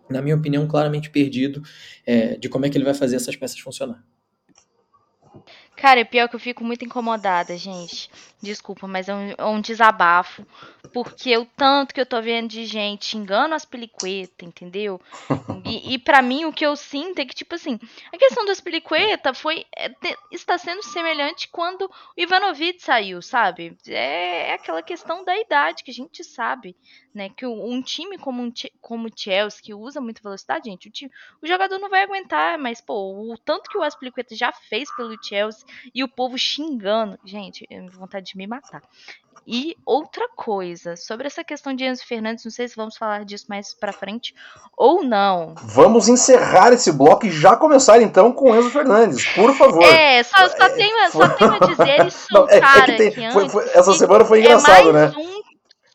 na 0.10 0.22
minha 0.22 0.36
opinião, 0.36 0.68
claramente 0.68 1.10
perdido 1.10 1.62
é, 2.06 2.38
de 2.38 2.50
como 2.50 2.66
é 2.66 2.70
que 2.70 2.78
ele 2.78 2.86
vai 2.86 2.94
fazer 2.94 3.16
essas 3.16 3.36
peças 3.36 3.60
funcionar. 3.60 4.04
Cara, 5.84 6.00
é 6.00 6.06
pior 6.06 6.30
que 6.30 6.36
eu 6.38 6.40
fico 6.40 6.64
muito 6.64 6.86
incomodada, 6.86 7.58
gente. 7.58 8.10
Desculpa, 8.42 8.88
mas 8.88 9.10
é 9.10 9.14
um, 9.14 9.32
é 9.38 9.46
um 9.46 9.60
desabafo. 9.60 10.48
Porque 10.92 11.36
o 11.38 11.46
tanto 11.46 11.94
que 11.94 12.02
eu 12.02 12.06
tô 12.06 12.22
vendo 12.22 12.50
de 12.50 12.66
gente 12.66 13.06
xingando 13.06 13.56
as 13.56 13.66
peliquetas, 13.66 14.48
entendeu? 14.48 15.00
E, 15.66 15.94
e 15.94 15.98
para 15.98 16.22
mim 16.22 16.44
o 16.44 16.52
que 16.52 16.66
eu 16.66 16.76
sinto 16.76 17.20
é 17.20 17.26
que, 17.26 17.34
tipo 17.34 17.56
assim, 17.56 17.80
a 18.12 18.18
questão 18.18 18.46
das 18.46 18.60
peliquetas 18.60 19.40
foi. 19.40 19.66
É, 19.76 19.90
está 20.30 20.58
sendo 20.58 20.84
semelhante 20.84 21.48
quando 21.48 21.84
o 21.86 21.90
Ivanovic 22.18 22.84
saiu, 22.84 23.22
sabe? 23.22 23.76
É, 23.88 24.50
é 24.50 24.54
aquela 24.54 24.84
questão 24.84 25.24
da 25.24 25.40
idade 25.40 25.84
que 25.84 25.90
a 25.90 25.94
gente 25.94 26.22
sabe, 26.22 26.76
né? 27.14 27.30
Que 27.30 27.46
um 27.46 27.82
time 27.82 28.18
como, 28.18 28.44
um, 28.44 28.52
como 28.82 29.08
o 29.08 29.12
Chelsea, 29.16 29.64
que 29.64 29.74
usa 29.74 30.02
muita 30.02 30.22
velocidade, 30.22 30.70
gente, 30.70 30.90
o, 30.90 30.92
time, 30.92 31.12
o 31.42 31.48
jogador 31.48 31.80
não 31.80 31.90
vai 31.90 32.04
aguentar, 32.04 32.58
mas, 32.60 32.82
pô, 32.82 33.32
o 33.32 33.38
tanto 33.38 33.70
que 33.70 33.78
o 33.78 33.84
Aspilicueta 33.84 34.36
já 34.36 34.52
fez 34.52 34.94
pelo 34.96 35.18
Chelsea 35.24 35.66
e 35.96 36.04
o 36.04 36.10
povo 36.10 36.38
xingando, 36.38 37.18
gente, 37.24 37.66
vontade 37.90 38.26
de 38.32 38.38
me 38.38 38.46
matar. 38.46 38.84
E 39.46 39.76
outra 39.86 40.28
coisa, 40.36 40.96
sobre 40.96 41.28
essa 41.28 41.44
questão 41.44 41.74
de 41.74 41.86
Enzo 41.86 42.06
Fernandes, 42.06 42.46
não 42.46 42.52
sei 42.52 42.68
se 42.68 42.76
vamos 42.76 42.96
falar 42.96 43.26
disso 43.26 43.46
mais 43.50 43.74
para 43.74 43.92
frente 43.92 44.34
ou 44.78 45.04
não. 45.04 45.54
Vamos 45.64 46.08
encerrar 46.08 46.72
esse 46.72 46.92
bloco 46.92 47.26
e 47.26 47.32
já 47.32 47.56
começar 47.56 48.02
então 48.02 48.32
com 48.32 48.56
Enzo 48.56 48.70
Fernandes, 48.70 49.26
por 49.34 49.54
favor. 49.54 49.84
É, 49.84 50.24
só, 50.24 50.48
só, 50.50 50.70
tenho, 50.70 51.12
só 51.12 51.28
tenho 51.30 51.54
a 51.54 51.60
dizer 51.60 52.08
isso, 52.08 52.28
não, 52.32 52.48
é, 52.48 52.58
é 52.58 52.98
tem, 52.98 53.32
foi, 53.32 53.50
foi, 53.50 53.66
essa 53.74 53.94
semana 53.94 54.24
foi 54.24 54.40
engraçado, 54.40 54.90
é 54.90 54.94
né? 54.94 55.14
Um 55.18 55.33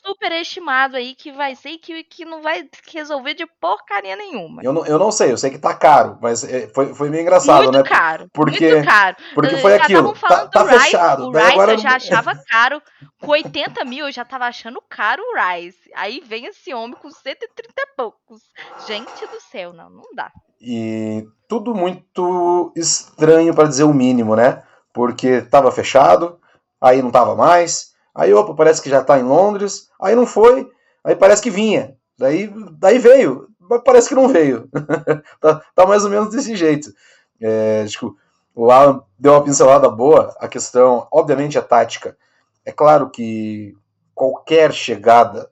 superestimado 0.08 0.96
aí 0.96 1.14
que 1.14 1.30
vai 1.30 1.54
ser 1.54 1.76
que, 1.78 2.02
que 2.02 2.24
não 2.24 2.40
vai 2.40 2.66
resolver 2.90 3.34
de 3.34 3.46
porcaria 3.60 4.16
nenhuma. 4.16 4.62
Eu 4.62 4.72
não, 4.72 4.86
eu 4.86 4.98
não 4.98 5.12
sei, 5.12 5.32
eu 5.32 5.36
sei 5.36 5.50
que 5.50 5.58
tá 5.58 5.74
caro, 5.74 6.18
mas 6.20 6.42
é, 6.44 6.68
foi, 6.68 6.94
foi 6.94 7.10
meio 7.10 7.22
engraçado, 7.22 7.64
muito 7.64 7.76
né? 7.76 7.82
Caro, 7.82 8.28
porque, 8.32 8.74
muito 8.74 8.86
caro. 8.86 9.16
Porque 9.34 9.56
foi 9.58 9.76
já 9.76 9.84
aquilo. 9.84 10.14
Tá, 10.14 10.46
tá 10.46 10.62
Rice, 10.62 10.84
fechado. 10.84 11.28
O 11.28 11.32
Rice 11.32 11.52
agora... 11.52 11.72
eu 11.72 11.78
já 11.78 11.96
achava 11.96 12.34
caro. 12.50 12.82
Com 13.20 13.32
80 13.32 13.84
mil 13.84 14.06
eu 14.06 14.12
já 14.12 14.24
tava 14.24 14.46
achando 14.46 14.82
caro 14.88 15.22
o 15.22 15.34
Rice. 15.36 15.90
Aí 15.94 16.22
vem 16.24 16.46
esse 16.46 16.72
homem 16.72 16.96
com 17.00 17.10
130 17.10 17.72
e 17.76 17.96
poucos. 17.96 18.42
Gente 18.86 19.26
do 19.26 19.40
céu, 19.50 19.72
não, 19.72 19.90
não 19.90 20.04
dá. 20.14 20.30
E 20.60 21.26
tudo 21.46 21.74
muito 21.74 22.72
estranho 22.74 23.54
para 23.54 23.68
dizer 23.68 23.84
o 23.84 23.94
mínimo, 23.94 24.34
né? 24.34 24.62
Porque 24.92 25.28
estava 25.28 25.70
fechado, 25.70 26.40
aí 26.80 27.00
não 27.00 27.08
estava 27.08 27.36
mais, 27.36 27.87
aí 28.18 28.34
opa, 28.34 28.52
parece 28.52 28.82
que 28.82 28.90
já 28.90 29.00
está 29.00 29.16
em 29.16 29.22
Londres, 29.22 29.88
aí 30.00 30.16
não 30.16 30.26
foi, 30.26 30.68
aí 31.04 31.14
parece 31.14 31.40
que 31.40 31.50
vinha, 31.50 31.96
daí, 32.18 32.52
daí 32.72 32.98
veio, 32.98 33.48
mas 33.60 33.80
parece 33.84 34.08
que 34.08 34.14
não 34.16 34.26
veio. 34.26 34.68
tá, 35.40 35.62
tá, 35.72 35.86
mais 35.86 36.04
ou 36.04 36.10
menos 36.10 36.30
desse 36.30 36.56
jeito. 36.56 36.92
É, 37.40 37.84
tipo, 37.86 38.16
o 38.54 38.72
Alan 38.72 39.02
deu 39.16 39.32
uma 39.34 39.44
pincelada 39.44 39.88
boa, 39.88 40.34
a 40.40 40.48
questão, 40.48 41.06
obviamente, 41.12 41.56
é 41.56 41.60
tática. 41.60 42.16
É 42.64 42.72
claro 42.72 43.08
que 43.08 43.76
qualquer 44.14 44.72
chegada 44.72 45.48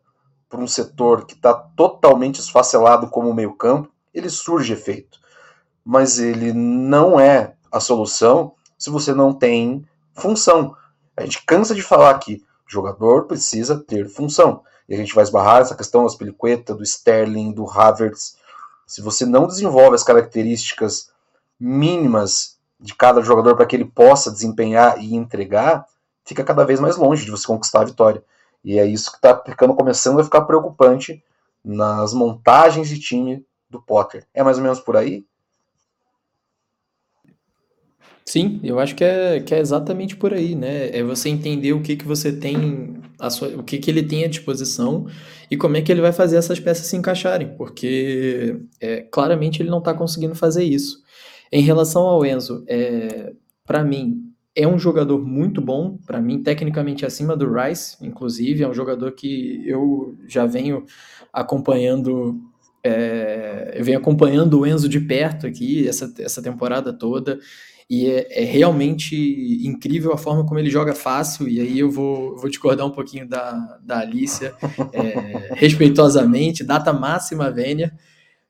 para 0.49 0.61
um 0.61 0.67
setor 0.67 1.25
que 1.25 1.35
está 1.35 1.55
totalmente 1.55 2.41
esfacelado 2.41 3.09
como 3.09 3.31
o 3.31 3.35
meio-campo, 3.35 3.93
ele 4.13 4.29
surge 4.29 4.73
efeito. 4.73 5.21
Mas 5.85 6.19
ele 6.19 6.53
não 6.53 7.21
é 7.21 7.55
a 7.71 7.79
solução 7.79 8.55
se 8.77 8.91
você 8.91 9.15
não 9.15 9.33
tem 9.33 9.85
função. 10.15 10.75
A 11.17 11.23
gente 11.23 11.45
cansa 11.45 11.75
de 11.75 11.83
falar 11.83 12.19
que 12.19 12.43
jogador 12.67 13.25
precisa 13.25 13.79
ter 13.79 14.09
função. 14.09 14.63
E 14.89 14.95
a 14.95 14.97
gente 14.97 15.15
vai 15.15 15.25
esbarrar 15.25 15.63
essa 15.63 15.75
questão 15.75 16.05
das 16.05 16.15
Peliqueta, 16.15 16.75
do 16.75 16.83
Sterling, 16.83 17.53
do 17.53 17.69
Havertz. 17.69 18.37
Se 18.87 19.01
você 19.01 19.27
não 19.27 19.47
desenvolve 19.47 19.97
as 19.97 20.05
características 20.05 21.11
mínimas 21.59 22.57
de 22.79 22.95
cada 22.95 23.21
jogador 23.23 23.57
para 23.57 23.67
que 23.67 23.75
ele 23.75 23.85
possa 23.85 24.31
desempenhar 24.31 25.03
e 25.03 25.15
entregar, 25.15 25.87
fica 26.25 26.45
cada 26.45 26.65
vez 26.65 26.79
mais 26.79 26.97
longe 26.97 27.25
de 27.25 27.31
você 27.31 27.47
conquistar 27.47 27.81
a 27.81 27.85
vitória. 27.85 28.23
E 28.65 28.79
é 28.79 28.85
isso 28.85 29.11
que 29.11 29.19
está 29.19 29.43
ficando 29.45 29.75
começando 29.75 30.21
a 30.21 30.25
ficar 30.25 30.43
preocupante 30.43 31.23
nas 31.65 32.13
montagens 32.13 32.89
de 32.89 32.99
time 32.99 33.45
do 33.71 33.81
Potter. 33.81 34.27
É 34.33 34.43
mais 34.43 34.57
ou 34.57 34.63
menos 34.63 34.81
por 34.81 34.97
aí? 34.97 35.25
Sim, 38.29 38.61
eu 38.65 38.81
acho 38.81 38.97
que 38.97 39.05
é, 39.05 39.41
que 39.41 39.55
é 39.55 39.61
exatamente 39.61 40.17
por 40.17 40.35
aí, 40.35 40.57
né? 40.57 40.91
É 40.91 41.03
você 41.03 41.29
entender 41.29 41.73
o 41.73 41.81
que, 41.81 41.95
que 41.97 42.05
você 42.05 42.33
tem, 42.33 42.97
a 43.21 43.31
sua, 43.31 43.49
o 43.51 43.63
que, 43.63 43.79
que 43.79 43.89
ele 43.89 44.03
tem 44.03 44.25
à 44.25 44.29
disposição 44.29 45.07
e 45.49 45.57
como 45.57 45.77
é 45.77 45.83
que 45.83 45.93
ele 45.93 46.01
vai 46.01 46.13
fazer 46.13 46.37
essas 46.37 46.59
peças 46.59 46.87
se 46.87 46.97
encaixarem, 46.97 47.55
porque 47.57 48.59
é, 48.81 49.03
claramente 49.03 49.63
ele 49.63 49.71
não 49.71 49.79
está 49.79 49.95
conseguindo 49.95 50.35
fazer 50.35 50.65
isso. 50.65 51.05
Em 51.53 51.63
relação 51.63 52.03
ao 52.03 52.27
Enzo, 52.27 52.65
é, 52.67 53.33
para 53.65 53.85
mim, 53.85 54.25
é 54.57 54.67
um 54.67 54.79
jogador 54.79 55.25
muito 55.25 55.61
bom, 55.61 55.97
para 56.05 56.21
mim, 56.21 56.43
tecnicamente 56.43 57.07
acima 57.07 57.37
do 57.37 57.49
Rice, 57.53 57.97
inclusive, 58.03 58.65
é 58.65 58.69
um 58.69 58.75
jogador 58.75 59.13
que 59.13 59.63
eu 59.65 60.17
já 60.27 60.47
venho 60.47 60.85
acompanhando 61.33 62.41
é, 62.83 63.75
eu 63.77 63.85
venho 63.85 63.99
acompanhando 63.99 64.61
o 64.61 64.67
Enzo 64.67 64.89
de 64.89 65.01
perto 65.01 65.45
aqui 65.47 65.89
essa, 65.89 66.13
essa 66.21 66.41
temporada 66.41 66.93
toda 66.93 67.41
e 67.89 68.11
é, 68.11 68.43
é, 68.43 68.45
realmente 68.45 69.15
incrível 69.65 70.13
a 70.13 70.19
forma 70.19 70.45
como 70.45 70.59
ele 70.59 70.69
joga 70.69 70.95
fácil, 70.95 71.49
e 71.49 71.61
aí 71.61 71.79
eu 71.79 71.91
vou, 71.91 72.37
vou 72.37 72.51
discordar 72.51 72.85
um 72.85 72.91
pouquinho 72.91 73.29
da, 73.29 73.79
da 73.81 74.01
Alicia, 74.01 74.55
é, 74.93 75.55
respeitosamente, 75.55 76.65
data 76.65 76.93
máxima 76.93 77.51
vênia, 77.51 77.97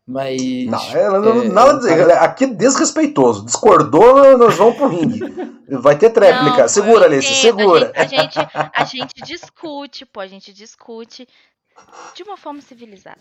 mas... 0.07 0.41
Não, 0.67 0.91
é, 0.91 1.11
não, 1.11 1.43
é, 1.43 1.49
nada 1.49 1.79
dizer, 1.79 2.11
aqui 2.13 2.45
é 2.45 2.49
desrespeitoso, 2.49 3.45
discordou, 3.45 4.39
nós 4.39 4.55
vamos 4.55 4.77
pro 4.77 4.89
ringue. 4.89 5.21
Vai 5.69 5.99
ter 5.99 6.11
tréplica, 6.11 6.63
não, 6.63 6.69
segura 6.69 7.05
Alicia, 7.05 7.35
segura. 7.35 7.93
A 7.95 8.05
gente, 8.05 8.39
a 8.39 8.43
gente, 8.43 8.71
a 8.73 8.85
gente 8.85 9.15
discute, 9.23 10.07
pô, 10.07 10.21
a 10.21 10.27
gente 10.27 10.53
discute 10.53 11.29
de 12.15 12.23
uma 12.23 12.39
forma 12.39 12.63
civilizada. 12.63 13.19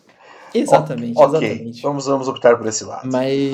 Exatamente, 0.54 1.18
okay. 1.18 1.26
exatamente. 1.26 1.82
Vamos, 1.82 2.06
vamos 2.06 2.28
optar 2.30 2.56
por 2.56 2.68
esse 2.68 2.86
lado. 2.86 3.10
Mas 3.12 3.52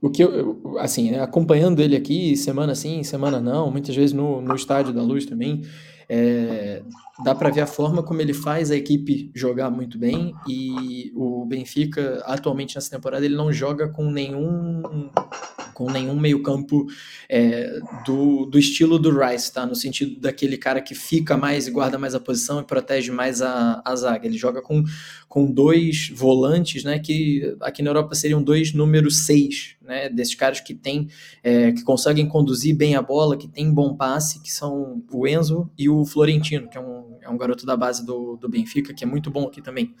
o 0.00 0.10
que 0.10 0.22
eu, 0.22 0.76
assim, 0.78 1.10
né, 1.10 1.20
acompanhando 1.20 1.80
ele 1.80 1.94
aqui, 1.94 2.36
semana 2.36 2.74
sim, 2.74 3.02
semana 3.02 3.40
não, 3.40 3.70
muitas 3.70 3.94
vezes 3.94 4.12
no, 4.12 4.40
no 4.40 4.54
estádio 4.54 4.92
da 4.92 5.02
luz 5.02 5.26
também, 5.26 5.62
é, 6.08 6.82
dá 7.24 7.34
para 7.34 7.50
ver 7.50 7.60
a 7.60 7.66
forma 7.66 8.02
como 8.02 8.20
ele 8.20 8.32
faz 8.32 8.70
a 8.70 8.76
equipe 8.76 9.30
jogar 9.34 9.70
muito 9.70 9.98
bem 9.98 10.34
e 10.48 11.12
o 11.14 11.44
Benfica 11.44 12.22
atualmente 12.24 12.74
nessa 12.74 12.90
temporada 12.90 13.24
ele 13.24 13.36
não 13.36 13.52
joga 13.52 13.88
com 13.88 14.10
nenhum 14.10 14.82
com 15.80 15.90
nenhum 15.90 16.20
meio 16.20 16.42
campo 16.42 16.86
é, 17.26 17.80
do, 18.04 18.44
do 18.44 18.58
estilo 18.58 18.98
do 18.98 19.18
Rice, 19.18 19.50
tá? 19.50 19.64
No 19.64 19.74
sentido 19.74 20.20
daquele 20.20 20.58
cara 20.58 20.82
que 20.82 20.94
fica 20.94 21.38
mais 21.38 21.66
e 21.66 21.70
guarda 21.70 21.96
mais 21.96 22.14
a 22.14 22.20
posição 22.20 22.60
e 22.60 22.64
protege 22.64 23.10
mais 23.10 23.40
a, 23.40 23.80
a 23.82 23.96
zaga. 23.96 24.26
Ele 24.26 24.36
joga 24.36 24.60
com, 24.60 24.84
com 25.26 25.50
dois 25.50 26.12
volantes, 26.14 26.84
né? 26.84 26.98
Que 26.98 27.56
aqui 27.62 27.80
na 27.80 27.88
Europa 27.88 28.14
seriam 28.14 28.42
dois 28.42 28.74
número 28.74 29.10
seis, 29.10 29.76
né? 29.80 30.10
Desses 30.10 30.34
caras 30.34 30.60
que 30.60 30.74
tem, 30.74 31.08
é, 31.42 31.72
que 31.72 31.82
conseguem 31.82 32.28
conduzir 32.28 32.76
bem 32.76 32.94
a 32.94 33.00
bola, 33.00 33.34
que 33.34 33.48
tem 33.48 33.72
bom 33.72 33.96
passe, 33.96 34.42
que 34.42 34.52
são 34.52 35.02
o 35.10 35.26
Enzo 35.26 35.70
e 35.78 35.88
o 35.88 36.04
Florentino, 36.04 36.68
que 36.68 36.76
é 36.76 36.80
um, 36.80 37.09
é 37.20 37.28
um 37.28 37.36
garoto 37.36 37.64
da 37.66 37.76
base 37.76 38.04
do, 38.04 38.36
do 38.36 38.48
Benfica, 38.48 38.94
que 38.94 39.04
é 39.04 39.06
muito 39.06 39.30
bom 39.30 39.46
aqui 39.46 39.62
também. 39.62 39.94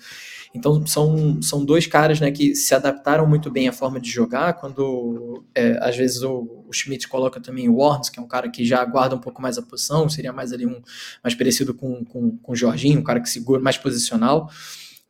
Então 0.54 0.84
são, 0.86 1.40
são 1.42 1.64
dois 1.64 1.86
caras 1.86 2.20
né, 2.20 2.30
que 2.30 2.54
se 2.54 2.74
adaptaram 2.74 3.26
muito 3.26 3.50
bem 3.50 3.68
à 3.68 3.72
forma 3.72 4.00
de 4.00 4.10
jogar. 4.10 4.54
Quando 4.54 5.44
é, 5.54 5.78
às 5.80 5.96
vezes 5.96 6.22
o, 6.22 6.64
o 6.66 6.72
Schmidt 6.72 7.08
coloca 7.08 7.40
também 7.40 7.68
o 7.68 7.76
Warnes, 7.76 8.08
que 8.08 8.18
é 8.18 8.22
um 8.22 8.28
cara 8.28 8.48
que 8.50 8.64
já 8.64 8.84
guarda 8.84 9.14
um 9.14 9.20
pouco 9.20 9.40
mais 9.40 9.58
a 9.58 9.62
posição, 9.62 10.08
seria 10.08 10.32
mais 10.32 10.52
ali 10.52 10.66
um 10.66 10.80
mais 11.22 11.34
parecido 11.34 11.74
com, 11.74 12.04
com, 12.04 12.36
com 12.38 12.52
o 12.52 12.56
Jorginho, 12.56 13.00
um 13.00 13.04
cara 13.04 13.20
que 13.20 13.28
segura 13.28 13.60
mais 13.60 13.76
posicional. 13.76 14.50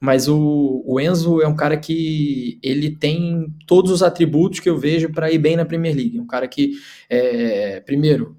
Mas 0.01 0.29
o, 0.29 0.83
o 0.87 0.99
Enzo 0.99 1.43
é 1.43 1.47
um 1.47 1.55
cara 1.55 1.77
que 1.77 2.59
ele 2.63 2.91
tem 2.91 3.55
todos 3.67 3.91
os 3.91 4.03
atributos 4.03 4.59
que 4.59 4.69
eu 4.69 4.79
vejo 4.79 5.13
para 5.13 5.31
ir 5.31 5.39
bem 5.39 5.57
na 5.57 5.67
Premier 5.67 5.95
League. 5.95 6.19
Um 6.19 6.27
cara 6.27 6.49
que, 6.49 6.73
é, 7.09 7.81
primeiro, 7.81 8.35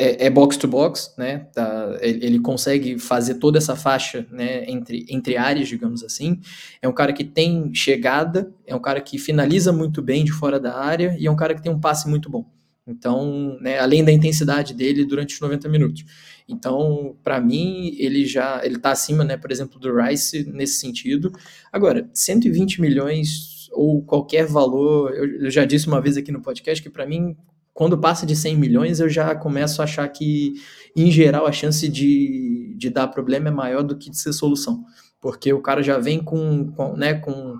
é, 0.00 0.26
é, 0.26 0.30
box 0.30 0.56
to 0.56 0.66
box, 0.66 1.12
né? 1.18 1.40
Tá, 1.52 1.98
ele, 2.00 2.40
consegue 2.40 2.98
fazer 2.98 3.34
toda 3.34 3.58
essa 3.58 3.76
faixa 3.76 4.26
né, 4.30 4.64
entre, 4.66 5.04
entre 5.10 5.36
áreas, 5.36 5.68
digamos 5.68 6.02
assim. 6.02 6.40
É 6.80 6.88
um 6.88 6.92
cara 6.92 7.12
que 7.12 7.22
tem 7.22 7.70
chegada, 7.74 8.50
é 8.66 8.74
um 8.74 8.80
cara 8.80 9.02
que 9.02 9.18
finaliza 9.18 9.74
muito 9.74 10.00
bem 10.00 10.24
de 10.24 10.32
fora 10.32 10.58
da 10.58 10.74
área 10.78 11.14
e 11.18 11.26
é 11.26 11.30
um 11.30 11.36
cara 11.36 11.54
que 11.54 11.62
tem 11.62 11.70
um 11.70 11.78
passe 11.78 12.08
muito 12.08 12.30
bom. 12.30 12.46
Então, 12.86 13.58
né, 13.60 13.78
além 13.78 14.02
da 14.02 14.10
intensidade 14.10 14.72
dele 14.72 15.04
durante 15.04 15.34
os 15.34 15.40
90 15.40 15.68
minutos. 15.68 16.02
Então, 16.48 17.14
para 17.22 17.38
mim, 17.38 17.94
ele 17.98 18.24
já 18.24 18.64
ele 18.64 18.78
tá 18.78 18.92
acima, 18.92 19.22
né, 19.22 19.36
por 19.36 19.52
exemplo, 19.52 19.78
do 19.78 19.94
Rice 19.94 20.50
nesse 20.50 20.80
sentido. 20.80 21.30
Agora, 21.70 22.08
120 22.14 22.80
milhões 22.80 23.68
ou 23.70 24.02
qualquer 24.02 24.46
valor, 24.46 25.12
eu, 25.14 25.42
eu 25.42 25.50
já 25.50 25.66
disse 25.66 25.86
uma 25.86 26.00
vez 26.00 26.16
aqui 26.16 26.32
no 26.32 26.40
podcast 26.40 26.82
que 26.82 26.88
para 26.88 27.06
mim 27.06 27.36
quando 27.80 27.96
passa 27.96 28.26
de 28.26 28.36
100 28.36 28.58
milhões, 28.58 29.00
eu 29.00 29.08
já 29.08 29.34
começo 29.34 29.80
a 29.80 29.84
achar 29.84 30.06
que, 30.06 30.52
em 30.94 31.10
geral, 31.10 31.46
a 31.46 31.50
chance 31.50 31.88
de, 31.88 32.74
de 32.76 32.90
dar 32.90 33.08
problema 33.08 33.48
é 33.48 33.50
maior 33.50 33.82
do 33.82 33.96
que 33.96 34.10
de 34.10 34.18
ser 34.18 34.34
solução. 34.34 34.84
Porque 35.18 35.50
o 35.50 35.62
cara 35.62 35.82
já 35.82 35.96
vem 35.96 36.22
com, 36.22 36.70
com, 36.72 36.94
né, 36.94 37.14
com, 37.14 37.56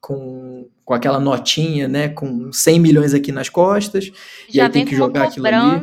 com, 0.00 0.68
com 0.84 0.94
aquela 0.94 1.18
notinha, 1.18 1.88
né, 1.88 2.08
com 2.08 2.52
100 2.52 2.78
milhões 2.78 3.14
aqui 3.14 3.32
nas 3.32 3.48
costas, 3.48 4.04
já 4.04 4.12
e 4.48 4.60
aí 4.60 4.70
tem 4.70 4.84
que 4.84 4.94
jogar 4.94 5.24
aquilo 5.24 5.44
ali. 5.48 5.82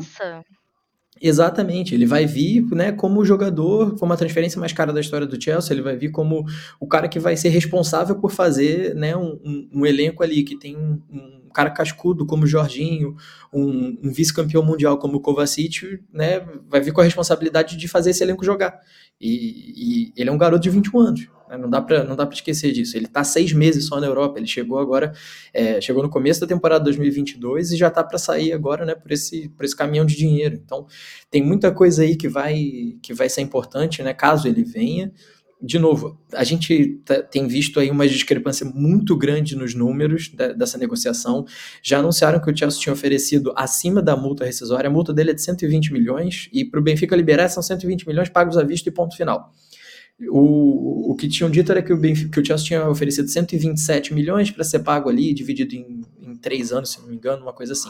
Exatamente, 1.22 1.94
ele 1.94 2.06
vai 2.06 2.26
vir 2.26 2.66
né, 2.72 2.94
como 2.94 3.26
jogador, 3.26 3.98
como 4.00 4.14
a 4.14 4.18
transferência 4.18 4.58
mais 4.58 4.72
cara 4.72 4.94
da 4.94 5.02
história 5.02 5.28
do 5.28 5.40
Chelsea, 5.40 5.74
ele 5.74 5.82
vai 5.82 5.98
vir 5.98 6.12
como 6.12 6.46
o 6.80 6.88
cara 6.88 7.10
que 7.10 7.20
vai 7.20 7.36
ser 7.36 7.50
responsável 7.50 8.16
por 8.16 8.32
fazer 8.32 8.96
né, 8.96 9.18
um, 9.18 9.38
um, 9.44 9.70
um 9.74 9.86
elenco 9.86 10.24
ali 10.24 10.44
que 10.44 10.58
tem 10.58 10.78
um, 10.78 11.02
um 11.12 11.41
cara 11.52 11.70
cascudo 11.70 12.26
como 12.26 12.44
o 12.44 12.48
Jorginho, 12.48 13.16
um, 13.54 13.98
um 14.04 14.12
vice-campeão 14.12 14.64
mundial 14.64 14.98
como 14.98 15.18
o 15.18 15.20
Kovacic, 15.20 16.00
né, 16.12 16.40
vai 16.70 16.82
vir 16.82 16.92
com 16.94 17.02
a 17.02 17.04
responsabilidade 17.04 17.78
de 17.78 17.88
fazer 17.88 18.12
esse 18.12 18.24
elenco 18.24 18.44
jogar. 18.44 18.80
E, 19.20 20.08
e 20.10 20.14
ele 20.16 20.30
é 20.30 20.34
um 20.34 20.38
garoto 20.38 20.64
de 20.64 20.70
21 20.70 21.00
anos, 21.00 21.28
né, 21.50 21.58
não 21.58 21.70
dá 21.70 21.82
para 21.82 22.04
não 22.04 22.16
dá 22.16 22.26
para 22.26 22.36
esquecer 22.36 22.72
disso. 22.72 22.98
Ele 22.98 23.06
está 23.06 23.24
seis 23.24 23.54
meses 23.54 23.86
só 23.86 24.00
na 24.00 24.08
Europa, 24.08 24.40
ele 24.40 24.48
chegou 24.48 24.80
agora, 24.80 25.14
é, 25.54 25.80
chegou 25.80 26.02
no 26.02 26.10
começo 26.10 26.42
da 26.42 26.48
temporada 26.48 26.84
2022 26.86 27.72
e 27.72 27.78
já 27.78 27.90
está 27.90 28.04
para 28.04 28.18
sair 28.18 28.54
agora, 28.54 28.86
né, 28.86 28.96
por 28.96 29.12
esse 29.12 29.50
por 29.50 29.66
esse 29.66 29.76
caminhão 29.76 30.06
de 30.06 30.16
dinheiro. 30.16 30.56
Então 30.56 30.88
tem 31.30 31.44
muita 31.44 31.72
coisa 31.72 32.04
aí 32.04 32.16
que 32.16 32.28
vai 32.28 32.98
que 33.04 33.14
vai 33.14 33.30
ser 33.30 33.42
importante, 33.42 34.02
né, 34.02 34.14
caso 34.14 34.48
ele 34.48 34.64
venha 34.64 35.12
de 35.62 35.78
novo, 35.78 36.20
a 36.34 36.44
gente 36.44 37.00
tá, 37.06 37.22
tem 37.22 37.48
visto 37.48 37.80
aí 37.80 37.92
uma 37.92 38.08
discrepância 38.08 38.66
muito 38.66 39.16
grande 39.16 39.56
nos 39.56 39.76
números 39.76 40.30
da, 40.34 40.54
dessa 40.54 40.78
negociação. 40.78 41.46
Já 41.84 42.00
anunciaram 42.00 42.40
que 42.42 42.50
o 42.50 42.58
Chelsea 42.58 42.80
tinha 42.80 42.94
oferecido 42.94 43.54
acima 43.56 44.02
da 44.02 44.16
multa 44.16 44.44
rescisória. 44.44 44.88
A 44.88 44.92
multa 44.92 45.14
dele 45.14 45.32
é 45.32 45.34
de 45.34 45.42
120 45.42 45.94
milhões 45.94 46.50
e 46.52 46.66
para 46.66 46.80
o 46.80 46.84
Benfica 46.84 47.16
liberar 47.16 47.48
são 47.50 47.62
120 47.62 48.08
milhões 48.08 48.30
pagos 48.30 48.58
à 48.58 48.64
vista 48.64 48.90
e 48.90 48.92
ponto 48.92 49.16
final. 49.16 49.54
O, 50.30 51.12
o 51.12 51.16
que 51.16 51.28
tinham 51.28 51.50
dito 51.50 51.72
era 51.72 51.82
que 51.82 51.94
o, 51.94 51.98
Benfica, 51.98 52.30
que 52.30 52.40
o 52.40 52.46
Chelsea 52.46 52.66
tinha 52.66 52.90
oferecido 52.90 53.28
127 53.28 54.14
milhões 54.14 54.52
para 54.52 54.64
ser 54.64 54.80
pago 54.80 55.10
ali, 55.10 55.34
dividido 55.34 55.76
em, 55.76 56.02
em 56.22 56.36
três 56.36 56.72
anos, 56.72 56.92
se 56.92 57.02
não 57.02 57.08
me 57.08 57.16
engano, 57.16 57.44
uma 57.44 57.54
coisa 57.54 57.74
assim. 57.74 57.90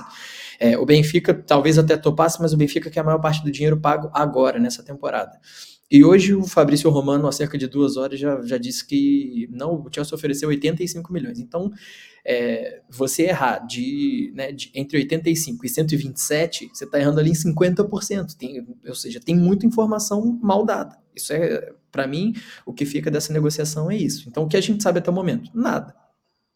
É, 0.60 0.78
o 0.78 0.86
Benfica 0.86 1.34
talvez 1.34 1.78
até 1.78 1.98
topasse, 1.98 2.42
mas 2.42 2.54
o 2.54 2.58
Benfica 2.58 2.90
quer 2.90 3.02
a 3.02 3.04
maior 3.04 3.20
parte 3.20 3.44
do 3.44 3.52
dinheiro 3.52 3.80
pago 3.80 4.10
agora, 4.14 4.60
nessa 4.60 4.84
temporada. 4.84 5.40
E 5.92 6.06
hoje 6.06 6.34
o 6.34 6.48
Fabrício 6.48 6.90
Romano, 6.90 7.28
há 7.28 7.34
cerca 7.34 7.58
de 7.58 7.68
duas 7.68 7.98
horas, 7.98 8.18
já, 8.18 8.42
já 8.44 8.58
disse 8.58 8.88
que 8.88 9.50
não, 9.52 9.82
o 9.82 9.90
Chelsea 9.94 10.16
ofereceu 10.16 10.48
85 10.48 11.12
milhões. 11.12 11.38
Então, 11.38 11.70
é, 12.24 12.82
você 12.90 13.24
errar 13.24 13.60
de, 13.60 14.32
né, 14.34 14.54
de, 14.54 14.72
entre 14.74 15.00
85 15.00 15.66
e 15.66 15.70
127, 15.70 16.70
você 16.74 16.86
está 16.86 16.98
errando 16.98 17.20
ali 17.20 17.32
em 17.32 17.34
50%. 17.34 18.38
Tem, 18.38 18.66
ou 18.88 18.96
seja, 18.96 19.20
tem 19.20 19.36
muita 19.36 19.66
informação 19.66 20.40
mal 20.42 20.66
dada. 20.66 20.98
Isso 21.14 21.34
é, 21.34 21.74
para 21.92 22.08
mim, 22.08 22.34
o 22.66 22.72
que 22.72 22.86
fica 22.86 23.12
dessa 23.12 23.34
negociação 23.34 23.92
é 23.92 23.98
isso. 23.98 24.30
Então, 24.30 24.44
o 24.44 24.48
que 24.48 24.56
a 24.56 24.62
gente 24.62 24.82
sabe 24.82 25.00
até 25.00 25.12
o 25.12 25.14
momento? 25.14 25.52
Nada. 25.54 25.94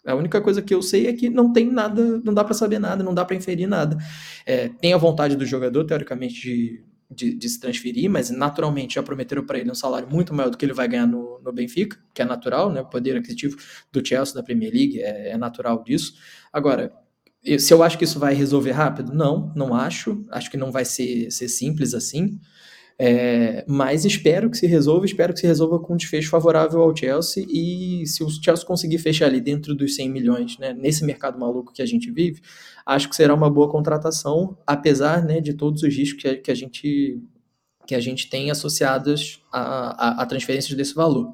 A 0.05 0.15
única 0.15 0.39
coisa 0.39 0.61
que 0.61 0.73
eu 0.73 0.81
sei 0.81 1.07
é 1.07 1.13
que 1.13 1.29
não 1.29 1.51
tem 1.51 1.69
nada, 1.69 2.21
não 2.23 2.33
dá 2.33 2.43
para 2.43 2.53
saber 2.53 2.79
nada, 2.79 3.03
não 3.03 3.13
dá 3.13 3.25
para 3.25 3.36
inferir 3.36 3.67
nada. 3.67 3.97
É, 4.45 4.69
tem 4.69 4.93
a 4.93 4.97
vontade 4.97 5.36
do 5.36 5.45
jogador, 5.45 5.83
teoricamente, 5.83 6.39
de, 6.39 6.83
de, 7.10 7.34
de 7.34 7.49
se 7.49 7.60
transferir, 7.60 8.10
mas 8.10 8.30
naturalmente 8.30 8.95
já 8.95 9.03
prometeram 9.03 9.45
para 9.45 9.60
ele 9.60 9.72
um 9.72 9.76
salário 9.76 10.08
muito 10.10 10.34
maior 10.34 10.49
do 10.49 10.58
que 10.58 10.66
ele 10.66 10.74
vai 10.74 10.88
ganhar 10.88 11.08
no, 11.08 11.39
no 11.39 11.51
Benfica, 11.51 11.97
que 12.14 12.22
é 12.22 12.26
natural, 12.26 12.72
né? 12.72 12.82
O 12.82 12.86
poder 12.86 13.18
aquisitivo 13.18 13.58
do 13.91 14.06
Chelsea 14.06 14.34
da 14.36 14.43
Premier 14.43 14.74
League 14.74 15.01
é, 15.01 15.32
é 15.32 15.38
natural 15.38 15.84
disso. 15.84 16.16
Agora, 16.51 16.91
se 17.60 17.74
eu 17.74 17.84
acho 17.84 17.97
que 17.97 18.03
isso 18.03 18.18
vai 18.18 18.34
resolver 18.34 18.72
rápido? 18.72 19.14
Não, 19.14 19.53
não 19.56 19.76
acho. 19.76 20.26
Acho 20.32 20.49
que 20.49 20.58
não 20.58 20.72
vai 20.72 20.84
ser, 20.84 21.30
ser 21.32 21.47
simples 21.47 21.93
assim. 21.93 22.39
É, 22.98 23.66
mas 23.68 24.06
espero 24.06 24.50
que 24.50 24.58
se 24.58 24.66
resolva, 24.66 25.06
espero 25.06 25.34
que 25.34 25.41
se 25.41 25.48
resolva 25.48 25.80
com 25.80 25.93
um 25.93 25.98
desfecho 25.98 26.30
favorável 26.30 26.82
ao 26.82 26.96
Chelsea 26.96 27.46
e 27.50 28.08
se 28.08 28.24
o 28.24 28.30
Chelsea 28.30 28.66
conseguir 28.66 29.00
fechar 29.00 29.26
ali 29.26 29.41
dentro 29.41 29.76
dos 29.76 29.96
100 29.96 30.10
milhões, 30.10 30.58
né, 30.58 30.74
nesse 30.74 31.04
mercado 31.04 31.38
maluco 31.38 31.74
que 31.74 31.82
a 31.82 31.86
gente 31.86 32.10
vive, 32.10 32.41
acho 32.86 33.10
que 33.10 33.16
será 33.16 33.34
uma 33.34 33.50
boa 33.50 33.70
contratação, 33.70 34.58
apesar 34.66 35.26
né, 35.26 35.41
de 35.41 35.54
todos 35.54 35.84
os 35.84 35.93
riscos 35.93 36.22
que 36.22 36.28
a, 36.30 36.41
que 36.41 36.52
a 36.52 36.56
gente 36.56 37.22
que 37.86 37.93
a 37.93 38.00
gente 38.00 38.30
tem 38.30 38.50
associados 38.50 39.43
a, 39.52 40.20
a, 40.20 40.24
a 40.24 40.26
transferências 40.26 40.76
desse 40.76 40.96
valor. 40.96 41.34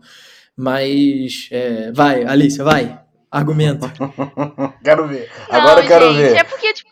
Mas 0.55 1.47
é, 1.49 1.91
vai, 1.93 2.25
Alicia, 2.25 2.63
vai, 2.63 2.99
argumenta. 3.31 3.91
quero 4.83 5.07
ver. 5.07 5.31
Agora 5.49 5.81
Não, 5.81 5.87
quero 5.87 6.13
gente, 6.13 6.17
ver. 6.17 6.35
É 6.35 6.43
porque, 6.43 6.73
tipo 6.73 6.90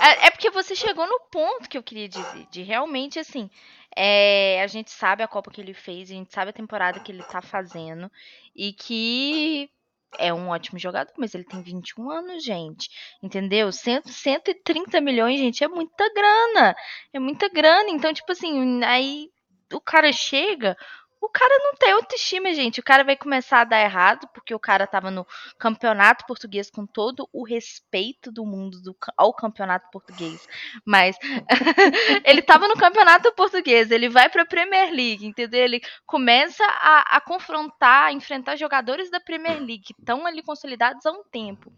é, 0.00 0.26
é, 0.26 0.30
porque 0.30 0.50
você 0.50 0.74
chegou 0.74 1.06
no 1.06 1.20
ponto 1.30 1.68
que 1.68 1.76
eu 1.78 1.82
queria 1.82 2.08
dizer, 2.08 2.46
de 2.50 2.62
realmente, 2.62 3.18
assim, 3.18 3.50
é, 3.94 4.62
a 4.62 4.66
gente 4.66 4.90
sabe 4.90 5.22
a 5.22 5.28
Copa 5.28 5.50
que 5.50 5.60
ele 5.60 5.74
fez, 5.74 6.10
a 6.10 6.14
gente 6.14 6.32
sabe 6.32 6.50
a 6.50 6.54
temporada 6.54 7.00
que 7.00 7.10
ele 7.10 7.22
tá 7.22 7.40
fazendo, 7.40 8.10
e 8.54 8.72
que 8.72 9.70
é 10.18 10.32
um 10.32 10.48
ótimo 10.48 10.78
jogador, 10.78 11.12
mas 11.16 11.34
ele 11.34 11.44
tem 11.44 11.62
21 11.62 12.10
anos, 12.10 12.44
gente, 12.44 12.88
entendeu? 13.22 13.72
100, 13.72 14.02
130 14.04 15.00
milhões, 15.00 15.38
gente, 15.38 15.64
é 15.64 15.68
muita 15.68 16.12
grana, 16.12 16.76
é 17.12 17.18
muita 17.18 17.48
grana, 17.48 17.90
então, 17.90 18.12
tipo 18.12 18.30
assim, 18.32 18.82
aí 18.84 19.30
o 19.72 19.80
cara 19.80 20.12
chega, 20.12 20.76
o 21.20 21.28
cara 21.28 21.58
não 21.64 21.74
tem 21.74 21.92
autoestima, 21.92 22.52
gente. 22.52 22.80
O 22.80 22.82
cara 22.82 23.02
vai 23.02 23.16
começar 23.16 23.60
a 23.60 23.64
dar 23.64 23.80
errado, 23.80 24.28
porque 24.34 24.54
o 24.54 24.58
cara 24.58 24.86
tava 24.86 25.10
no 25.10 25.26
campeonato 25.58 26.26
português 26.26 26.70
com 26.70 26.86
todo 26.86 27.28
o 27.32 27.44
respeito 27.44 28.30
do 28.30 28.44
mundo 28.44 28.80
do, 28.82 28.96
ao 29.16 29.32
campeonato 29.32 29.88
português. 29.90 30.46
Mas 30.84 31.16
ele 32.24 32.42
tava 32.42 32.68
no 32.68 32.76
campeonato 32.76 33.32
português, 33.34 33.90
ele 33.90 34.08
vai 34.08 34.28
pra 34.28 34.44
Premier 34.44 34.90
League, 34.90 35.26
entendeu? 35.26 35.64
Ele 35.64 35.80
começa 36.06 36.64
a, 36.64 37.16
a 37.16 37.20
confrontar, 37.20 38.06
a 38.06 38.12
enfrentar 38.12 38.56
jogadores 38.56 39.10
da 39.10 39.20
Premier 39.20 39.58
League 39.58 39.84
que 39.84 39.94
estão 39.98 40.26
ali 40.26 40.42
consolidados 40.42 41.04
há 41.06 41.12
um 41.12 41.24
tempo. 41.24 41.72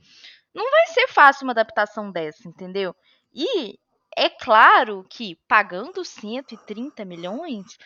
Não 0.55 0.69
vai 0.71 0.87
ser 0.89 1.09
fácil 1.09 1.45
uma 1.45 1.53
adaptação 1.53 2.11
dessa, 2.11 2.49
entendeu? 2.49 2.95
E 3.33 3.79
é 4.17 4.29
claro 4.29 5.07
que 5.09 5.37
pagando 5.47 6.05
130 6.05 7.05
milhões, 7.05 7.79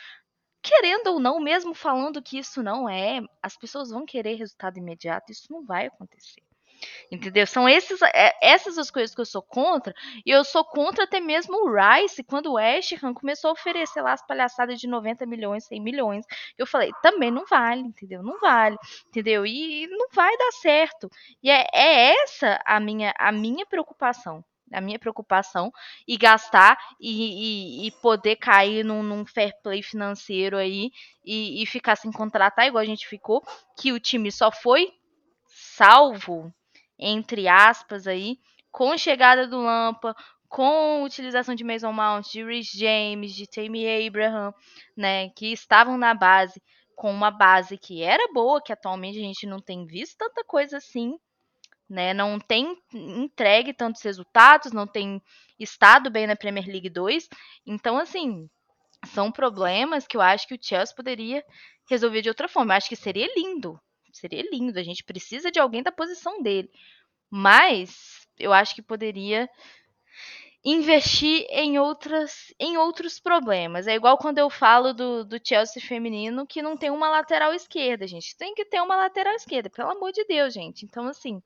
querendo 0.62 1.08
ou 1.08 1.20
não, 1.20 1.40
mesmo 1.40 1.74
falando 1.74 2.22
que 2.22 2.38
isso 2.38 2.62
não 2.62 2.88
é, 2.88 3.20
as 3.42 3.56
pessoas 3.56 3.90
vão 3.90 4.06
querer 4.06 4.34
resultado 4.34 4.78
imediato, 4.78 5.32
isso 5.32 5.52
não 5.52 5.64
vai 5.64 5.86
acontecer. 5.86 6.42
Entendeu? 7.10 7.46
São 7.46 7.68
esses, 7.68 8.00
é, 8.02 8.32
essas 8.42 8.78
as 8.78 8.90
coisas 8.90 9.14
que 9.14 9.20
eu 9.20 9.26
sou 9.26 9.42
contra, 9.42 9.94
e 10.24 10.30
eu 10.30 10.44
sou 10.44 10.64
contra 10.64 11.04
até 11.04 11.20
mesmo 11.20 11.54
o 11.56 11.72
Rice, 11.72 12.24
quando 12.24 12.52
o 12.52 12.58
Ham 12.58 13.14
começou 13.14 13.50
a 13.50 13.52
oferecer 13.52 14.00
lá 14.00 14.12
as 14.12 14.26
palhaçadas 14.26 14.80
de 14.80 14.88
90 14.88 15.26
milhões, 15.26 15.64
100 15.66 15.80
milhões. 15.80 16.24
Eu 16.58 16.66
falei, 16.66 16.90
também 17.02 17.30
não 17.30 17.44
vale, 17.46 17.82
entendeu? 17.82 18.22
Não 18.22 18.38
vale, 18.40 18.76
entendeu? 19.06 19.46
E 19.46 19.86
não 19.88 20.08
vai 20.12 20.36
dar 20.36 20.52
certo. 20.52 21.08
E 21.42 21.50
é, 21.50 21.66
é 21.72 22.22
essa 22.22 22.60
a 22.64 22.80
minha, 22.80 23.14
a 23.18 23.30
minha 23.30 23.66
preocupação 23.66 24.44
a 24.72 24.80
minha 24.80 24.98
preocupação 24.98 25.72
e 26.06 26.16
gastar 26.16 26.78
e, 27.00 27.84
e, 27.84 27.86
e 27.86 27.90
poder 28.00 28.36
cair 28.36 28.84
num, 28.84 29.02
num, 29.02 29.24
fair 29.24 29.52
play 29.62 29.82
financeiro 29.82 30.56
aí 30.56 30.90
e, 31.24 31.62
e, 31.62 31.66
ficar 31.66 31.96
sem 31.96 32.10
contratar 32.10 32.66
igual 32.66 32.82
a 32.82 32.86
gente 32.86 33.06
ficou, 33.06 33.42
que 33.78 33.92
o 33.92 34.00
time 34.00 34.30
só 34.30 34.50
foi 34.50 34.92
salvo 35.46 36.52
entre 36.98 37.48
aspas 37.48 38.06
aí 38.06 38.38
com 38.70 38.96
chegada 38.96 39.46
do 39.46 39.60
Lampa, 39.60 40.16
com 40.48 41.02
utilização 41.02 41.54
de 41.54 41.64
Mason 41.64 41.92
Mount, 41.92 42.30
de 42.30 42.44
Rich 42.44 42.78
James, 42.78 43.34
de 43.34 43.46
Tammy 43.46 44.06
Abraham, 44.06 44.52
né, 44.96 45.30
que 45.30 45.52
estavam 45.52 45.96
na 45.96 46.14
base 46.14 46.62
com 46.94 47.10
uma 47.10 47.30
base 47.30 47.78
que 47.78 48.02
era 48.02 48.32
boa, 48.32 48.62
que 48.62 48.72
atualmente 48.72 49.18
a 49.18 49.22
gente 49.22 49.46
não 49.46 49.60
tem 49.60 49.86
visto 49.86 50.16
tanta 50.18 50.44
coisa 50.44 50.76
assim, 50.76 51.18
né? 51.92 52.14
Não 52.14 52.40
tem 52.40 52.76
entregue 52.92 53.72
tantos 53.72 54.02
resultados, 54.02 54.72
não 54.72 54.86
tem 54.86 55.22
estado 55.58 56.10
bem 56.10 56.26
na 56.26 56.34
Premier 56.34 56.66
League 56.66 56.88
2. 56.88 57.28
Então, 57.66 57.98
assim, 57.98 58.48
são 59.06 59.30
problemas 59.30 60.06
que 60.06 60.16
eu 60.16 60.20
acho 60.20 60.48
que 60.48 60.54
o 60.54 60.58
Chelsea 60.60 60.96
poderia 60.96 61.44
resolver 61.88 62.22
de 62.22 62.28
outra 62.28 62.48
forma. 62.48 62.72
Eu 62.72 62.78
acho 62.78 62.88
que 62.88 62.96
seria 62.96 63.28
lindo. 63.36 63.78
Seria 64.12 64.42
lindo. 64.50 64.78
A 64.78 64.82
gente 64.82 65.04
precisa 65.04 65.50
de 65.50 65.60
alguém 65.60 65.82
da 65.82 65.92
posição 65.92 66.42
dele. 66.42 66.70
Mas 67.30 68.26
eu 68.38 68.52
acho 68.52 68.74
que 68.74 68.82
poderia 68.82 69.48
investir 70.64 71.44
em 71.50 71.78
outras 71.78 72.54
em 72.58 72.76
outros 72.76 73.18
problemas. 73.18 73.86
É 73.86 73.94
igual 73.94 74.16
quando 74.16 74.38
eu 74.38 74.48
falo 74.48 74.92
do, 74.92 75.24
do 75.24 75.40
Chelsea 75.42 75.82
feminino 75.82 76.46
que 76.46 76.62
não 76.62 76.76
tem 76.76 76.90
uma 76.90 77.08
lateral 77.10 77.52
esquerda, 77.52 78.06
gente. 78.06 78.36
Tem 78.36 78.54
que 78.54 78.64
ter 78.64 78.80
uma 78.80 78.96
lateral 78.96 79.34
esquerda, 79.34 79.68
pelo 79.68 79.90
amor 79.90 80.12
de 80.12 80.24
Deus, 80.24 80.54
gente. 80.54 80.84
Então, 80.84 81.08
assim, 81.08 81.42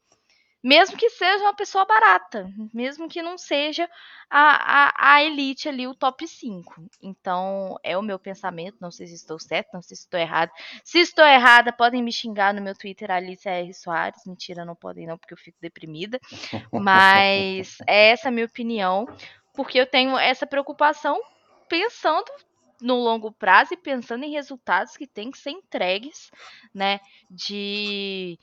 mesmo 0.63 0.97
que 0.97 1.11
seja 1.11 1.45
uma 1.45 1.55
pessoa 1.55 1.85
barata, 1.85 2.51
mesmo 2.73 3.09
que 3.09 3.23
não 3.23 3.39
seja 3.39 3.89
a, 4.29 4.87
a, 4.89 5.15
a, 5.15 5.23
elite 5.23 5.69
ali, 5.69 5.87
o 5.87 5.95
top 5.95 6.27
5. 6.27 6.75
Então, 7.03 7.77
é 7.83 7.97
o 7.97 8.03
meu 8.03 8.19
pensamento, 8.19 8.77
não 8.81 8.91
sei 8.91 9.07
se 9.07 9.15
estou 9.15 9.39
certo, 9.39 9.69
não 9.73 9.83
sei 9.83 9.97
se 9.97 10.03
estou 10.03 10.19
errado. 10.19 10.51
Se 10.83 10.99
estou 10.99 11.25
errada, 11.25 11.73
podem 11.73 12.03
me 12.03 12.13
xingar 12.13 12.53
no 12.53 12.61
meu 12.61 12.75
Twitter, 12.75 13.11
Alice 13.11 13.49
R. 13.49 13.73
Soares. 13.73 14.27
Mentira, 14.27 14.65
não 14.65 14.75
podem 14.75 15.07
não, 15.07 15.17
porque 15.17 15.35
eu 15.35 15.39
fico 15.39 15.59
deprimida. 15.61 16.19
Mas 16.73 17.79
é 17.87 18.11
essa 18.11 18.29
a 18.29 18.33
minha 18.33 18.47
opinião, 18.47 19.07
porque 19.55 19.79
eu 19.79 19.87
tenho 19.87 20.19
essa 20.19 20.47
preocupação 20.47 21.21
pensando 21.69 22.31
no 22.81 22.97
longo 22.97 23.33
prazo 23.33 23.75
e 23.75 23.77
pensando 23.77 24.25
em 24.25 24.33
resultados 24.33 24.97
que 24.97 25.07
têm 25.07 25.31
que 25.31 25.39
ser 25.39 25.51
entregues, 25.51 26.31
né, 26.75 27.01
de 27.31 28.39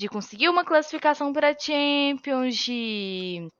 de 0.00 0.08
conseguir 0.08 0.48
uma 0.48 0.64
classificação 0.64 1.30
para 1.30 1.50
a 1.50 1.54
Champions, 1.54 2.56
de, 2.56 3.52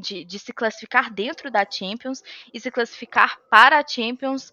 de, 0.00 0.24
de, 0.24 0.38
se 0.38 0.52
classificar 0.52 1.12
dentro 1.12 1.50
da 1.50 1.66
Champions 1.68 2.22
e 2.54 2.60
se 2.60 2.70
classificar 2.70 3.36
para 3.50 3.80
a 3.80 3.84
Champions 3.84 4.52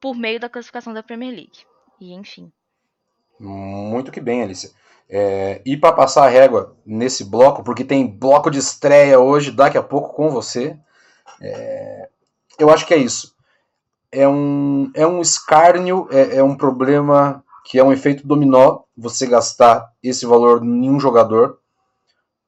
por 0.00 0.14
meio 0.14 0.38
da 0.38 0.48
classificação 0.48 0.94
da 0.94 1.02
Premier 1.02 1.32
League. 1.32 1.66
E 2.00 2.14
enfim. 2.14 2.52
Muito 3.40 4.12
que 4.12 4.20
bem, 4.20 4.44
Alice. 4.44 4.72
É, 5.10 5.60
e 5.66 5.76
para 5.76 5.92
passar 5.92 6.26
a 6.26 6.30
régua 6.30 6.76
nesse 6.86 7.24
bloco, 7.24 7.64
porque 7.64 7.82
tem 7.82 8.06
bloco 8.06 8.48
de 8.48 8.60
estreia 8.60 9.18
hoje, 9.18 9.50
daqui 9.50 9.76
a 9.76 9.82
pouco 9.82 10.14
com 10.14 10.30
você. 10.30 10.78
É, 11.42 12.08
eu 12.60 12.70
acho 12.70 12.86
que 12.86 12.94
é 12.94 12.98
isso. 12.98 13.34
É 14.12 14.28
um, 14.28 14.88
é 14.94 15.04
um 15.04 15.20
escárnio, 15.20 16.06
é, 16.12 16.36
é 16.36 16.44
um 16.44 16.56
problema 16.56 17.44
que 17.66 17.80
é 17.80 17.84
um 17.84 17.92
efeito 17.92 18.24
dominó 18.24 18.82
você 18.96 19.26
gastar 19.26 19.92
esse 20.00 20.24
valor 20.24 20.62
em 20.64 20.88
um 20.88 21.00
jogador, 21.00 21.58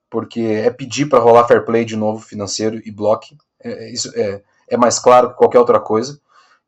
porque 0.08 0.40
é 0.40 0.70
pedir 0.70 1.06
para 1.06 1.18
rolar 1.18 1.44
fair 1.48 1.64
play 1.64 1.84
de 1.84 1.96
novo 1.96 2.20
financeiro 2.24 2.80
e 2.84 2.90
bloque. 2.92 3.36
É, 3.60 3.92
isso 3.92 4.12
é, 4.14 4.40
é 4.68 4.76
mais 4.76 5.00
claro 5.00 5.30
que 5.30 5.34
qualquer 5.36 5.58
outra 5.58 5.80
coisa. 5.80 6.20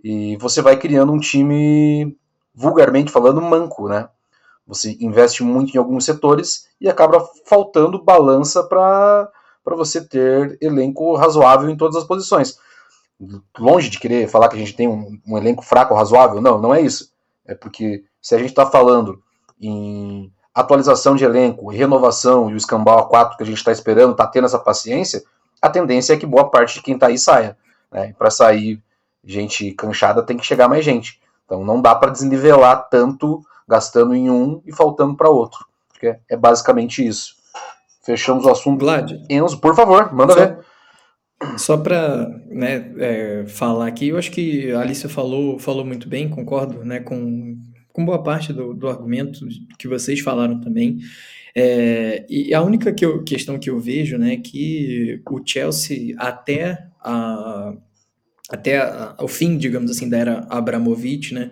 E 0.03 0.37
você 0.39 0.61
vai 0.61 0.77
criando 0.77 1.13
um 1.13 1.21
time, 1.21 2.19
vulgarmente 2.53 3.13
falando, 3.13 3.41
manco, 3.41 3.89
né? 3.89 4.09
Você 4.67 4.97
investe 5.01 5.45
muito 5.45 5.73
em 5.73 5.79
alguns 5.79 6.05
setores 6.05 6.67
e 6.81 6.89
acaba 6.89 7.25
faltando 7.47 8.03
balança 8.03 8.65
para 8.65 9.31
você 9.65 10.01
ter 10.01 10.59
elenco 10.61 11.15
razoável 11.15 11.71
em 11.71 11.77
todas 11.77 11.95
as 11.95 12.05
posições. 12.05 12.59
Longe 13.57 13.89
de 13.89 14.01
querer 14.01 14.27
falar 14.27 14.49
que 14.49 14.57
a 14.57 14.59
gente 14.59 14.75
tem 14.75 14.89
um, 14.89 15.21
um 15.25 15.39
elenco 15.39 15.63
fraco 15.63 15.95
razoável, 15.95 16.41
não, 16.41 16.61
não 16.61 16.75
é 16.75 16.81
isso. 16.81 17.10
É 17.51 17.55
porque 17.57 18.05
se 18.23 18.33
a 18.35 18.39
gente 18.39 18.51
está 18.51 18.65
falando 18.65 19.21
em 19.61 20.33
atualização 20.55 21.17
de 21.17 21.25
elenco, 21.25 21.69
renovação 21.69 22.49
e 22.49 22.55
o 22.55 22.57
escambau 22.57 23.11
A4 23.11 23.37
que 23.37 23.43
a 23.43 23.47
gente 23.47 23.59
está 23.59 23.73
esperando, 23.73 24.13
está 24.13 24.25
tendo 24.27 24.47
essa 24.47 24.59
paciência, 24.59 25.23
a 25.61 25.69
tendência 25.69 26.15
é 26.15 26.17
que 26.17 26.25
boa 26.25 26.49
parte 26.49 26.75
de 26.75 26.83
quem 26.83 26.95
está 26.95 27.09
aí 27.09 27.19
saia. 27.19 27.59
Né? 27.91 28.15
Para 28.17 28.31
sair 28.31 28.81
gente 29.25 29.73
canchada 29.73 30.23
tem 30.23 30.37
que 30.37 30.47
chegar 30.47 30.69
mais 30.69 30.85
gente. 30.85 31.21
Então 31.45 31.65
não 31.65 31.83
dá 31.83 31.93
para 31.93 32.13
desnivelar 32.13 32.89
tanto 32.89 33.43
gastando 33.69 34.15
em 34.15 34.31
um 34.31 34.63
e 34.65 34.73
faltando 34.73 35.17
para 35.17 35.29
outro. 35.29 35.67
Porque 35.89 36.17
é 36.29 36.37
basicamente 36.37 37.05
isso. 37.05 37.35
Fechamos 38.05 38.45
o 38.45 38.51
assunto. 38.51 38.85
Vlad. 38.85 39.13
Enzo, 39.29 39.59
por 39.59 39.75
favor, 39.75 40.13
manda 40.15 40.35
ver. 40.35 40.59
Só 41.57 41.77
para 41.79 42.29
né, 42.51 42.93
é, 42.99 43.47
falar 43.47 43.87
aqui, 43.87 44.09
eu 44.09 44.19
acho 44.19 44.31
que 44.31 44.71
a 44.73 44.81
Alicia 44.81 45.09
falou, 45.09 45.59
falou 45.59 45.85
muito 45.87 46.07
bem, 46.09 46.29
concordo 46.29 46.85
né, 46.85 47.01
com, 47.01 47.59
com 47.93 48.05
boa 48.05 48.23
parte 48.23 48.53
do, 48.53 48.75
do 48.75 48.87
argumento 48.89 49.47
que 49.79 49.89
vocês 49.89 50.21
falaram 50.21 50.61
também. 50.61 50.99
É, 51.55 52.27
e 52.29 52.55
a 52.55 52.63
única 52.63 52.93
que 52.93 53.05
eu- 53.05 53.25
questão 53.25 53.59
que 53.59 53.71
eu 53.71 53.81
vejo 53.81 54.19
né, 54.19 54.35
é 54.35 54.37
que 54.39 55.23
o 55.31 55.41
Chelsea, 55.47 56.15
até, 56.19 56.87
a, 57.01 57.75
até 58.51 58.79
a- 58.79 59.17
o 59.21 59.29
fim, 59.29 59.59
digamos 59.59 59.91
assim, 59.91 60.09
da 60.09 60.19
era 60.19 60.39
Abramovich, 60.51 61.35
né, 61.35 61.51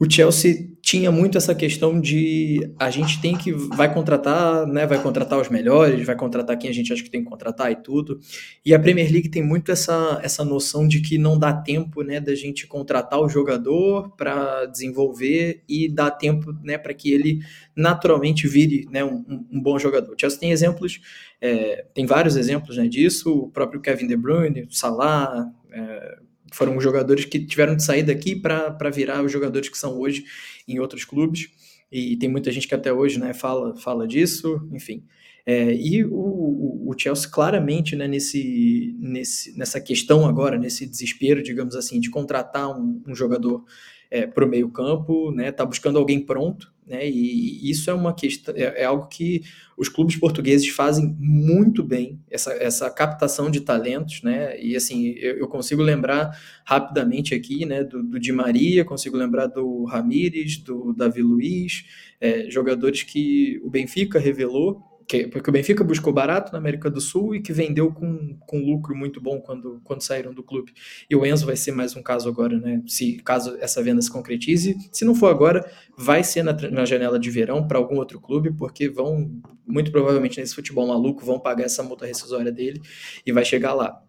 o 0.00 0.10
Chelsea 0.10 0.70
tinha 0.80 1.12
muito 1.12 1.36
essa 1.36 1.54
questão 1.54 2.00
de 2.00 2.72
a 2.78 2.88
gente 2.90 3.20
tem 3.20 3.36
que 3.36 3.52
vai 3.52 3.92
contratar, 3.92 4.66
né, 4.66 4.86
vai 4.86 5.00
contratar 5.02 5.38
os 5.38 5.50
melhores, 5.50 6.06
vai 6.06 6.16
contratar 6.16 6.56
quem 6.56 6.70
a 6.70 6.72
gente 6.72 6.90
acha 6.90 7.02
que 7.02 7.10
tem 7.10 7.22
que 7.22 7.28
contratar 7.28 7.70
e 7.70 7.76
tudo. 7.76 8.18
E 8.64 8.72
a 8.74 8.78
Premier 8.78 9.12
League 9.12 9.28
tem 9.28 9.42
muito 9.42 9.70
essa, 9.70 10.18
essa 10.22 10.42
noção 10.42 10.88
de 10.88 11.00
que 11.02 11.18
não 11.18 11.38
dá 11.38 11.52
tempo, 11.52 12.02
né, 12.02 12.18
da 12.18 12.34
gente 12.34 12.66
contratar 12.66 13.20
o 13.20 13.28
jogador 13.28 14.10
para 14.16 14.64
desenvolver 14.64 15.62
e 15.68 15.86
dar 15.86 16.10
tempo, 16.12 16.50
né, 16.62 16.78
para 16.78 16.94
que 16.94 17.12
ele 17.12 17.40
naturalmente 17.76 18.48
vire, 18.48 18.86
né, 18.90 19.04
um, 19.04 19.22
um- 19.52 19.60
bom 19.60 19.78
jogador. 19.78 20.14
O 20.14 20.16
Chelsea 20.18 20.40
tem 20.40 20.50
exemplos, 20.50 20.98
é, 21.42 21.84
tem 21.94 22.06
vários 22.06 22.36
exemplos, 22.36 22.78
né, 22.78 22.88
disso. 22.88 23.30
O 23.32 23.48
próprio 23.50 23.82
Kevin 23.82 24.06
De 24.06 24.16
Bruyne, 24.16 24.66
Salah, 24.70 25.46
é, 25.70 26.18
foram 26.52 26.80
jogadores 26.80 27.24
que 27.24 27.38
tiveram 27.38 27.76
de 27.76 27.84
sair 27.84 28.02
daqui 28.02 28.36
para 28.36 28.90
virar 28.90 29.24
os 29.24 29.30
jogadores 29.30 29.68
que 29.68 29.78
são 29.78 29.98
hoje 29.98 30.24
em 30.66 30.78
outros 30.78 31.04
clubes. 31.04 31.48
E 31.90 32.16
tem 32.16 32.28
muita 32.28 32.52
gente 32.52 32.68
que 32.68 32.74
até 32.74 32.92
hoje 32.92 33.18
né, 33.18 33.34
fala, 33.34 33.76
fala 33.76 34.06
disso, 34.06 34.68
enfim. 34.72 35.04
É, 35.44 35.74
e 35.74 36.04
o, 36.04 36.14
o, 36.14 36.90
o 36.90 36.94
Chelsea 36.96 37.28
claramente 37.28 37.96
né, 37.96 38.06
nesse, 38.06 38.94
nesse, 39.00 39.56
nessa 39.58 39.80
questão 39.80 40.26
agora, 40.26 40.58
nesse 40.58 40.86
desespero, 40.86 41.42
digamos 41.42 41.74
assim, 41.74 41.98
de 41.98 42.10
contratar 42.10 42.70
um, 42.70 43.02
um 43.06 43.14
jogador 43.14 43.64
é, 44.10 44.26
para 44.26 44.44
o 44.44 44.48
meio 44.48 44.70
campo, 44.70 45.32
né, 45.32 45.50
tá 45.50 45.64
buscando 45.64 45.98
alguém 45.98 46.20
pronto, 46.24 46.72
né, 46.90 47.08
e 47.08 47.70
isso 47.70 47.88
é 47.88 47.94
uma 47.94 48.12
questão, 48.12 48.52
é, 48.56 48.82
é 48.82 48.84
algo 48.84 49.06
que 49.06 49.42
os 49.76 49.88
clubes 49.88 50.16
portugueses 50.16 50.68
fazem 50.68 51.16
muito 51.18 51.84
bem, 51.84 52.18
essa, 52.28 52.52
essa 52.52 52.90
captação 52.90 53.48
de 53.48 53.60
talentos, 53.60 54.22
né, 54.22 54.60
e 54.60 54.74
assim, 54.74 55.14
eu, 55.16 55.38
eu 55.38 55.48
consigo 55.48 55.82
lembrar 55.82 56.36
rapidamente 56.64 57.32
aqui, 57.32 57.64
né, 57.64 57.84
do, 57.84 58.02
do 58.02 58.18
Di 58.18 58.32
Maria, 58.32 58.84
consigo 58.84 59.16
lembrar 59.16 59.46
do 59.46 59.84
Ramires, 59.84 60.58
do 60.58 60.92
Davi 60.92 61.22
Luiz, 61.22 61.84
é, 62.20 62.50
jogadores 62.50 63.04
que 63.04 63.60
o 63.62 63.70
Benfica 63.70 64.18
revelou, 64.18 64.89
que, 65.10 65.26
porque 65.26 65.50
o 65.50 65.52
Benfica 65.52 65.82
buscou 65.82 66.12
barato 66.12 66.52
na 66.52 66.58
América 66.58 66.88
do 66.88 67.00
Sul 67.00 67.34
e 67.34 67.42
que 67.42 67.52
vendeu 67.52 67.92
com, 67.92 68.36
com 68.46 68.60
lucro 68.60 68.94
muito 68.94 69.20
bom 69.20 69.40
quando, 69.40 69.80
quando 69.82 70.02
saíram 70.02 70.32
do 70.32 70.40
clube. 70.40 70.72
E 71.10 71.16
o 71.16 71.26
Enzo 71.26 71.46
vai 71.46 71.56
ser 71.56 71.72
mais 71.72 71.96
um 71.96 72.02
caso 72.02 72.28
agora, 72.28 72.60
né? 72.60 72.80
Se 72.86 73.14
caso 73.24 73.56
essa 73.60 73.82
venda 73.82 74.00
se 74.00 74.08
concretize, 74.08 74.76
se 74.92 75.04
não 75.04 75.12
for 75.12 75.26
agora, 75.26 75.68
vai 75.98 76.22
ser 76.22 76.44
na, 76.44 76.52
na 76.52 76.84
janela 76.84 77.18
de 77.18 77.28
verão 77.28 77.66
para 77.66 77.76
algum 77.76 77.96
outro 77.96 78.20
clube, 78.20 78.52
porque 78.52 78.88
vão, 78.88 79.28
muito 79.66 79.90
provavelmente 79.90 80.38
nesse 80.38 80.54
futebol 80.54 80.86
maluco, 80.86 81.26
vão 81.26 81.40
pagar 81.40 81.64
essa 81.64 81.82
multa 81.82 82.06
rescisória 82.06 82.52
dele 82.52 82.80
e 83.26 83.32
vai 83.32 83.44
chegar 83.44 83.74
lá. 83.74 84.00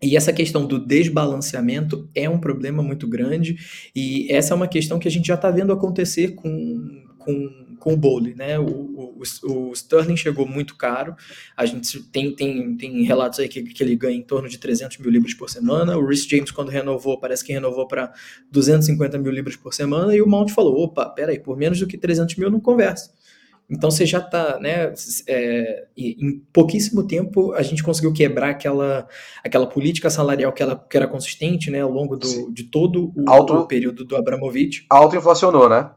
E 0.00 0.16
essa 0.16 0.32
questão 0.32 0.66
do 0.66 0.78
desbalanceamento 0.78 2.08
é 2.14 2.30
um 2.30 2.38
problema 2.38 2.80
muito 2.80 3.08
grande, 3.08 3.56
e 3.94 4.30
essa 4.30 4.54
é 4.54 4.56
uma 4.56 4.68
questão 4.68 5.00
que 5.00 5.08
a 5.08 5.10
gente 5.10 5.26
já 5.26 5.34
está 5.34 5.50
vendo 5.50 5.72
acontecer 5.72 6.36
com, 6.36 7.04
com, 7.18 7.63
com 7.78 7.92
o 7.94 7.96
Bowley, 7.96 8.34
né? 8.34 8.58
O, 8.58 8.64
o, 8.66 9.22
o 9.44 9.72
Sterling 9.72 10.16
chegou 10.16 10.46
muito 10.46 10.76
caro, 10.76 11.14
a 11.56 11.66
gente 11.66 12.02
tem, 12.04 12.34
tem, 12.34 12.76
tem 12.76 13.02
relatos 13.04 13.38
aí 13.38 13.48
que, 13.48 13.62
que 13.62 13.82
ele 13.82 13.96
ganha 13.96 14.16
em 14.16 14.22
torno 14.22 14.48
de 14.48 14.58
300 14.58 14.98
mil 14.98 15.10
libras 15.10 15.34
por 15.34 15.48
semana, 15.50 15.96
o 15.96 16.06
Rhys 16.06 16.26
James 16.26 16.50
quando 16.50 16.70
renovou, 16.70 17.18
parece 17.18 17.44
que 17.44 17.52
renovou 17.52 17.86
para 17.86 18.12
250 18.50 19.18
mil 19.18 19.32
libras 19.32 19.56
por 19.56 19.72
semana, 19.74 20.14
e 20.14 20.22
o 20.22 20.26
Mount 20.28 20.50
falou, 20.50 20.82
opa, 20.82 21.08
peraí, 21.10 21.38
por 21.38 21.56
menos 21.56 21.78
do 21.78 21.86
que 21.86 21.98
300 21.98 22.36
mil 22.36 22.50
não 22.50 22.60
conversa. 22.60 23.10
Então 23.68 23.90
você 23.90 24.04
já 24.04 24.18
está, 24.18 24.58
né? 24.60 24.92
É, 25.26 25.86
em 25.96 26.38
pouquíssimo 26.52 27.02
tempo 27.06 27.52
a 27.52 27.62
gente 27.62 27.82
conseguiu 27.82 28.12
quebrar 28.12 28.50
aquela, 28.50 29.08
aquela 29.42 29.66
política 29.66 30.10
salarial 30.10 30.52
que, 30.52 30.62
ela, 30.62 30.76
que 30.76 30.96
era 30.96 31.08
consistente, 31.08 31.70
né? 31.70 31.80
Ao 31.80 31.90
longo 31.90 32.16
do, 32.16 32.52
de 32.52 32.64
todo 32.64 33.10
o, 33.16 33.24
Auto- 33.26 33.54
o 33.54 33.66
período 33.66 34.04
do 34.04 34.16
Abramovich. 34.16 34.84
Autoinflacionou, 34.90 35.68
né? 35.68 35.90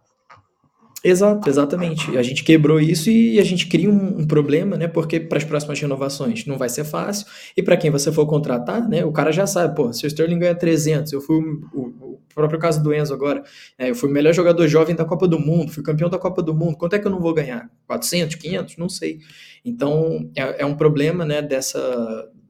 Exato, 1.10 1.48
exatamente. 1.50 2.18
A 2.18 2.22
gente 2.22 2.44
quebrou 2.44 2.82
isso 2.82 3.10
e 3.10 3.40
a 3.40 3.44
gente 3.44 3.68
cria 3.68 3.90
um, 3.90 4.20
um 4.20 4.28
problema, 4.28 4.76
né? 4.76 4.90
Porque 4.90 5.22
para 5.22 5.38
as 5.38 5.46
próximas 5.46 5.80
renovações 5.80 6.46
não 6.46 6.58
vai 6.58 6.68
ser 6.68 6.84
fácil. 6.84 7.26
E 7.56 7.64
para 7.64 7.78
quem 7.78 7.90
você 7.90 8.12
for 8.12 8.26
contratar, 8.26 8.88
né? 8.90 9.06
O 9.06 9.12
cara 9.14 9.32
já 9.32 9.48
sabe, 9.48 9.74
pô, 9.74 9.94
se 9.94 10.06
o 10.06 10.08
Sterling 10.08 10.40
ganha 10.40 10.54
300, 10.54 11.14
eu 11.14 11.22
fui 11.22 11.38
o, 11.38 11.80
o, 11.80 12.20
próprio 12.36 12.60
caso 12.60 12.84
do 12.84 12.94
Enzo 12.94 13.14
agora, 13.14 13.42
né, 13.80 13.90
eu 13.90 13.96
fui 13.96 14.10
o 14.10 14.12
melhor 14.12 14.34
jogador 14.34 14.68
jovem 14.68 14.96
da 14.96 15.06
Copa 15.06 15.28
do 15.28 15.40
Mundo, 15.40 15.72
fui 15.72 15.82
campeão 15.82 16.10
da 16.10 16.20
Copa 16.20 16.44
do 16.44 16.54
Mundo. 16.54 16.76
Quanto 16.76 16.96
é 16.96 17.00
que 17.00 17.08
eu 17.08 17.12
não 17.12 17.22
vou 17.22 17.34
ganhar? 17.34 17.70
400, 17.88 18.36
500? 18.36 18.78
Não 18.78 18.90
sei. 18.90 19.20
Então 19.64 20.30
é, 20.36 20.64
é 20.64 20.66
um 20.66 20.76
problema, 20.76 21.24
né? 21.24 21.42
Dessa 21.42 21.80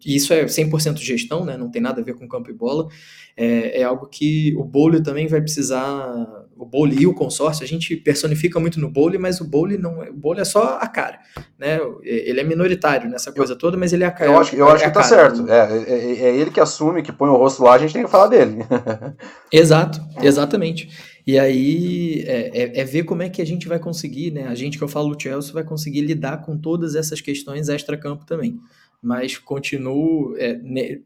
e 0.06 0.16
isso 0.16 0.34
é 0.34 0.46
100% 0.46 0.98
gestão, 0.98 1.44
né? 1.46 1.58
Não 1.58 1.70
tem 1.70 1.82
nada 1.82 2.02
a 2.02 2.04
ver 2.04 2.16
com 2.16 2.28
campo 2.28 2.50
e 2.50 2.54
bola. 2.54 2.88
É, 3.36 3.82
é 3.82 3.84
algo 3.84 4.08
que 4.08 4.56
o 4.56 4.64
Bowley 4.64 5.02
também 5.04 5.28
vai 5.28 5.42
precisar. 5.42 6.47
O 6.60 6.66
Bowley 6.66 7.00
e 7.02 7.08
o 7.08 7.14
consórcio, 7.14 7.64
a 7.64 7.68
gente 7.68 7.96
personifica 7.96 8.60
muito 8.60 8.80
no 8.80 8.90
Bowley, 8.90 9.20
mas 9.20 9.40
o 9.40 9.46
Bowley 9.46 9.78
não 9.78 10.04
é. 10.04 10.10
O 10.10 10.14
Bowley 10.14 10.42
é 10.42 10.46
só 10.46 10.78
a 10.82 10.88
cara, 10.88 11.20
né? 11.58 11.80
Ele 12.04 12.40
é 12.40 12.44
minoritário 12.44 13.10
nessa 13.10 13.32
coisa 13.32 13.56
toda, 13.56 13.78
mas 13.78 13.94
ele 13.94 14.04
é 14.04 14.08
a 14.08 14.12
cara. 14.12 14.32
Eu 14.32 14.40
acho, 14.40 14.56
eu 14.56 14.68
é 14.68 14.72
acho 14.72 14.84
que 14.84 14.90
tá 14.92 15.02
cara. 15.04 15.08
certo. 15.36 15.50
É, 15.50 15.78
é, 15.92 16.30
é 16.30 16.36
ele 16.36 16.52
que 16.52 16.60
assume, 16.60 17.02
que 17.04 17.12
põe 17.12 17.30
o 17.30 17.36
rosto 17.38 17.64
lá, 17.64 17.74
a 17.74 17.78
gente 17.78 17.94
tem 17.94 18.04
que 18.04 18.10
falar 18.10 18.28
dele. 18.28 18.58
Exato, 19.52 20.00
exatamente. 20.22 20.90
E 21.26 21.38
aí 21.38 22.24
é, 22.26 22.62
é- 22.64 22.80
é 22.82 22.84
ver 22.86 23.04
como 23.04 23.22
é 23.22 23.30
que 23.30 23.42
a 23.42 23.46
gente 23.46 23.68
vai 23.68 23.80
conseguir, 23.80 24.32
né? 24.32 24.48
A 24.48 24.56
gente 24.56 24.78
que 24.78 24.84
eu 24.84 24.88
falo, 24.88 25.14
o 25.16 25.20
Chelsea, 25.20 25.54
vai 25.54 25.64
conseguir 25.64 26.02
lidar 26.02 26.38
com 26.46 26.58
todas 26.58 26.96
essas 26.96 27.22
questões 27.22 27.70
extra-campo 27.70 28.26
também. 28.26 28.58
Mas 29.02 29.38
continuo. 29.38 30.36
é, 30.38 30.60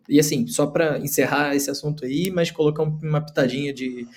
e 0.08 0.20
assim, 0.20 0.47
só 0.47 0.66
para 0.68 0.97
encerrar 0.99 1.56
esse 1.56 1.70
assunto 1.70 2.06
aí, 2.06 2.32
mas 2.32 2.49
colocar 2.52 2.84
um- 2.84 2.99
uma 3.04 3.20
pitadinha 3.22 3.74
de, 3.74 4.08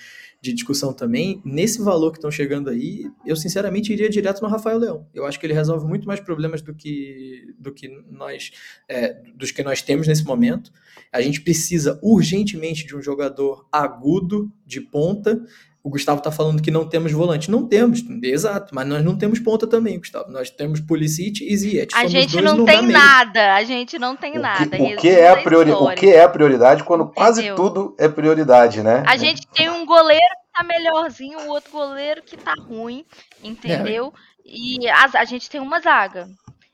de 0.45 0.53
discussão 0.53 0.92
também, 0.92 1.40
nesse 1.42 1.80
valor 1.80 2.12
que 2.12 2.18
estão 2.18 2.30
chegando 2.30 2.68
aí, 2.68 3.11
eu 3.24 3.34
sinceramente 3.34 3.90
iria 3.90 4.11
direto 4.11 4.42
no 4.42 4.49
Rafael 4.49 4.76
Leão. 4.76 5.09
Eu 5.14 5.24
acho 5.24 5.40
que 5.40 5.47
ele 5.47 5.55
resolve 5.55 5.86
muito 5.86 6.07
mais 6.07 6.20
problemas 6.20 6.61
do 6.61 6.74
que, 6.74 7.55
do 7.59 7.72
que 7.72 7.88
nós 8.11 8.51
é, 8.86 9.22
dos 9.34 9.51
que 9.51 9.62
nós 9.62 9.80
temos 9.80 10.07
nesse 10.07 10.22
momento. 10.22 10.70
A 11.11 11.22
gente 11.22 11.40
precisa 11.40 11.99
urgentemente 12.03 12.86
de 12.86 12.95
um 12.95 13.01
jogador 13.01 13.66
agudo, 13.72 14.53
de 14.66 14.82
ponta. 14.82 15.42
O 15.85 15.91
Gustavo 15.91 16.16
está 16.16 16.32
falando 16.32 16.62
que 16.62 16.70
não 16.70 16.89
temos 16.89 17.12
volante. 17.12 17.51
Não 17.51 17.68
temos, 17.68 18.01
exato, 18.22 18.74
mas 18.74 18.87
nós 18.87 19.05
não 19.05 19.18
temos 19.18 19.39
ponta 19.39 19.66
também, 19.66 19.99
Gustavo. 19.99 20.30
Nós 20.30 20.49
temos 20.49 20.80
Pulisic 20.80 21.45
e 21.45 21.55
Ziyech. 21.55 21.95
A 21.95 22.07
gente 22.07 22.41
não 22.41 22.64
tem 22.64 22.80
nada, 22.87 23.55
a 23.55 23.62
gente 23.64 23.99
não 23.99 24.16
tem 24.16 24.39
O 24.39 24.41
nada. 24.41 24.64
que, 24.64 24.82
o, 24.82 24.87
resumo 24.87 24.97
que 25.03 25.11
é 25.11 25.28
a 25.28 25.37
priori, 25.37 25.70
o 25.70 25.95
que 25.95 26.09
é 26.09 26.22
a 26.22 26.28
prioridade 26.30 26.82
quando 26.85 27.07
quase 27.09 27.43
Entendeu? 27.43 27.57
tudo 27.57 27.95
é 27.99 28.09
prioridade, 28.09 28.82
né? 28.82 29.03
A 29.07 29.18
gente 29.18 29.47
tem 29.49 29.68
um 29.68 29.85
goleiro 29.85 30.22
que 30.22 30.59
tá 30.59 30.64
melhorzinho, 30.64 31.41
o 31.41 31.49
outro 31.49 31.70
goleiro 31.70 32.22
que 32.22 32.39
tá 32.39 32.55
ruim, 32.66 33.05
entendeu? 33.43 34.11
E 34.43 34.89
as- 34.89 35.14
a, 35.14 35.24
gente 35.26 35.51
tem 35.51 35.61
uma 35.61 35.80
zaga. 35.80 36.26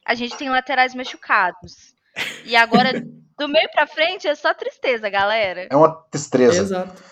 A 0.07 0.15
gente 0.15 0.37
tem 0.37 0.49
laterais 0.49 0.95
machucados. 0.95 1.95
E 2.45 2.55
agora, 2.55 2.93
do 3.37 3.49
meio 3.49 3.69
pra 3.73 3.89
frente, 3.89 4.29
é 4.29 4.37
só 4.37 4.55
tristeza, 4.55 5.11
galera. 5.11 5.67
É 5.69 5.75
uma 5.75 6.01
destreza. 6.13 6.63
Exato. 6.63 7.11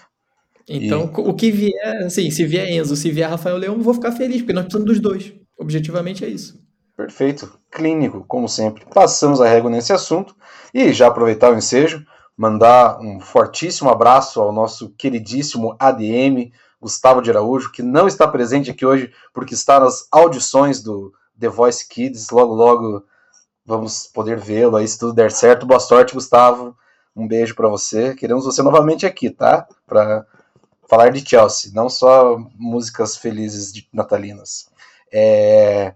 Então, 0.69 1.11
o 1.17 1.35
que 1.35 1.51
vier, 1.51 2.05
assim, 2.05 2.31
se 2.31 2.45
vier 2.45 2.69
Enzo, 2.71 2.95
se 2.95 3.11
vier 3.11 3.31
Rafael 3.31 3.57
Leão, 3.57 3.75
eu 3.75 3.81
vou 3.81 3.95
ficar 3.95 4.13
feliz, 4.13 4.39
porque 4.39 4.53
nós 4.53 4.65
precisamos 4.65 4.93
dos 4.93 5.01
dois. 5.01 5.33
Objetivamente 5.59 6.25
é 6.25 6.29
isso. 6.29 6.61
Perfeito. 6.97 7.59
Clínico, 7.71 8.25
como 8.27 8.49
sempre. 8.49 8.85
Passamos 8.93 9.41
a 9.41 9.49
régua 9.49 9.71
nesse 9.71 9.93
assunto. 9.93 10.35
E 10.75 10.93
já 10.93 11.07
aproveitar 11.07 11.53
o 11.53 11.57
ensejo, 11.57 12.05
mandar 12.37 13.01
um 13.01 13.21
fortíssimo 13.21 13.89
abraço 13.89 14.41
ao 14.41 14.53
nosso 14.53 14.91
queridíssimo 14.91 15.77
ADM, 15.79 16.53
Gustavo 16.81 17.23
de 17.23 17.31
Araújo, 17.31 17.73
que 17.73 17.83
não 17.83 18.07
está 18.07 18.27
presente 18.29 18.71
aqui 18.71 18.85
hoje 18.85 19.13
porque 19.33 19.55
está 19.55 19.81
nas 19.81 20.07
audições 20.13 20.83
do 20.83 21.13
The 21.39 21.49
Voice 21.49 21.89
Kids. 21.89 22.31
Logo, 22.31 22.55
logo 22.55 23.05
vamos 23.65 24.07
poder 24.07 24.39
vê-lo 24.39 24.77
aí 24.77 24.87
se 24.87 24.99
tudo 24.99 25.13
der 25.13 25.31
certo. 25.31 25.67
Boa 25.67 25.81
sorte, 25.81 26.15
Gustavo. 26.15 26.77
Um 27.15 27.27
beijo 27.27 27.55
para 27.55 27.69
você. 27.69 28.15
Queremos 28.15 28.45
você 28.45 28.63
novamente 28.63 29.07
aqui, 29.07 29.31
tá? 29.31 29.67
Para 29.87 30.27
falar 30.89 31.11
de 31.11 31.29
Chelsea, 31.29 31.71
não 31.75 31.89
só 31.89 32.39
músicas 32.57 33.17
felizes 33.17 33.73
de 33.73 33.89
natalinas. 33.93 34.69
É... 35.13 35.95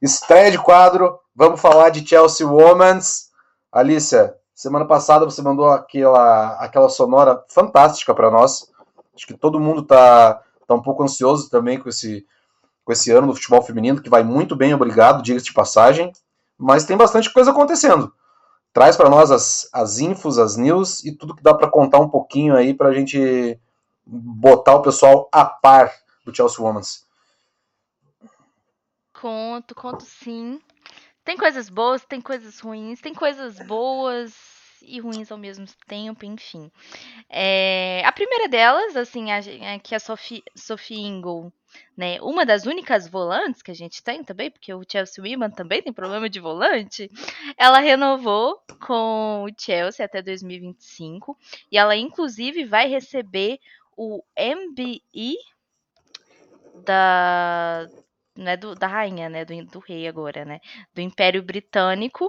Estreia 0.00 0.50
de 0.50 0.58
quadro, 0.58 1.18
vamos 1.34 1.60
falar 1.60 1.90
de 1.90 2.06
Chelsea 2.06 2.46
Womans. 2.46 3.30
Alicia, 3.72 4.36
Semana 4.54 4.84
passada 4.84 5.24
você 5.24 5.42
mandou 5.42 5.68
aquela, 5.68 6.56
aquela 6.60 6.88
sonora 6.88 7.44
fantástica 7.48 8.14
para 8.14 8.30
nós. 8.30 8.70
Acho 9.12 9.26
que 9.26 9.34
todo 9.34 9.58
mundo 9.58 9.82
tá, 9.82 10.40
tá 10.66 10.74
um 10.74 10.80
pouco 10.80 11.02
ansioso 11.02 11.50
também 11.50 11.78
com 11.78 11.88
esse, 11.88 12.24
com 12.84 12.92
esse 12.92 13.10
ano 13.10 13.26
do 13.26 13.34
futebol 13.34 13.60
feminino, 13.62 14.00
que 14.00 14.08
vai 14.08 14.22
muito 14.22 14.54
bem, 14.54 14.72
obrigado, 14.72 15.22
diga-se 15.22 15.46
de 15.46 15.52
passagem. 15.52 16.12
Mas 16.56 16.84
tem 16.84 16.96
bastante 16.96 17.32
coisa 17.32 17.50
acontecendo. 17.50 18.12
Traz 18.72 18.96
para 18.96 19.10
nós 19.10 19.32
as, 19.32 19.68
as 19.72 19.98
infos, 19.98 20.38
as 20.38 20.56
news 20.56 21.04
e 21.04 21.10
tudo 21.10 21.34
que 21.34 21.42
dá 21.42 21.52
para 21.52 21.68
contar 21.68 21.98
um 21.98 22.08
pouquinho 22.08 22.54
aí 22.54 22.72
para 22.72 22.90
a 22.90 22.94
gente 22.94 23.58
botar 24.06 24.74
o 24.74 24.82
pessoal 24.82 25.28
a 25.32 25.44
par 25.44 25.92
do 26.24 26.34
Chelsea 26.34 26.64
Women's. 26.64 27.06
Conto, 29.12 29.74
conto 29.74 30.04
sim. 30.04 30.60
Tem 31.24 31.36
coisas 31.36 31.70
boas, 31.70 32.04
tem 32.04 32.20
coisas 32.20 32.60
ruins, 32.60 33.00
tem 33.00 33.14
coisas 33.14 33.58
boas 33.66 34.34
e 34.86 35.00
ruins 35.00 35.30
ao 35.32 35.38
mesmo 35.38 35.66
tempo, 35.86 36.24
enfim. 36.24 36.70
É, 37.28 38.02
a 38.04 38.12
primeira 38.12 38.48
delas, 38.48 38.96
assim, 38.96 39.30
a, 39.30 39.38
é 39.38 39.78
que 39.78 39.94
a 39.94 40.00
Sophie, 40.00 40.42
Sophie 40.54 41.00
Ingle, 41.00 41.52
né, 41.96 42.20
uma 42.20 42.44
das 42.44 42.66
únicas 42.66 43.08
volantes 43.08 43.62
que 43.62 43.70
a 43.70 43.74
gente 43.74 44.02
tem 44.02 44.22
também, 44.22 44.50
porque 44.50 44.72
o 44.72 44.84
Chelsea 44.86 45.24
Women 45.24 45.50
também 45.50 45.82
tem 45.82 45.92
problema 45.92 46.28
de 46.28 46.40
volante, 46.40 47.10
ela 47.56 47.78
renovou 47.78 48.60
com 48.86 49.44
o 49.44 49.50
Chelsea 49.58 50.04
até 50.04 50.22
2025 50.22 51.36
e 51.72 51.78
ela 51.78 51.96
inclusive 51.96 52.64
vai 52.64 52.86
receber 52.88 53.58
o 53.96 54.22
MBE 54.36 55.36
da 56.84 57.86
né, 58.36 58.56
do, 58.56 58.74
da 58.74 58.86
rainha, 58.88 59.28
né, 59.28 59.44
do, 59.44 59.64
do 59.66 59.78
rei 59.78 60.08
agora, 60.08 60.44
né, 60.44 60.60
do 60.92 61.00
Império 61.00 61.42
Britânico, 61.42 62.28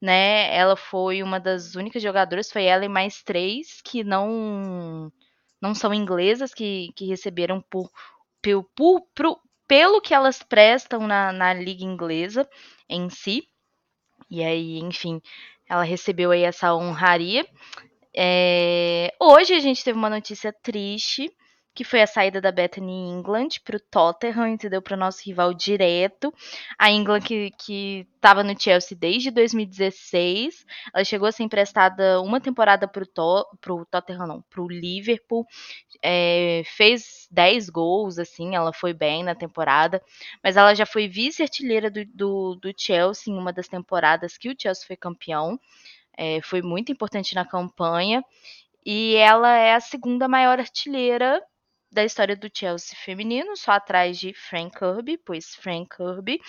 né, 0.00 0.54
ela 0.54 0.76
foi 0.76 1.22
uma 1.22 1.38
das 1.38 1.76
únicas 1.76 2.02
jogadoras, 2.02 2.50
foi 2.50 2.64
ela 2.64 2.84
e 2.84 2.88
mais 2.88 3.22
três 3.22 3.80
que 3.82 4.02
não 4.02 5.12
não 5.60 5.74
são 5.74 5.94
inglesas, 5.94 6.52
que, 6.52 6.92
que 6.94 7.06
receberam 7.06 7.62
por, 7.70 7.90
por, 8.42 8.64
por, 8.74 9.00
por 9.14 9.40
pelo 9.66 10.00
que 10.00 10.12
elas 10.12 10.42
prestam 10.42 11.06
na, 11.06 11.32
na 11.32 11.54
liga 11.54 11.84
inglesa 11.84 12.46
em 12.88 13.08
si, 13.08 13.48
e 14.30 14.42
aí, 14.42 14.78
enfim, 14.78 15.20
ela 15.68 15.82
recebeu 15.84 16.30
aí 16.30 16.42
essa 16.42 16.74
honraria. 16.74 17.46
É, 18.16 19.12
hoje 19.20 19.54
a 19.54 19.60
gente 19.60 19.82
teve 19.82 19.98
uma 19.98 20.10
notícia 20.10 20.52
triste, 20.52 21.30
que 21.74 21.82
foi 21.82 22.00
a 22.00 22.06
saída 22.06 22.40
da 22.40 22.52
Bethany 22.52 22.92
England 22.92 23.48
para 23.64 23.76
o 23.76 23.80
Tottenham, 23.80 24.46
entendeu? 24.46 24.80
Para 24.80 24.94
o 24.94 24.98
nosso 24.98 25.22
rival 25.24 25.52
direto. 25.52 26.32
A 26.78 26.88
England 26.90 27.22
que, 27.22 27.50
que 27.58 28.06
estava 28.14 28.44
no 28.44 28.58
Chelsea 28.58 28.96
desde 28.96 29.32
2016. 29.32 30.64
Ela 30.94 31.04
chegou 31.04 31.26
a 31.26 31.32
ser 31.32 31.42
emprestada 31.42 32.20
uma 32.20 32.40
temporada 32.40 32.86
para 32.86 33.02
o 33.02 33.06
to, 33.06 33.44
Tottenham, 33.90 34.26
não, 34.28 34.42
para 34.42 34.62
o 34.62 34.68
Liverpool. 34.68 35.44
É, 36.00 36.62
fez 36.64 37.26
10 37.32 37.70
gols, 37.70 38.18
assim, 38.20 38.54
ela 38.54 38.72
foi 38.72 38.94
bem 38.94 39.24
na 39.24 39.34
temporada. 39.34 40.00
Mas 40.44 40.56
ela 40.56 40.74
já 40.74 40.86
foi 40.86 41.08
vice-artilheira 41.08 41.90
do, 41.90 42.04
do, 42.06 42.54
do 42.54 42.72
Chelsea 42.76 43.34
em 43.34 43.36
uma 43.36 43.52
das 43.52 43.66
temporadas 43.66 44.38
que 44.38 44.48
o 44.48 44.54
Chelsea 44.56 44.86
foi 44.86 44.96
campeão. 44.96 45.58
É, 46.16 46.40
foi 46.42 46.62
muito 46.62 46.92
importante 46.92 47.34
na 47.34 47.44
campanha. 47.44 48.22
E 48.84 49.16
ela 49.16 49.50
é 49.56 49.74
a 49.74 49.80
segunda 49.80 50.28
maior 50.28 50.58
artilheira 50.58 51.42
da 51.90 52.04
história 52.04 52.36
do 52.36 52.50
Chelsea 52.52 52.98
feminino, 52.98 53.56
só 53.56 53.72
atrás 53.72 54.18
de 54.18 54.34
Frank 54.34 54.76
Kirby, 54.78 55.16
pois 55.18 55.54
Frank 55.54 55.96
Kirby, 55.96 56.40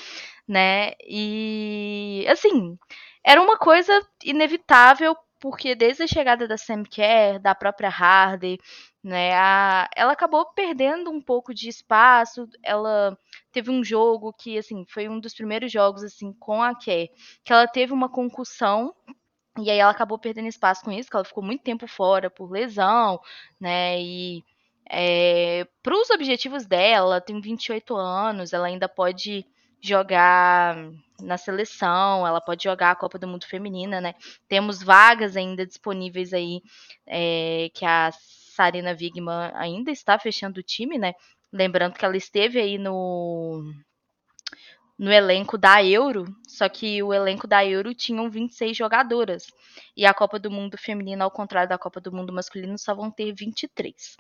né? 0.48 0.94
E 1.08 2.26
assim, 2.28 2.78
era 3.24 3.42
uma 3.42 3.58
coisa 3.58 3.94
inevitável 4.24 5.16
porque 5.40 5.76
desde 5.76 6.04
a 6.04 6.08
chegada 6.08 6.48
da 6.48 6.58
Sam 6.58 6.84
Kerr, 6.84 7.40
da 7.40 7.54
própria 7.54 7.90
Hardy, 7.90 8.58
né, 9.04 9.32
a, 9.36 9.88
ela 9.96 10.14
acabou 10.14 10.44
perdendo 10.56 11.12
um 11.12 11.22
pouco 11.22 11.54
de 11.54 11.70
espaço. 11.70 12.50
Ela 12.64 13.16
teve 13.52 13.70
um 13.70 13.84
jogo 13.84 14.34
que 14.34 14.58
assim 14.58 14.84
foi 14.88 15.08
um 15.08 15.20
dos 15.20 15.36
primeiros 15.36 15.72
jogos 15.72 16.04
assim 16.04 16.34
com 16.34 16.64
a 16.64 16.74
Kerr, 16.74 17.10
que 17.44 17.54
ela 17.54 17.68
teve 17.68 17.94
uma 17.94 18.10
concussão 18.10 18.92
e 19.58 19.70
aí 19.72 19.80
ela 19.80 19.92
acabou 19.92 20.18
perdendo 20.18 20.48
espaço 20.48 20.84
com 20.84 20.92
isso, 20.92 21.10
que 21.10 21.16
ela 21.16 21.26
ficou 21.26 21.44
muito 21.44 21.64
tempo 21.64 21.88
fora 21.88 22.30
por 22.30 22.52
lesão, 22.52 23.20
né? 23.60 24.02
E 24.02 24.44
é, 24.90 25.66
para 25.82 25.96
os 25.96 26.10
objetivos 26.10 26.66
dela, 26.66 27.22
tem 27.22 27.40
28 27.40 27.96
anos, 27.96 28.54
ela 28.54 28.68
ainda 28.68 28.88
pode 28.90 29.46
jogar 29.82 30.76
na 31.22 31.38
seleção, 31.38 32.26
ela 32.28 32.42
pode 32.42 32.64
jogar 32.64 32.92
a 32.92 32.96
Copa 32.96 33.18
do 33.18 33.28
Mundo 33.28 33.46
Feminina, 33.46 34.02
né? 34.02 34.14
Temos 34.48 34.84
vagas 34.84 35.38
ainda 35.38 35.66
disponíveis 35.66 36.34
aí, 36.34 36.62
é, 37.06 37.70
que 37.74 37.86
a 37.86 38.12
Sarina 38.12 38.92
Wigman 38.92 39.52
ainda 39.54 39.92
está 39.92 40.20
fechando 40.20 40.60
o 40.60 40.64
time, 40.64 40.98
né? 40.98 41.14
Lembrando 41.52 41.94
que 41.94 42.04
ela 42.04 42.18
esteve 42.18 42.60
aí 42.60 42.78
no 42.78 43.64
no 44.98 45.12
elenco 45.12 45.58
da 45.58 45.84
Euro, 45.84 46.26
só 46.48 46.70
que 46.70 47.04
o 47.04 47.14
elenco 47.14 47.46
da 47.46 47.66
Euro 47.66 47.94
tinham 47.94 48.30
26 48.30 48.76
jogadoras. 48.76 49.46
E 49.96 50.06
a 50.06 50.14
Copa 50.14 50.40
do 50.40 50.50
Mundo 50.50 50.78
feminina, 50.78 51.26
ao 51.26 51.32
contrário 51.32 51.68
da 51.68 51.78
Copa 51.78 52.00
do 52.00 52.14
Mundo 52.14 52.32
masculino, 52.32 52.78
só 52.78 52.96
vão 52.96 53.12
ter 53.12 53.34
23. 53.34 54.16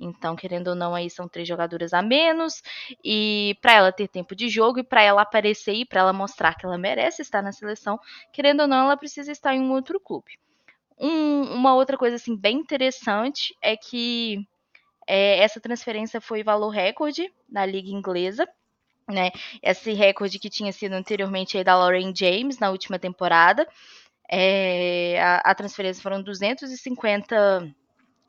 Então, 0.00 0.34
querendo 0.34 0.68
ou 0.68 0.74
não, 0.74 0.94
aí 0.94 1.08
são 1.08 1.28
três 1.28 1.46
jogadoras 1.46 1.92
a 1.92 2.02
menos. 2.02 2.60
E 3.04 3.56
para 3.62 3.74
ela 3.74 3.92
ter 3.92 4.08
tempo 4.08 4.34
de 4.34 4.48
jogo 4.48 4.80
e 4.80 4.84
para 4.84 5.02
ela 5.02 5.22
aparecer 5.22 5.74
e 5.74 5.86
para 5.86 6.00
ela 6.00 6.12
mostrar 6.12 6.56
que 6.56 6.66
ela 6.66 6.76
merece 6.76 7.22
estar 7.22 7.40
na 7.40 7.52
seleção, 7.52 7.98
querendo 8.32 8.62
ou 8.62 8.66
não, 8.66 8.86
ela 8.86 8.96
precisa 8.96 9.30
estar 9.30 9.54
em 9.54 9.60
um 9.60 9.72
outro 9.72 10.00
clube. 10.00 10.32
Um, 10.98 11.42
uma 11.54 11.74
outra 11.74 11.96
coisa 11.96 12.16
assim 12.16 12.36
bem 12.36 12.56
interessante 12.56 13.54
é 13.62 13.76
que 13.76 14.38
é, 15.06 15.38
essa 15.38 15.60
transferência 15.60 16.20
foi 16.20 16.42
valor 16.42 16.70
recorde 16.70 17.32
na 17.48 17.64
liga 17.64 17.90
inglesa 17.90 18.48
né? 19.08 19.30
Esse 19.62 19.92
recorde 19.92 20.38
que 20.38 20.50
tinha 20.50 20.72
sido 20.72 20.92
anteriormente 20.94 21.56
aí 21.56 21.64
da 21.64 21.76
Lauren 21.76 22.12
James 22.14 22.58
na 22.58 22.70
última 22.70 22.98
temporada. 22.98 23.66
É, 24.28 25.20
a, 25.20 25.36
a, 25.50 25.54
transferência 25.54 26.02
foram 26.02 26.22
250 26.22 27.72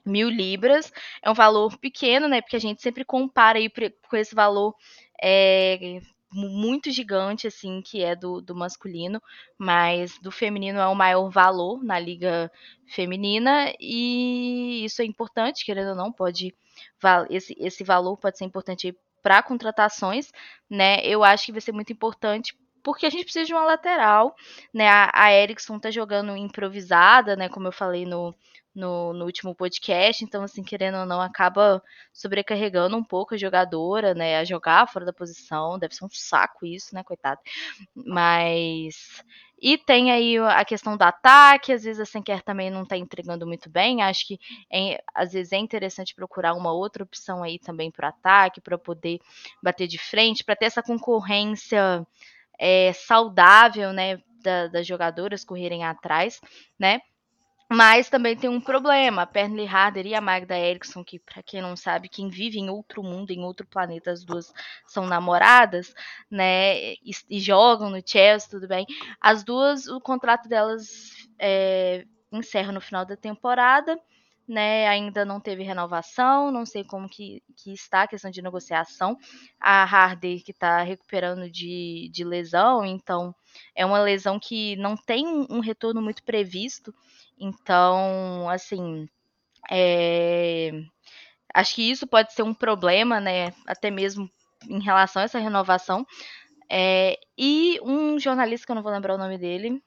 mil 0.06 0.30
libras. 0.30 0.92
É 1.22 1.30
um 1.30 1.34
valor 1.34 1.78
pequeno, 1.78 2.28
né? 2.28 2.42
Porque 2.42 2.56
a 2.56 2.60
gente 2.60 2.82
sempre 2.82 3.04
compara 3.04 3.58
aí 3.58 3.70
com 4.10 4.16
esse 4.16 4.36
valor 4.36 4.76
é, 5.22 6.00
muito 6.32 6.92
gigante, 6.92 7.48
assim, 7.48 7.82
que 7.82 8.04
é 8.04 8.16
do, 8.16 8.42
do 8.42 8.56
masculino, 8.56 9.22
mas 9.58 10.18
do 10.20 10.32
feminino 10.32 10.80
é 10.80 10.88
o 10.88 10.96
maior 10.96 11.30
valor 11.30 11.84
na 11.84 11.98
liga 12.00 12.52
feminina, 12.86 13.74
e 13.80 14.84
isso 14.84 15.02
é 15.02 15.06
importante, 15.06 15.66
querendo 15.66 15.90
ou 15.90 15.96
não, 15.96 16.12
pode 16.12 16.54
esse, 17.30 17.56
esse 17.60 17.84
valor 17.84 18.18
pode 18.18 18.38
ser 18.38 18.46
importante 18.46 18.96
para 19.28 19.44
contratações, 19.44 20.32
né? 20.70 21.02
Eu 21.04 21.22
acho 21.22 21.48
que 21.48 21.52
vai 21.52 21.60
ser 21.60 21.74
muito 21.74 21.92
importante 21.92 22.58
porque 22.82 23.06
a 23.06 23.10
gente 23.10 23.26
precisa 23.26 23.44
de 23.44 23.54
uma 23.54 23.66
lateral, 23.66 24.34
né? 24.74 24.88
A, 24.88 25.12
a 25.14 25.34
Erickson 25.34 25.78
tá 25.78 25.92
jogando 25.92 26.34
improvisada, 26.38 27.36
né? 27.36 27.50
Como 27.50 27.68
eu 27.68 27.72
falei 27.74 28.06
no, 28.06 28.34
no, 28.74 29.12
no, 29.12 29.26
último 29.26 29.54
podcast, 29.54 30.24
então, 30.24 30.44
assim, 30.44 30.64
querendo 30.64 31.00
ou 31.00 31.06
não, 31.06 31.20
acaba 31.20 31.84
sobrecarregando 32.14 32.96
um 32.96 33.04
pouco 33.04 33.36
a 33.36 33.38
jogadora, 33.38 34.14
né? 34.14 34.38
A 34.40 34.46
jogar 34.46 34.88
fora 34.88 35.04
da 35.04 35.12
posição, 35.12 35.78
deve 35.78 35.94
ser 35.94 36.06
um 36.06 36.10
saco 36.10 36.66
isso, 36.66 36.96
né, 36.96 37.04
coitado. 37.04 37.42
Mas 37.94 39.22
e 39.60 39.78
tem 39.78 40.12
aí 40.12 40.38
a 40.38 40.64
questão 40.64 40.96
do 40.96 41.02
ataque, 41.02 41.74
às 41.74 41.84
vezes 41.84 42.00
a 42.00 42.06
Senker 42.06 42.44
também 42.44 42.70
não 42.70 42.84
está 42.84 42.96
entregando 42.96 43.48
muito 43.48 43.70
bem. 43.70 44.04
Acho 44.04 44.28
que 44.28 44.40
é, 44.72 45.02
às 45.14 45.34
vezes 45.34 45.52
é 45.52 45.58
interessante 45.58 46.14
procurar 46.14 46.54
uma 46.54 46.72
outra 46.72 47.04
opção 47.04 47.44
aí 47.44 47.58
também 47.58 47.90
para 47.90 48.06
o 48.06 48.10
ataque, 48.10 48.62
para 48.62 48.78
poder 48.78 49.20
bater 49.62 49.88
de 49.88 49.98
frente, 49.98 50.44
para 50.44 50.56
ter 50.56 50.66
essa 50.66 50.84
concorrência 50.84 52.06
é, 52.60 52.94
saudável, 52.94 53.92
né, 53.94 54.20
da, 54.44 54.68
das 54.68 54.86
jogadoras 54.86 55.44
correrem 55.44 55.84
atrás, 55.84 56.40
né? 56.80 57.02
Mas 57.70 58.10
também 58.10 58.36
tem 58.36 58.50
um 58.50 58.62
problema. 58.62 59.24
A 59.24 59.28
Pernille 59.28 59.68
Harder 59.68 60.06
e 60.06 60.16
a 60.16 60.22
Magda 60.22 60.58
Eriksson, 60.58 61.04
que 61.04 61.20
para 61.20 61.44
quem 61.44 61.62
não 61.62 61.76
sabe, 61.76 62.08
quem 62.08 62.30
vive 62.30 62.58
em 62.58 62.70
outro 62.70 63.04
mundo, 63.04 63.32
em 63.32 63.44
outro 63.44 63.68
planeta, 63.68 64.10
as 64.12 64.24
duas 64.24 64.54
são 64.86 65.06
namoradas, 65.06 65.94
né? 66.32 66.94
E, 66.94 67.12
e 67.30 67.40
jogam 67.40 67.90
no 67.90 68.02
Chelsea, 68.06 68.50
tudo 68.50 68.68
bem. 68.70 68.86
As 69.20 69.44
duas, 69.44 69.86
o 69.88 70.00
contrato 70.00 70.48
delas 70.48 71.12
é, 71.38 72.06
encerra 72.32 72.72
no 72.72 72.80
final 72.80 73.06
da 73.06 73.18
temporada, 73.18 74.00
né? 74.48 74.88
Ainda 74.88 75.26
não 75.26 75.42
teve 75.42 75.62
renovação, 75.62 76.50
não 76.52 76.66
sei 76.66 76.86
como 76.86 77.10
que, 77.10 77.44
que 77.58 77.74
está 77.74 78.04
a 78.04 78.08
questão 78.08 78.32
de 78.32 78.42
negociação. 78.42 79.18
A 79.60 79.84
Harder 79.84 80.42
que 80.42 80.52
está 80.52 80.82
recuperando 80.84 81.52
de, 81.52 82.10
de 82.14 82.24
lesão, 82.24 82.86
então 82.86 83.36
é 83.76 83.86
uma 83.86 84.00
lesão 84.00 84.40
que 84.40 84.78
não 84.78 84.96
tem 84.96 85.28
um 85.50 85.60
retorno 85.60 86.02
muito 86.02 86.24
previsto. 86.24 86.94
Então, 87.40 88.50
assim, 88.50 89.08
é, 89.72 90.72
acho 91.54 91.76
que 91.76 91.90
isso 91.90 92.08
pode 92.08 92.34
ser 92.34 92.44
um 92.44 92.54
problema, 92.54 93.20
né? 93.20 93.54
Até 93.66 93.92
mesmo 93.92 94.30
em 94.70 94.82
relação 94.82 95.22
a 95.22 95.26
essa 95.26 95.40
renovação. 95.40 96.06
É, 96.70 97.18
e 97.38 97.80
um 97.82 98.20
jornalista 98.20 98.66
que 98.66 98.72
eu 98.72 98.76
não 98.76 98.84
vou 98.84 98.92
lembrar 98.92 99.16
o 99.16 99.18
nome 99.18 99.38
dele, 99.38 99.82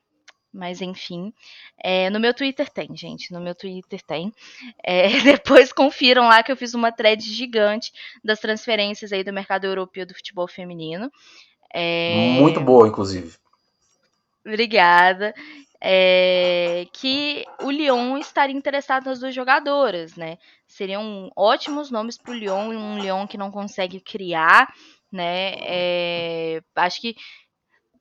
Mas 0.53 0.81
enfim, 0.81 1.33
é, 1.79 2.11
no 2.11 2.19
meu 2.19 2.35
Twitter 2.35 2.69
tem, 2.69 2.97
gente. 2.97 3.33
No 3.33 3.41
meu 3.41 3.55
Twitter 3.55 4.03
tem. 4.03 4.33
É, 4.83 5.09
depois 5.23 5.73
confiram 5.73 6.25
lá 6.29 6.43
que 6.43 6.51
eu 6.51 6.57
fiz 6.57 6.75
uma 6.75 6.91
thread 6.93 7.23
gigante 7.23 7.93
das 8.25 8.41
transferências 8.41 9.13
aí 9.13 9.23
do 9.23 9.33
mercado 9.33 9.65
europeu 9.67 10.05
do 10.07 10.15
futebol 10.15 10.49
feminino. 10.49 11.11
É, 11.73 12.39
Muito 12.41 12.61
boa, 12.61 12.89
inclusive. 12.89 13.37
Obrigada. 14.45 15.35
É, 15.83 16.87
que 16.93 17.45
o 17.63 17.71
Lyon 17.71 18.19
estaria 18.19 18.55
interessado 18.55 19.07
nas 19.07 19.21
duas 19.21 19.35
jogadoras, 19.35 20.15
né? 20.15 20.37
Seriam 20.67 21.31
ótimos 21.35 21.91
nomes 21.91 22.19
para 22.19 22.33
o 22.33 22.35
Lyon, 22.35 22.69
um 22.77 22.99
Lyon 22.99 23.27
que 23.27 23.39
não 23.39 23.51
consegue 23.51 23.99
criar, 23.99 24.73
né? 25.11 25.55
É, 25.61 26.61
acho 26.77 27.01
que 27.01 27.17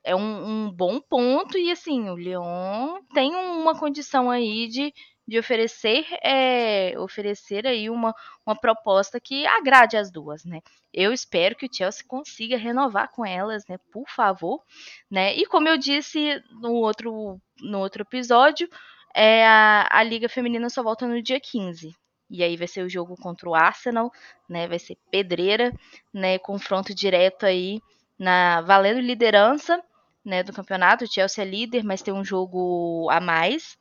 é 0.03 0.15
um, 0.15 0.65
um, 0.65 0.71
bom 0.71 0.99
ponto 0.99 1.57
e 1.57 1.71
assim 1.71 2.09
o 2.09 2.15
Lyon 2.15 2.99
tem 3.13 3.35
uma 3.35 3.77
condição 3.77 4.29
aí 4.29 4.67
de, 4.67 4.93
de 5.29 5.37
oferecer 5.37 6.05
é, 6.23 6.97
oferecer 6.97 7.67
aí 7.67 7.87
uma, 7.89 8.15
uma 8.43 8.59
proposta 8.59 9.19
que 9.19 9.45
agrade 9.45 9.95
as 9.95 10.11
duas, 10.11 10.43
né? 10.43 10.59
Eu 10.91 11.13
espero 11.13 11.55
que 11.55 11.67
o 11.67 11.69
Chelsea 11.71 12.03
consiga 12.07 12.57
renovar 12.57 13.11
com 13.11 13.23
elas, 13.23 13.63
né? 13.67 13.77
Por 13.91 14.09
favor, 14.09 14.63
né? 15.09 15.35
E 15.35 15.45
como 15.45 15.67
eu 15.67 15.77
disse 15.77 16.41
no 16.59 16.73
outro 16.73 17.39
no 17.61 17.77
outro 17.77 18.01
episódio, 18.01 18.67
é 19.13 19.45
a, 19.45 19.87
a 19.91 20.03
liga 20.03 20.27
feminina 20.27 20.67
só 20.67 20.81
volta 20.81 21.05
no 21.05 21.21
dia 21.21 21.39
15. 21.39 21.95
E 22.31 22.43
aí 22.43 22.57
vai 22.57 22.67
ser 22.67 22.83
o 22.83 22.89
jogo 22.89 23.15
contra 23.15 23.47
o 23.47 23.53
Arsenal, 23.53 24.11
né? 24.49 24.67
Vai 24.67 24.79
ser 24.79 24.97
pedreira, 25.11 25.71
né? 26.11 26.39
Confronto 26.39 26.93
direto 26.95 27.45
aí 27.45 27.79
na 28.17 28.61
valendo 28.61 28.99
liderança 28.99 29.79
né, 30.25 30.43
do 30.43 30.53
campeonato. 30.53 31.05
O 31.05 31.11
Chelsea 31.11 31.43
é 31.43 31.47
líder, 31.47 31.83
mas 31.83 32.01
tem 32.01 32.13
um 32.13 32.25
jogo 32.25 33.07
a 33.11 33.19
mais. 33.19 33.77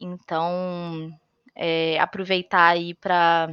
Então, 0.00 1.12
é, 1.54 1.98
aproveitar 1.98 2.68
aí 2.68 2.94
para 2.94 3.48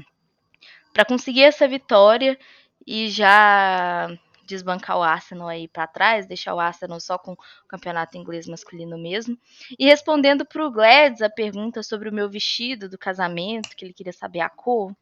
conseguir 1.07 1.43
essa 1.43 1.67
vitória 1.67 2.39
e 2.85 3.09
já 3.09 4.09
desbancar 4.47 4.97
o 4.97 5.03
Arsenal 5.03 5.49
aí 5.49 5.67
para 5.67 5.85
trás, 5.85 6.25
deixar 6.25 6.55
o 6.55 6.59
Arsenal 6.59 6.99
só 7.01 7.17
com 7.17 7.33
o 7.33 7.37
campeonato 7.67 8.17
inglês 8.17 8.47
masculino 8.47 8.97
mesmo. 8.97 9.37
E 9.77 9.85
respondendo 9.85 10.45
para 10.45 10.65
o 10.65 10.71
Gladys 10.71 11.21
a 11.21 11.29
pergunta 11.29 11.83
sobre 11.83 12.07
o 12.09 12.13
meu 12.13 12.29
vestido 12.29 12.87
do 12.87 12.97
casamento, 12.97 13.75
que 13.75 13.83
ele 13.83 13.93
queria 13.93 14.13
saber 14.13 14.39
a 14.39 14.49
cor, 14.49 14.95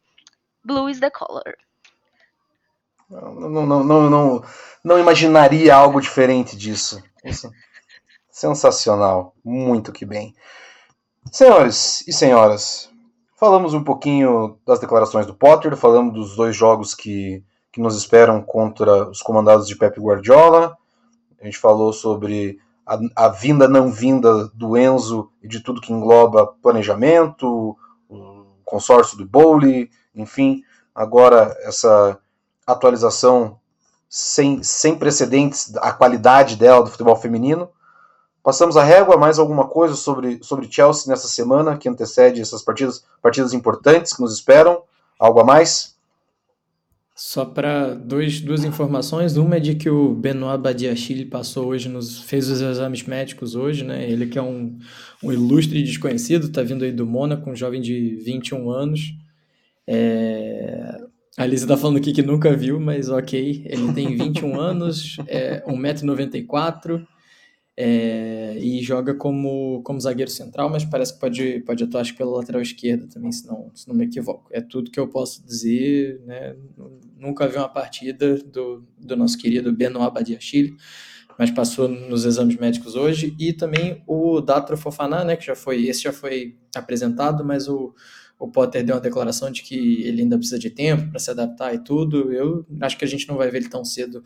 blue 0.63 0.89
is 0.89 0.99
the 0.99 1.11
color. 1.11 1.55
Não, 3.07 3.35
não, 3.35 3.65
não, 3.67 3.83
não, 3.83 4.09
não, 4.09 4.43
não 4.83 4.99
imaginaria 4.99 5.75
algo 5.75 6.01
diferente 6.01 6.57
disso. 6.57 7.03
Isso. 7.23 7.51
Sensacional. 8.31 9.35
Muito 9.43 9.93
que 9.93 10.05
bem. 10.05 10.33
Senhores 11.31 12.03
e 12.07 12.13
senhoras, 12.13 12.89
falamos 13.35 13.73
um 13.73 13.83
pouquinho 13.83 14.57
das 14.65 14.79
declarações 14.79 15.25
do 15.25 15.33
Potter, 15.33 15.75
falamos 15.75 16.13
dos 16.13 16.35
dois 16.35 16.55
jogos 16.55 16.93
que, 16.93 17.43
que 17.71 17.81
nos 17.81 17.97
esperam 17.97 18.41
contra 18.41 19.09
os 19.09 19.21
comandados 19.21 19.67
de 19.67 19.75
Pep 19.75 19.99
Guardiola. 19.99 20.77
A 21.41 21.45
gente 21.45 21.57
falou 21.57 21.91
sobre 21.91 22.57
a, 22.85 22.99
a 23.15 23.29
vinda 23.29 23.67
não 23.67 23.91
vinda 23.91 24.47
do 24.53 24.77
Enzo 24.77 25.29
e 25.41 25.47
de 25.47 25.59
tudo 25.59 25.81
que 25.81 25.91
engloba 25.91 26.53
planejamento, 26.61 27.75
o 28.09 28.45
consórcio 28.63 29.17
do 29.17 29.25
Bowley, 29.25 29.89
enfim. 30.15 30.61
Agora 30.93 31.55
essa 31.63 32.17
atualização 32.65 33.59
sem, 34.09 34.63
sem 34.63 34.95
precedentes 34.95 35.75
a 35.77 35.91
qualidade 35.91 36.55
dela 36.55 36.83
do 36.83 36.91
futebol 36.91 37.15
feminino. 37.15 37.69
Passamos 38.45 38.77
a 38.77 38.83
régua, 38.83 39.17
mais 39.17 39.39
alguma 39.39 39.67
coisa 39.67 39.95
sobre, 39.95 40.37
sobre 40.43 40.71
Chelsea 40.71 41.09
nessa 41.09 41.27
semana 41.27 41.75
que 41.79 41.89
antecede 41.89 42.39
essas 42.39 42.61
partidas, 42.61 43.03
partidas 43.19 43.53
importantes 43.53 44.13
que 44.13 44.21
nos 44.21 44.35
esperam? 44.35 44.83
Algo 45.17 45.39
a 45.39 45.43
mais? 45.43 45.97
Só 47.15 47.43
para 47.43 47.95
duas 47.95 48.63
informações. 48.63 49.35
Uma 49.35 49.55
é 49.55 49.59
de 49.59 49.73
que 49.73 49.89
o 49.89 50.13
Benoit 50.13 50.61
Badiachile 50.61 51.25
passou 51.25 51.69
hoje, 51.69 51.89
nos, 51.89 52.19
fez 52.21 52.47
os 52.47 52.61
exames 52.61 53.01
médicos 53.01 53.55
hoje, 53.55 53.83
né? 53.83 54.07
Ele 54.07 54.27
que 54.27 54.37
é 54.37 54.43
um, 54.43 54.77
um 55.23 55.31
ilustre 55.31 55.81
desconhecido, 55.81 56.45
está 56.45 56.61
vindo 56.61 56.83
aí 56.83 56.91
do 56.91 57.07
Mônaco, 57.07 57.49
um 57.49 57.55
jovem 57.55 57.81
de 57.81 58.15
21 58.17 58.69
anos. 58.69 59.11
É, 59.87 60.99
a 61.35 61.41
Alice 61.41 61.65
tá 61.65 61.75
falando 61.75 61.97
aqui 61.97 62.13
que 62.13 62.21
nunca 62.21 62.55
viu, 62.55 62.79
mas 62.79 63.09
ok. 63.09 63.63
Ele 63.65 63.91
tem 63.91 64.15
21 64.15 64.59
anos, 64.59 65.17
é 65.25 65.63
1,94m 65.67 67.07
é, 67.77 68.57
e 68.57 68.81
joga 68.81 69.13
como, 69.13 69.81
como 69.83 69.99
zagueiro 69.99 70.31
central, 70.31 70.69
mas 70.69 70.85
parece 70.85 71.13
que 71.13 71.19
pode, 71.19 71.59
pode 71.61 71.83
atuar 71.83 72.01
acho, 72.01 72.15
pela 72.15 72.37
lateral 72.37 72.61
esquerda 72.61 73.07
também, 73.07 73.31
se 73.31 73.45
não, 73.45 73.69
se 73.73 73.87
não 73.87 73.95
me 73.95 74.05
equivoco. 74.05 74.49
É 74.51 74.61
tudo 74.61 74.89
que 74.89 74.99
eu 74.99 75.09
posso 75.09 75.45
dizer. 75.45 76.21
Né? 76.25 76.55
Nunca 77.17 77.47
vi 77.47 77.57
uma 77.57 77.67
partida 77.67 78.37
do, 78.37 78.85
do 78.97 79.15
nosso 79.17 79.37
querido 79.37 79.73
Benoit 79.73 80.13
Badiachile, 80.13 80.77
mas 81.37 81.51
passou 81.51 81.89
nos 81.89 82.23
exames 82.23 82.55
médicos 82.55 82.95
hoje. 82.95 83.35
E 83.37 83.51
também 83.51 84.01
o 84.07 84.39
Datro 84.39 84.77
Fofaná, 84.77 85.25
né, 85.25 85.35
que 85.35 85.45
já 85.45 85.55
foi, 85.55 85.85
esse 85.85 86.03
já 86.03 86.13
foi 86.13 86.57
apresentado, 86.73 87.43
mas 87.43 87.67
o 87.67 87.93
o 88.37 88.49
Potter 88.49 88.83
deu 88.83 88.95
uma 88.95 89.01
declaração 89.01 89.49
de 89.49 89.63
que 89.63 90.03
ele 90.03 90.21
ainda 90.21 90.37
precisa 90.37 90.59
de 90.59 90.69
tempo 90.69 91.09
para 91.09 91.19
se 91.19 91.31
adaptar 91.31 91.73
e 91.73 91.79
tudo. 91.79 92.33
Eu 92.33 92.65
acho 92.81 92.97
que 92.97 93.05
a 93.05 93.07
gente 93.07 93.27
não 93.27 93.37
vai 93.37 93.49
ver 93.49 93.59
ele 93.59 93.69
tão 93.69 93.85
cedo 93.85 94.21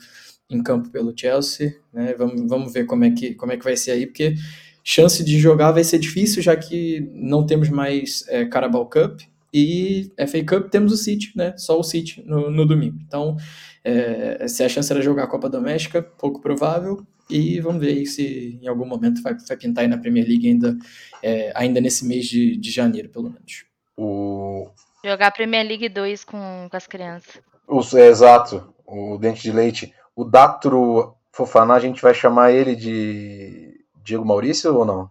em 0.50 0.64
campo 0.64 0.90
pelo 0.90 1.14
Chelsea, 1.16 1.76
né? 1.94 2.14
Vamos, 2.18 2.50
vamos 2.50 2.74
ver 2.74 2.86
como 2.86 3.04
é, 3.04 3.12
que, 3.12 3.36
como 3.36 3.52
é 3.52 3.58
que 3.58 3.64
vai 3.64 3.78
ser 3.78 3.92
aí, 3.92 4.06
porque 4.08 4.36
chance 4.84 5.24
de 5.24 5.38
jogar 5.38 5.72
vai 5.72 5.84
ser 5.84 6.00
difícil, 6.00 6.42
já 6.42 6.56
que 6.56 7.08
não 7.14 7.46
temos 7.46 7.70
mais 7.70 8.26
é, 8.28 8.46
Carabao 8.46 8.90
Cup 8.90 9.22
e 9.54 10.12
FA 10.28 10.44
Cup 10.44 10.70
temos 10.70 10.92
o 10.92 10.98
City, 10.98 11.32
né? 11.36 11.54
Só 11.58 11.80
o 11.80 11.84
City 11.84 12.24
no, 12.26 12.50
no 12.50 12.66
domingo. 12.66 12.98
Então, 13.06 13.36
é, 13.84 14.48
se 14.48 14.64
a 14.64 14.70
chance 14.70 14.92
era 14.92 15.02
jogar 15.02 15.24
a 15.24 15.28
Copa 15.28 15.50
Doméstica, 15.50 16.02
pouco 16.02 16.42
provável. 16.42 17.06
E 17.30 17.60
vamos 17.60 17.80
ver 17.80 18.04
se 18.08 18.60
em 18.62 18.68
algum 18.68 18.86
momento 18.86 19.22
vai, 19.22 19.36
vai 19.36 19.58
pintar 19.58 19.84
aí 19.84 19.88
na 19.88 20.00
Premier 20.00 20.28
League 20.28 20.48
ainda, 20.48 20.76
é, 21.22 21.52
ainda 21.56 21.80
nesse 21.80 22.06
mês 22.06 22.26
de, 22.26 22.58
de 22.58 22.72
janeiro, 22.72 23.10
pelo 23.10 23.30
menos. 23.30 23.66
O... 23.96 24.68
Jogar 25.06 25.32
Premier 25.32 25.66
League 25.66 25.90
2 25.90 26.24
com, 26.24 26.68
com 26.70 26.78
as 26.78 26.88
crianças. 26.88 27.40
O, 27.68 27.82
é, 27.96 28.08
exato, 28.08 28.74
o 28.86 29.18
dente 29.20 29.44
de 29.44 29.52
leite. 29.52 29.94
O 30.20 30.26
Datro 30.26 31.16
Fofaná, 31.32 31.76
a 31.76 31.80
gente 31.80 32.02
vai 32.02 32.14
chamar 32.14 32.52
ele 32.52 32.76
de 32.76 33.74
Diego 34.04 34.26
Maurício 34.26 34.76
ou 34.76 34.84
não? 34.84 35.10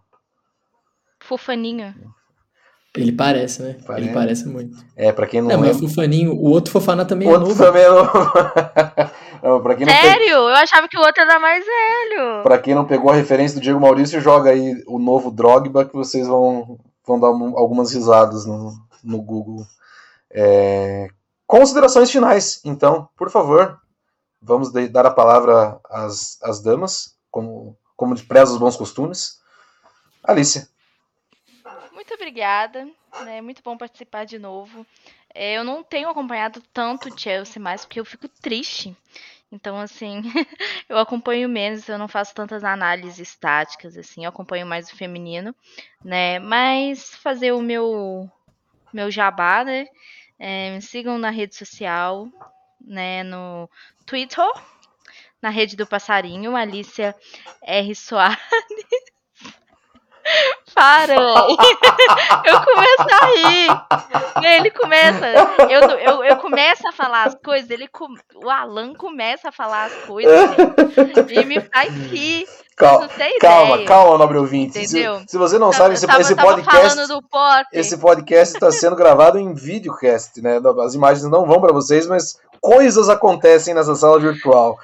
Fofaninho. 1.19 1.95
Ele 2.95 3.11
parece, 3.11 3.63
né? 3.63 3.77
Parece. 3.87 4.05
Ele 4.05 4.13
parece 4.13 4.47
muito. 4.47 4.77
É, 4.95 5.11
pra 5.11 5.25
quem 5.25 5.41
não. 5.41 5.49
Não, 5.49 5.61
mas 5.61 5.81
o 5.81 5.87
Fofaninho, 5.89 6.33
o 6.33 6.51
outro 6.51 6.71
Fofaná 6.71 7.05
também 7.05 7.27
o 7.27 7.31
é 7.31 7.33
outro 7.39 7.47
novo. 7.47 7.63
também 7.63 7.81
é 7.81 7.89
novo. 7.89 8.11
não, 9.41 9.63
pra 9.63 9.75
quem 9.75 9.87
não 9.87 9.93
Sério? 9.93 10.25
Pe... 10.25 10.29
Eu 10.29 10.55
achava 10.57 10.87
que 10.87 10.95
o 10.95 11.01
outro 11.01 11.23
era 11.23 11.39
mais 11.39 11.65
velho. 11.65 12.43
Pra 12.43 12.59
quem 12.59 12.75
não 12.75 12.85
pegou 12.85 13.09
a 13.09 13.15
referência 13.15 13.59
do 13.59 13.63
Diego 13.63 13.79
Maurício, 13.79 14.21
joga 14.21 14.51
aí 14.51 14.83
o 14.85 14.99
novo 14.99 15.31
Drogba 15.31 15.85
que 15.85 15.95
vocês 15.95 16.27
vão, 16.27 16.77
vão 17.03 17.19
dar 17.19 17.29
algumas 17.29 17.91
risadas 17.91 18.45
no, 18.45 18.73
no 19.03 19.19
Google. 19.23 19.65
É... 20.29 21.07
Considerações 21.47 22.11
finais, 22.11 22.61
então, 22.63 23.09
por 23.17 23.31
favor, 23.31 23.79
vamos 24.41 24.71
dar 24.71 25.05
a 25.05 25.11
palavra 25.11 25.79
às, 25.89 26.41
às 26.41 26.61
damas, 26.61 27.17
como, 27.29 27.77
como 27.95 28.19
preza 28.25 28.53
os 28.53 28.59
bons 28.59 28.75
costumes. 28.75 29.39
Alicia. 30.23 30.67
Muito 31.93 32.13
obrigada, 32.13 32.87
é 33.27 33.41
muito 33.41 33.61
bom 33.63 33.77
participar 33.77 34.25
de 34.25 34.39
novo. 34.39 34.85
É, 35.33 35.57
eu 35.57 35.63
não 35.63 35.83
tenho 35.83 36.09
acompanhado 36.09 36.61
tanto 36.73 37.17
Chelsea 37.19 37.61
mais, 37.61 37.85
porque 37.85 37.99
eu 37.99 38.05
fico 38.05 38.27
triste. 38.27 38.95
Então, 39.51 39.77
assim, 39.79 40.21
eu 40.87 40.97
acompanho 40.97 41.49
menos, 41.49 41.87
eu 41.89 41.97
não 41.97 42.07
faço 42.07 42.33
tantas 42.33 42.63
análises 42.63 43.35
táticas, 43.35 43.97
assim, 43.97 44.23
eu 44.23 44.29
acompanho 44.29 44.65
mais 44.65 44.91
o 44.91 44.95
feminino, 44.95 45.55
né? 46.03 46.39
Mas 46.39 47.15
fazer 47.15 47.51
o 47.51 47.61
meu 47.61 48.29
meu 48.93 49.11
jabá, 49.11 49.63
né? 49.63 49.87
É, 50.37 50.71
me 50.71 50.81
sigam 50.81 51.17
na 51.17 51.29
rede 51.29 51.55
social, 51.55 52.27
né? 52.81 53.23
No 53.23 53.69
Twitter, 54.05 54.45
na 55.41 55.49
rede 55.49 55.75
do 55.75 55.87
passarinho, 55.87 56.55
Alicia 56.55 57.15
R. 57.61 57.95
Soares. 57.95 58.37
Para! 60.75 61.15
eu 62.45 62.61
começo 62.61 63.07
a 63.21 63.25
rir. 63.25 64.55
Ele 64.55 64.71
começa. 64.71 65.25
Eu, 65.69 65.81
eu, 65.81 66.23
eu 66.23 66.37
começo 66.37 66.87
a 66.87 66.91
falar 66.91 67.23
as 67.25 67.35
coisas, 67.35 67.69
ele, 67.69 67.89
o 68.35 68.49
Alan 68.49 68.93
começa 68.93 69.49
a 69.49 69.51
falar 69.51 69.85
as 69.85 69.93
coisas 70.05 70.49
gente, 70.95 71.33
e 71.33 71.45
me 71.45 71.59
faz 71.59 71.93
rir. 72.11 72.45
Calma, 72.77 73.09
calma, 73.41 73.83
calma, 73.83 74.17
nobre 74.17 74.37
ouvinte. 74.37 74.87
Se, 74.87 75.05
se, 75.27 75.37
você 75.37 75.59
não 75.59 75.73
sabe, 75.73 75.95
esse, 75.95 76.07
tava, 76.07 76.21
esse 76.21 76.33
podcast. 76.33 76.97
Esse 77.73 77.97
podcast 77.97 78.53
está 78.53 78.71
sendo 78.71 78.95
gravado 78.95 79.37
em 79.37 79.53
videocast, 79.53 80.41
né? 80.41 80.61
As 80.85 80.93
imagens 80.93 81.29
não 81.29 81.45
vão 81.45 81.59
para 81.59 81.73
vocês, 81.73 82.07
mas 82.07 82.39
coisas 82.61 83.09
acontecem 83.09 83.73
nessa 83.73 83.95
sala 83.95 84.19
virtual. 84.19 84.77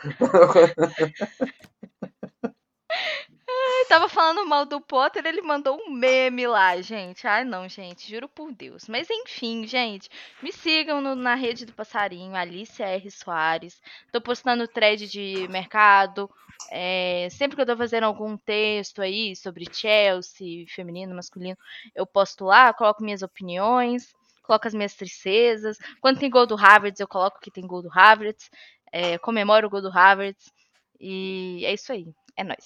Tava 3.88 4.10
falando 4.10 4.46
mal 4.48 4.66
do 4.66 4.82
Potter, 4.82 5.26
ele 5.26 5.42
mandou 5.42 5.78
um 5.80 5.92
meme 5.92 6.48
lá, 6.48 6.82
gente. 6.82 7.28
Ai, 7.28 7.44
não, 7.44 7.70
gente, 7.70 8.10
juro 8.10 8.28
por 8.28 8.52
Deus. 8.52 8.88
Mas 8.88 9.08
enfim, 9.10 9.68
gente, 9.68 10.10
me 10.42 10.52
sigam 10.52 11.00
no- 11.02 11.16
na 11.16 11.36
rede 11.36 11.66
do 11.66 11.74
passarinho, 11.74 12.36
Alice 12.36 12.82
R. 12.82 13.12
Soares. 13.12 13.80
Tô 14.12 14.20
postando 14.20 14.68
thread 14.68 15.08
de 15.08 15.48
mercado. 15.50 16.30
é, 16.72 17.28
sempre 17.32 17.56
que 17.56 17.62
eu 17.62 17.66
tô 17.66 17.76
fazendo 17.78 18.06
algum 18.06 18.36
texto 18.38 19.02
aí 19.02 19.36
sobre 19.36 19.66
Chelsea, 19.72 20.66
feminino, 20.68 21.14
masculino, 21.14 21.58
eu 21.94 22.06
posto 22.08 22.46
lá, 22.46 22.74
coloco 22.74 23.04
minhas 23.04 23.22
opiniões, 23.22 24.16
coloco 24.46 24.68
as 24.68 24.74
minhas 24.74 24.94
tristezas. 24.94 25.78
Quando 26.02 26.20
tem 26.20 26.30
gol 26.30 26.46
do 26.48 26.56
Havertz, 26.56 27.00
eu 27.00 27.08
coloco 27.08 27.40
que 27.42 27.52
tem 27.52 27.66
gol 27.68 27.82
do 27.82 27.90
Havertz. 27.92 28.50
é, 28.92 29.18
comemoro 29.18 29.68
o 29.68 29.70
gol 29.70 29.82
do 29.82 29.92
Havertz. 29.92 30.52
E 31.00 31.64
é 31.66 31.74
isso 31.74 31.92
aí. 31.92 32.08
É 32.38 32.44
nóis. 32.44 32.66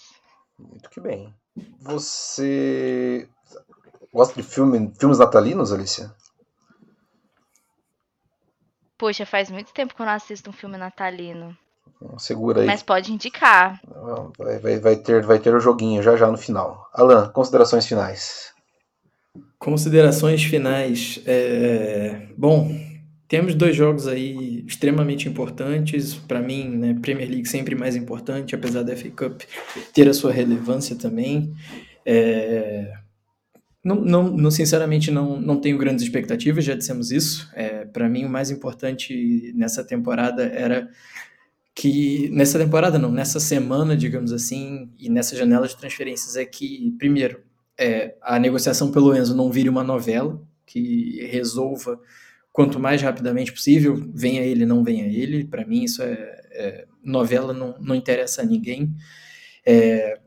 Muito 0.58 0.90
que 0.90 1.00
bem. 1.00 1.34
Você 1.80 3.28
gosta 4.14 4.36
de 4.42 4.48
filme, 4.48 4.94
filmes 5.00 5.18
natalinos, 5.20 5.74
Alicia? 5.74 6.14
Poxa, 8.98 9.26
faz 9.26 9.50
muito 9.50 9.74
tempo 9.74 9.96
que 9.96 10.02
eu 10.02 10.06
não 10.06 10.14
assisto 10.14 10.50
um 10.50 10.54
filme 10.54 10.78
natalino. 10.78 11.58
Segura 12.18 12.62
aí. 12.62 12.68
Mas 12.68 12.84
pode 12.84 13.12
indicar. 13.12 13.80
Vai, 14.38 14.60
vai- 14.60 14.80
vai 14.80 14.96
ter, 14.98 15.26
vai 15.26 15.40
ter 15.40 15.54
o 15.56 15.60
joguinho 15.60 16.04
já 16.04 16.16
já 16.18 16.28
no 16.30 16.38
final. 16.38 16.90
Alan, 16.94 17.30
considerações 17.32 17.86
finais. 17.86 18.54
Considerações 19.58 20.44
finais. 20.44 21.22
É, 21.26 22.28
Bom, 22.38 22.74
temos 23.28 23.54
dois 23.54 23.76
jogos 23.76 24.08
aí 24.08 24.64
extremamente 24.66 25.28
importantes. 25.30 26.16
Para 26.16 26.42
mim, 26.42 26.70
né, 26.78 26.98
Premier 27.02 27.30
League 27.30 27.48
sempre 27.48 27.76
mais 27.76 27.96
importante, 27.96 28.56
apesar 28.56 28.84
da 28.84 28.96
FA 28.96 29.10
Cup 29.10 29.42
ter 29.94 30.08
a 30.10 30.14
sua 30.14 30.32
relevância 30.32 30.96
também. 30.96 31.54
É, 32.06 32.92
Não, 33.84 33.96
não, 33.96 34.24
não, 34.32 34.52
sinceramente, 34.52 35.12
não, 35.12 35.40
não 35.40 35.60
tenho 35.62 35.78
grandes 35.78 36.04
expectativas, 36.04 36.66
já 36.66 36.76
dissemos 36.76 37.12
isso. 37.12 37.50
É, 37.54 37.86
Para 37.86 38.10
mim, 38.10 38.26
o 38.26 38.30
mais 38.30 38.50
importante 38.52 39.54
nessa 39.56 39.84
temporada 39.84 40.44
era 40.44 40.90
que. 41.76 42.30
Nessa 42.32 42.58
temporada, 42.60 42.98
não, 43.00 43.12
nessa 43.12 43.40
semana, 43.40 43.96
digamos 43.96 44.32
assim, 44.34 44.92
e 44.98 45.10
nessa 45.10 45.36
janela 45.36 45.68
de 45.68 45.78
transferências, 45.78 46.36
é 46.36 46.46
que, 46.46 46.96
primeiro, 46.98 47.42
é, 47.80 48.16
a 48.22 48.38
negociação 48.38 48.92
pelo 48.92 49.16
Enzo 49.16 49.36
não 49.36 49.50
vire 49.50 49.70
uma 49.70 49.84
novela, 49.84 50.42
que 50.66 51.26
resolva 51.32 52.00
quanto 52.52 52.78
mais 52.78 53.02
rapidamente 53.02 53.54
possível, 53.54 53.96
venha 54.14 54.42
ele, 54.42 54.66
não 54.66 54.84
venha 54.84 55.06
ele. 55.06 55.46
Para 55.46 55.66
mim, 55.66 55.84
isso 55.86 56.04
é, 56.04 56.42
é 56.52 56.86
novela, 57.02 57.54
não, 57.54 57.76
não 57.80 57.96
interessa 57.96 58.42
a 58.42 58.46
ninguém. 58.46 58.94
É, 59.66 60.20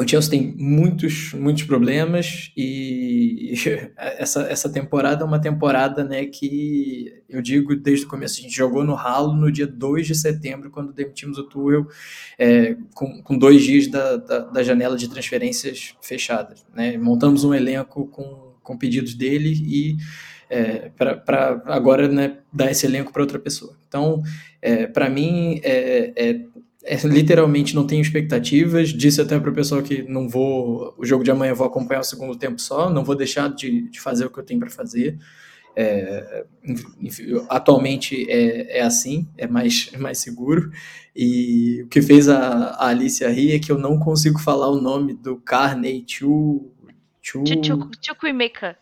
o 0.00 0.08
Chelsea 0.08 0.30
tem 0.30 0.54
muitos, 0.56 1.34
muitos 1.34 1.64
problemas 1.64 2.50
e 2.56 3.52
essa, 3.96 4.42
essa 4.42 4.68
temporada 4.70 5.22
é 5.22 5.26
uma 5.26 5.40
temporada 5.40 6.02
né, 6.02 6.24
que 6.24 7.12
eu 7.28 7.42
digo 7.42 7.76
desde 7.76 8.06
o 8.06 8.08
começo, 8.08 8.40
a 8.40 8.42
gente 8.42 8.56
jogou 8.56 8.84
no 8.84 8.94
ralo 8.94 9.34
no 9.34 9.52
dia 9.52 9.66
2 9.66 10.06
de 10.06 10.14
setembro, 10.14 10.70
quando 10.70 10.94
demitimos 10.94 11.36
o 11.36 11.44
Tuchel, 11.44 11.86
é, 12.38 12.74
com, 12.94 13.22
com 13.22 13.36
dois 13.36 13.62
dias 13.62 13.86
da, 13.86 14.16
da, 14.16 14.38
da 14.40 14.62
janela 14.62 14.96
de 14.96 15.08
transferências 15.08 15.94
fechadas. 16.00 16.64
Né? 16.74 16.96
Montamos 16.96 17.44
um 17.44 17.52
elenco 17.52 18.06
com, 18.06 18.54
com 18.62 18.78
pedidos 18.78 19.14
dele 19.14 19.52
e 19.52 19.96
é, 20.48 20.90
para 20.90 21.62
agora 21.66 22.08
né, 22.08 22.38
dar 22.52 22.70
esse 22.70 22.86
elenco 22.86 23.12
para 23.12 23.22
outra 23.22 23.38
pessoa. 23.38 23.76
Então, 23.88 24.22
é, 24.60 24.86
para 24.86 25.08
mim, 25.08 25.60
é, 25.62 26.40
é, 26.84 26.96
literalmente 27.06 27.74
não 27.74 27.86
tenho 27.86 28.02
expectativas. 28.02 28.90
Disse 28.90 29.20
até 29.20 29.38
para 29.38 29.50
o 29.50 29.54
pessoal 29.54 29.82
que 29.82 30.02
não 30.02 30.28
vou. 30.28 30.94
O 30.96 31.04
jogo 31.04 31.24
de 31.24 31.30
amanhã 31.30 31.54
vou 31.54 31.66
acompanhar 31.66 32.00
o 32.00 32.04
segundo 32.04 32.36
tempo 32.36 32.60
só, 32.60 32.90
não 32.90 33.04
vou 33.04 33.14
deixar 33.14 33.48
de, 33.48 33.88
de 33.88 34.00
fazer 34.00 34.26
o 34.26 34.30
que 34.30 34.38
eu 34.38 34.44
tenho 34.44 34.60
para 34.60 34.70
fazer. 34.70 35.18
Enfim, 37.00 37.24
atualmente 37.48 38.30
é, 38.30 38.78
é, 38.78 38.82
assim, 38.82 39.28
é 39.38 39.46
mais, 39.46 39.90
é 39.94 39.98
mais 39.98 40.18
seguro. 40.18 40.70
E 41.14 41.82
o 41.84 41.88
que 41.88 42.02
fez 42.02 42.28
a, 42.28 42.40
a 42.40 42.88
Alicia 42.88 43.30
rir 43.30 43.54
é 43.54 43.58
que 43.58 43.70
eu 43.70 43.78
não 43.78 43.98
consigo 43.98 44.38
falar 44.38 44.68
o 44.68 44.80
nome 44.80 45.14
do 45.14 45.36
Carney 45.36 46.04
Chu. 46.06 46.70
Chu... 47.20 47.44
Chukwimeka. 48.00 48.76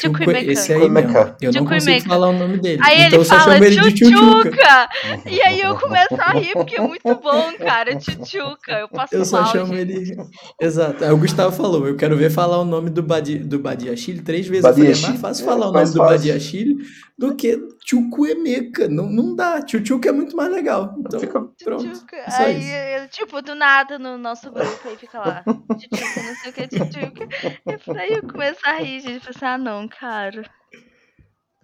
Chukwuemeka. 0.00 0.52
Esse 0.52 0.72
aí 0.72 0.88
mesmo. 0.88 1.12
Eu 1.40 1.52
não 1.52 1.64
consigo 1.66 2.08
falar 2.08 2.28
o 2.28 2.32
nome 2.32 2.58
dele. 2.58 2.80
Aí 2.84 3.02
então 3.02 3.20
ele 3.20 3.24
fala 3.28 3.56
ele 3.56 3.90
de 3.90 3.98
Chuchuca. 3.98 4.88
E 5.30 5.40
aí 5.42 5.60
eu 5.60 5.74
começo 5.76 6.14
a 6.18 6.32
rir, 6.32 6.52
porque 6.52 6.76
é 6.76 6.80
muito 6.80 7.02
bom, 7.04 7.52
cara. 7.58 7.98
Chuchuca. 8.00 8.72
Eu 8.72 8.88
passo 8.88 9.14
Eu 9.14 9.24
só 9.24 9.42
mal, 9.42 9.52
chamo 9.52 9.74
gente. 9.74 9.92
ele. 9.92 10.16
Exato. 10.60 11.04
Aí 11.04 11.10
o 11.10 11.16
Gustavo 11.16 11.54
falou: 11.54 11.86
eu 11.86 11.96
quero 11.96 12.16
ver 12.16 12.30
falar 12.30 12.58
o 12.58 12.64
nome 12.64 12.90
do, 12.90 13.02
Badi... 13.02 13.38
do 13.38 13.58
Badiachile 13.58 14.20
três 14.22 14.46
vezes. 14.46 14.64
Eu 14.64 14.74
falei, 14.74 14.92
é 14.92 14.96
mais 14.96 15.20
fácil 15.20 15.44
falar 15.44 15.68
o 15.68 15.72
nome 15.72 15.90
do 15.90 15.98
Badiachile 15.98 16.76
do 17.18 17.34
que 17.34 17.58
Chukwuemeka. 17.84 18.88
Não, 18.88 19.08
não 19.08 19.34
dá. 19.34 19.66
Chuchuca 19.66 20.08
é 20.08 20.12
muito 20.12 20.36
mais 20.36 20.50
legal. 20.50 20.94
Então, 20.98 21.20
fica 21.20 21.40
pronto. 21.64 21.82
Chuchuca. 21.82 22.16
Aí, 22.28 23.00
eu, 23.00 23.08
tipo, 23.08 23.42
do 23.42 23.54
nada 23.54 23.98
no 23.98 24.16
nosso 24.16 24.50
grupo, 24.50 24.88
aí 24.88 24.96
fica 24.96 25.18
lá. 25.18 25.44
Chuchuca, 25.44 26.22
não 26.22 26.34
sei 26.36 26.50
o 26.50 26.52
que, 26.52 26.78
Chuchuca. 26.78 27.28
E 27.66 27.98
aí 27.98 28.12
eu 28.12 28.22
começo 28.22 28.60
a 28.64 28.74
rir, 28.74 29.00
gente. 29.00 29.28
Assim, 29.28 29.44
ah, 29.44 29.58
não, 29.58 29.88
cara. 29.88 30.42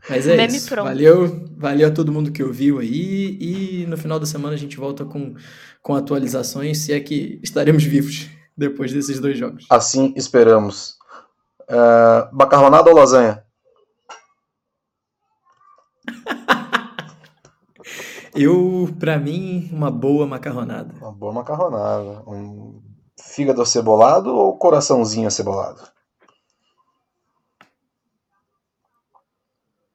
Mas 0.08 0.26
é 0.26 0.36
Meme 0.36 0.56
isso. 0.56 0.68
pronto. 0.68 0.86
Valeu, 0.86 1.48
valeu 1.56 1.88
a 1.88 1.90
todo 1.90 2.12
mundo 2.12 2.32
que 2.32 2.42
ouviu 2.42 2.78
aí. 2.78 3.36
E 3.40 3.86
no 3.86 3.96
final 3.96 4.18
da 4.18 4.26
semana 4.26 4.54
a 4.54 4.58
gente 4.58 4.76
volta 4.76 5.04
com, 5.04 5.34
com 5.82 5.94
atualizações, 5.94 6.78
se 6.78 6.92
é 6.92 7.00
que 7.00 7.40
estaremos 7.42 7.84
vivos 7.84 8.28
depois 8.56 8.92
desses 8.92 9.20
dois 9.20 9.38
jogos. 9.38 9.66
Assim 9.70 10.12
esperamos. 10.16 10.96
Uh, 11.70 12.34
macarronada 12.34 12.88
ou 12.90 12.96
lasanha? 12.96 13.44
Eu, 18.34 18.94
pra 19.00 19.18
mim, 19.18 19.68
uma 19.72 19.90
boa 19.90 20.26
macarronada. 20.26 20.94
Uma 21.00 21.11
boa 21.11 21.32
macarronada. 21.32 22.22
Um 22.26 22.80
fígado 23.20 23.61
acebolado 23.61 24.32
ou 24.32 24.56
coraçãozinho 24.56 25.26
acebolado? 25.26 25.82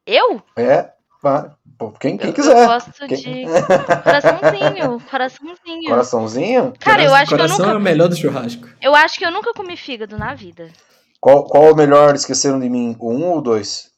Eu? 0.05 0.41
É, 0.57 0.91
quem, 1.99 2.18
quem 2.18 2.30
eu, 2.30 2.34
quiser. 2.34 2.64
Eu 2.64 2.68
gosto 2.68 2.91
quem... 3.07 3.18
de 3.18 3.45
coraçãozinho, 4.03 4.99
coraçãozinho. 5.09 5.89
Coraçãozinho? 5.89 6.74
Cara, 6.80 7.03
eu 7.03 7.16
acho 7.16 7.30
Coração 7.30 7.55
que 7.55 7.61
eu 7.61 7.66
nunca... 7.66 7.78
é 7.78 7.78
o 7.78 7.82
melhor 7.82 8.09
do 8.09 8.16
churrasco. 8.16 8.68
Eu 8.82 8.93
acho 8.93 9.18
que 9.18 9.26
eu 9.26 9.32
nunca 9.32 9.53
comi 9.53 9.78
fígado 9.78 10.18
na 10.18 10.34
vida. 10.34 10.70
Qual, 11.22 11.45
qual 11.45 11.72
o 11.72 11.76
melhor 11.76 12.14
Esqueceram 12.16 12.59
de 12.59 12.70
Mim? 12.70 12.97
O 12.99 13.14
um 13.14 13.30
ou 13.30 13.38
o 13.38 13.41
dois? 13.41 13.93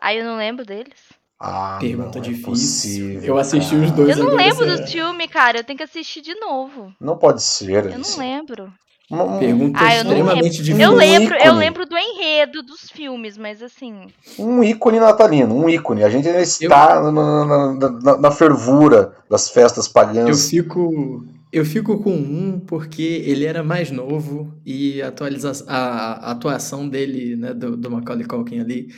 Aí 0.00 0.18
eu 0.18 0.24
não 0.24 0.36
lembro 0.36 0.64
deles. 0.64 0.94
Ah, 1.38 1.76
Pergunta 1.80 2.18
não 2.18 2.24
é 2.24 2.28
difícil. 2.28 2.46
possível, 2.50 3.22
eu 3.22 3.38
assisti 3.38 3.70
cara. 3.74 3.84
os 3.84 3.90
dois. 3.90 4.16
Eu 4.16 4.24
não 4.24 4.34
lembro 4.34 4.66
você- 4.66 4.82
do 4.82 4.86
filme, 4.88 5.28
cara. 5.28 5.58
Eu 5.58 5.64
tenho 5.64 5.76
que 5.76 5.82
assistir 5.82 6.22
de 6.22 6.34
novo. 6.36 6.92
Não 7.00 7.16
pode 7.18 7.42
ser. 7.42 7.84
Eu 7.86 7.92
Alice. 7.94 8.18
não 8.18 8.18
lembro. 8.26 8.72
Um, 9.08 9.38
Pergunta 9.38 9.78
Ah, 9.80 9.96
eu 9.98 10.02
não 10.04 10.12
extremamente 10.12 10.62
difícil. 10.62 10.80
Eu 10.80 10.90
Um 10.92 10.94
lembro, 10.96 11.34
eu 11.36 11.40
ícone. 11.40 11.58
lembro 11.60 11.86
do 11.86 11.96
enredo 11.96 12.60
dos 12.62 12.90
filmes, 12.90 13.36
mas 13.38 13.62
assim. 13.62 14.06
um 14.38 14.64
ícone 14.64 14.98
natalino, 14.98 15.54
um 15.54 15.68
ícone. 15.68 16.02
A 16.02 16.08
gente 16.10 16.26
ainda 16.26 16.40
está 16.40 17.00
na, 17.12 17.44
na- 17.44 17.90
na- 18.02 18.16
na 18.18 18.30
fervura 18.32 19.14
das 19.30 19.48
festas 19.50 19.86
Eu 19.86 19.92
pagãs. 19.92 20.50
fico, 20.50 21.24
eu 21.52 21.64
fico 21.64 22.02
com 22.02 22.10
um 22.16 22.58
porque 22.58 23.22
ele 23.24 23.44
era 23.44 23.62
mais 23.62 23.92
novo 23.92 24.52
e 24.66 25.00
a, 25.00 25.06
atualiza 25.08 25.52
a, 25.68 26.28
a 26.28 26.30
atuação 26.32 26.88
dele, 26.88 27.36
né, 27.36 27.54
do, 27.54 27.76
do 27.76 27.88
Macaulay 27.90 28.24
Culkin 28.26 28.58
ali, 28.58 28.88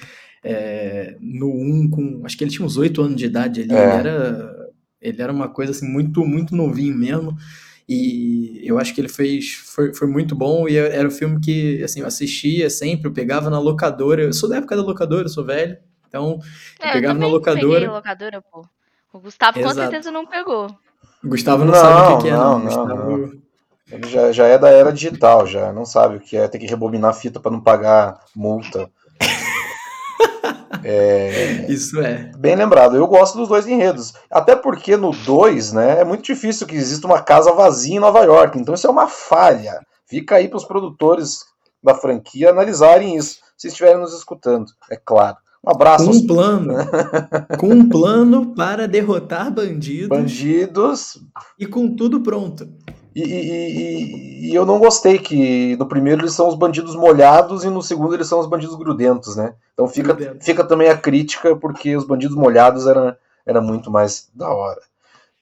é, 0.50 1.16
no 1.20 1.48
1 1.50 1.90
com, 1.90 2.22
acho 2.24 2.36
que 2.36 2.44
ele 2.44 2.50
tinha 2.50 2.64
uns 2.64 2.76
8 2.76 3.02
anos 3.02 3.16
de 3.16 3.26
idade 3.26 3.60
ali, 3.62 3.72
É. 3.74 3.82
ele 3.84 3.92
era, 4.08 4.68
ele 5.00 5.22
era 5.22 5.32
uma 5.32 5.48
coisa 5.48 5.72
assim 5.72 5.86
muito, 5.88 6.24
muito 6.24 6.56
novinho 6.56 6.96
mesmo. 6.96 7.36
E 7.90 8.60
eu 8.64 8.78
acho 8.78 8.94
que 8.94 9.00
ele 9.00 9.08
fez, 9.08 9.54
foi, 9.54 9.94
foi 9.94 10.06
muito 10.06 10.34
bom 10.36 10.68
e 10.68 10.76
era 10.76 11.08
o 11.08 11.10
filme 11.10 11.40
que, 11.40 11.82
assim, 11.82 12.00
eu 12.00 12.06
assistia 12.06 12.68
sempre, 12.68 13.08
eu 13.08 13.12
pegava 13.12 13.48
na 13.48 13.58
locadora, 13.58 14.22
eu 14.22 14.32
sou 14.32 14.48
da 14.48 14.56
época 14.58 14.76
da 14.76 14.82
locadora, 14.82 15.24
eu 15.24 15.28
sou 15.30 15.42
velho, 15.44 15.76
então 16.06 16.38
É, 16.80 16.92
pegava 16.92 17.14
eu 17.16 17.20
na 17.20 17.26
locadora. 17.26 17.74
peguei 17.80 17.88
locadora, 17.88 18.42
pô. 18.42 18.66
O 19.12 19.20
Gustavo 19.20 19.54
com 19.54 19.60
Exato. 19.60 19.76
certeza 19.80 20.10
não 20.10 20.26
pegou. 20.26 20.66
o 21.24 21.28
Gustavo 21.28 21.64
não, 21.64 21.72
Não, 21.72 21.80
sabe 21.80 22.12
o 22.12 22.16
que, 22.18 22.22
que 22.24 22.28
é, 22.28 22.32
não, 22.32 22.58
não. 22.58 22.58
não, 22.58 22.64
Gustavo, 22.66 23.42
Ele 23.90 24.06
já, 24.08 24.32
já 24.32 24.46
é 24.46 24.58
da 24.58 24.68
era 24.68 24.92
digital, 24.92 25.46
já 25.46 25.72
não 25.72 25.86
sabe 25.86 26.16
o 26.16 26.20
que 26.20 26.36
é 26.36 26.46
ter 26.46 26.58
que 26.58 26.66
rebobinar 26.66 27.10
a 27.10 27.14
fita 27.14 27.40
para 27.40 27.50
não 27.52 27.60
pagar 27.62 28.20
multa. 28.36 28.90
Isso 31.68 32.00
é. 32.00 32.30
Bem 32.38 32.56
lembrado, 32.56 32.96
eu 32.96 33.06
gosto 33.06 33.38
dos 33.38 33.48
dois 33.48 33.66
enredos. 33.66 34.14
Até 34.30 34.56
porque 34.56 34.96
no 34.96 35.10
2, 35.10 35.72
né, 35.72 36.00
é 36.00 36.04
muito 36.04 36.24
difícil 36.24 36.66
que 36.66 36.76
exista 36.76 37.06
uma 37.06 37.22
casa 37.22 37.52
vazia 37.52 37.96
em 37.96 38.00
Nova 38.00 38.20
York. 38.20 38.58
Então 38.58 38.74
isso 38.74 38.86
é 38.86 38.90
uma 38.90 39.08
falha. 39.08 39.80
Fica 40.06 40.36
aí 40.36 40.48
para 40.48 40.56
os 40.56 40.64
produtores 40.64 41.44
da 41.82 41.94
franquia 41.94 42.50
analisarem 42.50 43.16
isso, 43.16 43.38
se 43.56 43.68
estiverem 43.68 44.00
nos 44.00 44.14
escutando, 44.14 44.66
é 44.90 44.96
claro. 44.96 45.36
Um 45.64 45.70
abraço 45.70 46.04
Com 46.04 46.10
aos 46.10 46.18
um 46.18 46.26
plano. 46.26 46.74
com 47.58 47.68
um 47.68 47.88
plano 47.88 48.54
para 48.54 48.86
derrotar 48.86 49.52
bandidos 49.52 50.08
bandidos 50.08 51.18
e 51.58 51.66
com 51.66 51.94
tudo 51.94 52.20
pronto. 52.20 52.68
E, 53.22 53.24
e- 53.24 54.50
e- 54.50 54.54
eu 54.54 54.64
não 54.66 54.78
gostei 54.78 55.18
que 55.18 55.76
no 55.76 55.86
primeiro 55.86 56.22
eles 56.22 56.32
são 56.34 56.48
os 56.48 56.54
bandidos 56.54 56.94
molhados 56.94 57.64
e 57.64 57.70
no 57.70 57.82
segundo 57.82 58.14
eles 58.14 58.26
são 58.28 58.38
os 58.38 58.46
bandidos 58.46 58.76
grudentos, 58.76 59.36
né? 59.36 59.54
Então 59.74 59.88
fica, 59.88 60.16
fica 60.40 60.64
também 60.64 60.88
a 60.88 60.96
crítica, 60.96 61.56
porque 61.56 61.96
os 61.96 62.04
bandidos 62.04 62.36
molhados 62.36 62.86
era, 62.86 63.18
era 63.44 63.60
muito 63.60 63.90
mais 63.90 64.28
da 64.34 64.48
hora. 64.50 64.80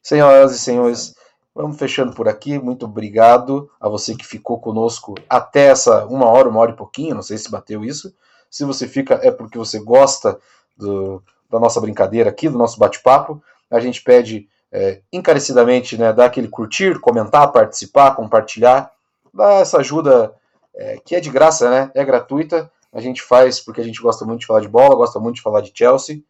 Senhoras 0.02 0.52
e 0.54 0.58
senhores, 0.58 1.14
vamos 1.54 1.76
fechando 1.78 2.12
por 2.14 2.28
aqui. 2.28 2.58
Muito 2.58 2.86
obrigado 2.86 3.68
a 3.80 3.88
você 3.88 4.14
que 4.14 4.26
ficou 4.26 4.58
conosco 4.60 5.14
até 5.28 5.66
essa 5.66 6.06
uma 6.06 6.26
hora, 6.26 6.48
uma 6.48 6.60
hora 6.60 6.72
e 6.72 6.76
pouquinho. 6.76 7.14
Não 7.14 7.22
sei 7.22 7.38
se 7.38 7.50
bateu 7.50 7.84
isso. 7.84 8.14
Se 8.50 8.64
você 8.64 8.86
fica, 8.86 9.20
é 9.22 9.30
porque 9.30 9.58
você 9.58 9.78
gosta 9.80 10.38
do- 10.76 11.22
da 11.50 11.58
nossa 11.58 11.80
brincadeira 11.80 12.30
aqui, 12.30 12.48
do 12.48 12.58
nosso 12.58 12.78
bate-papo. 12.78 13.42
A 13.70 13.80
gente 13.80 14.02
pede 14.02 14.48
é, 14.72 15.00
encarecidamente 15.12 15.96
né, 15.96 16.12
dar 16.12 16.26
aquele 16.26 16.48
curtir, 16.48 16.98
comentar, 17.00 17.50
participar, 17.52 18.14
compartilhar, 18.14 18.90
dar 19.32 19.60
essa 19.60 19.78
ajuda 19.78 20.34
é, 20.74 20.98
que 21.04 21.14
é 21.14 21.20
de 21.20 21.30
graça, 21.30 21.70
né? 21.70 21.90
É 21.94 22.04
gratuita. 22.04 22.70
A 22.92 23.00
gente 23.00 23.22
faz 23.22 23.60
porque 23.60 23.80
a 23.80 23.84
gente 23.84 24.00
gosta 24.00 24.24
muito 24.24 24.40
de 24.40 24.46
falar 24.46 24.60
de 24.60 24.68
bola, 24.68 24.94
gosta 24.94 25.18
muito 25.18 25.36
de 25.36 25.42
falar 25.42 25.60
de 25.60 25.72
Chelsea. 25.74 26.22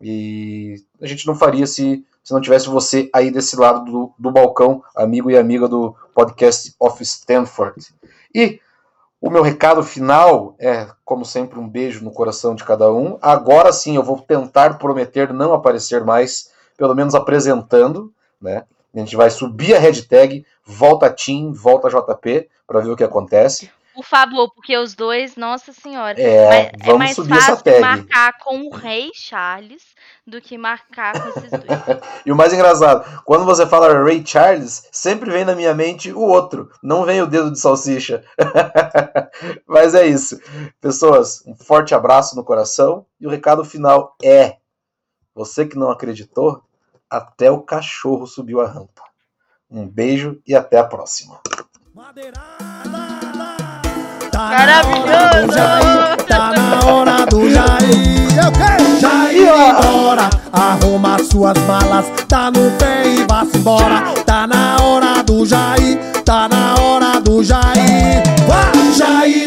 E 0.00 0.82
a 1.00 1.06
gente 1.06 1.26
não 1.26 1.34
faria 1.34 1.66
se, 1.66 2.04
se 2.24 2.32
não 2.32 2.40
tivesse 2.40 2.68
você 2.68 3.08
aí 3.14 3.30
desse 3.30 3.56
lado 3.56 3.84
do, 3.84 4.12
do 4.18 4.30
balcão, 4.30 4.82
amigo 4.96 5.30
e 5.30 5.36
amiga 5.36 5.68
do 5.68 5.94
podcast 6.14 6.74
of 6.78 7.02
Stanford. 7.02 7.94
E 8.34 8.60
o 9.20 9.30
meu 9.30 9.42
recado 9.42 9.82
final 9.82 10.56
é, 10.58 10.88
como 11.04 11.24
sempre, 11.24 11.58
um 11.58 11.68
beijo 11.68 12.02
no 12.04 12.10
coração 12.10 12.54
de 12.54 12.64
cada 12.64 12.92
um. 12.92 13.18
Agora 13.22 13.72
sim, 13.72 13.96
eu 13.96 14.02
vou 14.02 14.18
tentar 14.18 14.78
prometer 14.78 15.32
não 15.32 15.52
aparecer 15.52 16.04
mais, 16.04 16.50
pelo 16.76 16.94
menos 16.94 17.14
apresentando, 17.14 18.12
né? 18.40 18.64
A 18.94 18.98
gente 18.98 19.16
vai 19.16 19.30
subir 19.30 19.74
a 19.74 19.78
hashtag 19.78 20.44
volta 20.64 21.10
Tim, 21.10 21.52
volta 21.52 21.88
JP, 21.88 22.48
para 22.66 22.80
ver 22.80 22.90
o 22.90 22.96
que 22.96 23.04
acontece. 23.04 23.70
Por 23.94 24.04
favor, 24.04 24.50
porque 24.54 24.76
os 24.76 24.94
dois, 24.94 25.36
nossa 25.36 25.70
senhora. 25.72 26.18
É, 26.18 26.26
é 26.34 26.72
vamos 26.82 26.98
mais 26.98 27.14
subir 27.14 27.36
essa 27.36 27.56
fácil 27.56 27.64
tag. 27.64 27.80
marcar 27.80 28.38
com 28.38 28.62
o 28.62 28.74
rei 28.74 29.10
Charles 29.14 29.82
do 30.26 30.40
que 30.40 30.56
marcar 30.56 31.12
com 31.20 31.28
esses 31.28 31.50
dois. 31.50 31.64
E 32.24 32.32
o 32.32 32.36
mais 32.36 32.52
engraçado, 32.52 33.22
quando 33.24 33.44
você 33.44 33.66
fala 33.66 34.02
Ray 34.02 34.24
Charles, 34.24 34.88
sempre 34.90 35.30
vem 35.30 35.44
na 35.44 35.54
minha 35.54 35.74
mente 35.74 36.12
o 36.12 36.20
outro, 36.20 36.70
não 36.82 37.04
vem 37.04 37.20
o 37.20 37.26
dedo 37.26 37.50
de 37.50 37.58
salsicha. 37.58 38.24
Mas 39.66 39.94
é 39.94 40.06
isso. 40.06 40.40
Pessoas, 40.80 41.42
um 41.46 41.54
forte 41.54 41.94
abraço 41.94 42.34
no 42.34 42.44
coração 42.44 43.04
e 43.20 43.26
o 43.26 43.30
recado 43.30 43.64
final 43.64 44.16
é: 44.22 44.56
você 45.34 45.66
que 45.66 45.78
não 45.78 45.90
acreditou, 45.90 46.62
até 47.08 47.50
o 47.50 47.60
cachorro 47.60 48.26
subiu 48.26 48.60
a 48.60 48.66
rampa. 48.66 49.02
Um 49.70 49.88
beijo 49.88 50.40
e 50.46 50.54
até 50.54 50.78
a 50.78 50.84
próxima. 50.84 51.40
Maravilhoso! 51.94 52.62
Tá 56.28 56.52
na 56.52 56.86
hora 56.86 57.26
do 57.26 57.50
Jair. 57.50 58.22
Eu 58.36 58.52
quero 58.52 59.00
Jair 59.00 59.48
embora. 59.48 60.30
Arruma 60.52 61.18
suas 61.24 61.58
malas, 61.66 62.06
tá 62.28 62.50
no 62.50 62.70
pé 62.78 63.08
e 63.08 63.24
vá-se 63.24 63.56
embora. 63.56 64.14
Tá 64.24 64.46
na 64.46 64.76
hora 64.82 65.22
do 65.22 65.46
Jair, 65.46 65.98
tá 66.24 66.48
na 66.48 66.74
hora 66.80 67.20
do 67.20 67.42
Jair. 67.42 68.22
Vá, 68.46 68.72
Jair 68.94 69.41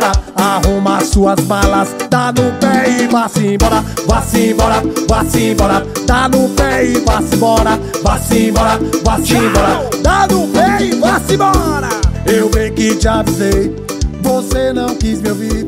embora. 0.00 0.12
Arruma 0.34 1.00
suas 1.04 1.40
malas, 1.46 1.94
tá 2.08 2.32
no 2.32 2.50
pé 2.58 2.88
e 2.88 3.06
vá-se 3.08 3.46
embora. 3.46 3.84
Vá-se 4.06 4.50
embora, 4.50 4.82
vá-se 5.08 5.50
embora. 5.50 5.86
Tá 6.06 6.28
no 6.28 6.48
pé 6.50 6.84
e 6.86 6.98
vá-se 7.00 7.34
embora. 7.34 7.78
Vá-se 8.02 8.48
embora, 8.48 8.80
vá-se 9.04 9.36
embora. 9.36 9.90
Tá 10.02 10.26
no 10.26 10.48
pé 10.48 10.82
e 10.82 10.94
vá-se 10.96 11.34
embora. 11.34 11.88
Eu 12.26 12.48
bem 12.48 12.72
que 12.72 12.96
te 12.96 13.08
avisei. 13.08 13.76
Você 14.22 14.72
não 14.72 14.94
quis 14.96 15.20
me 15.20 15.30
ouvir, 15.30 15.66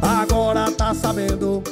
agora 0.00 0.70
tá 0.70 0.94
sabendo. 0.94 1.62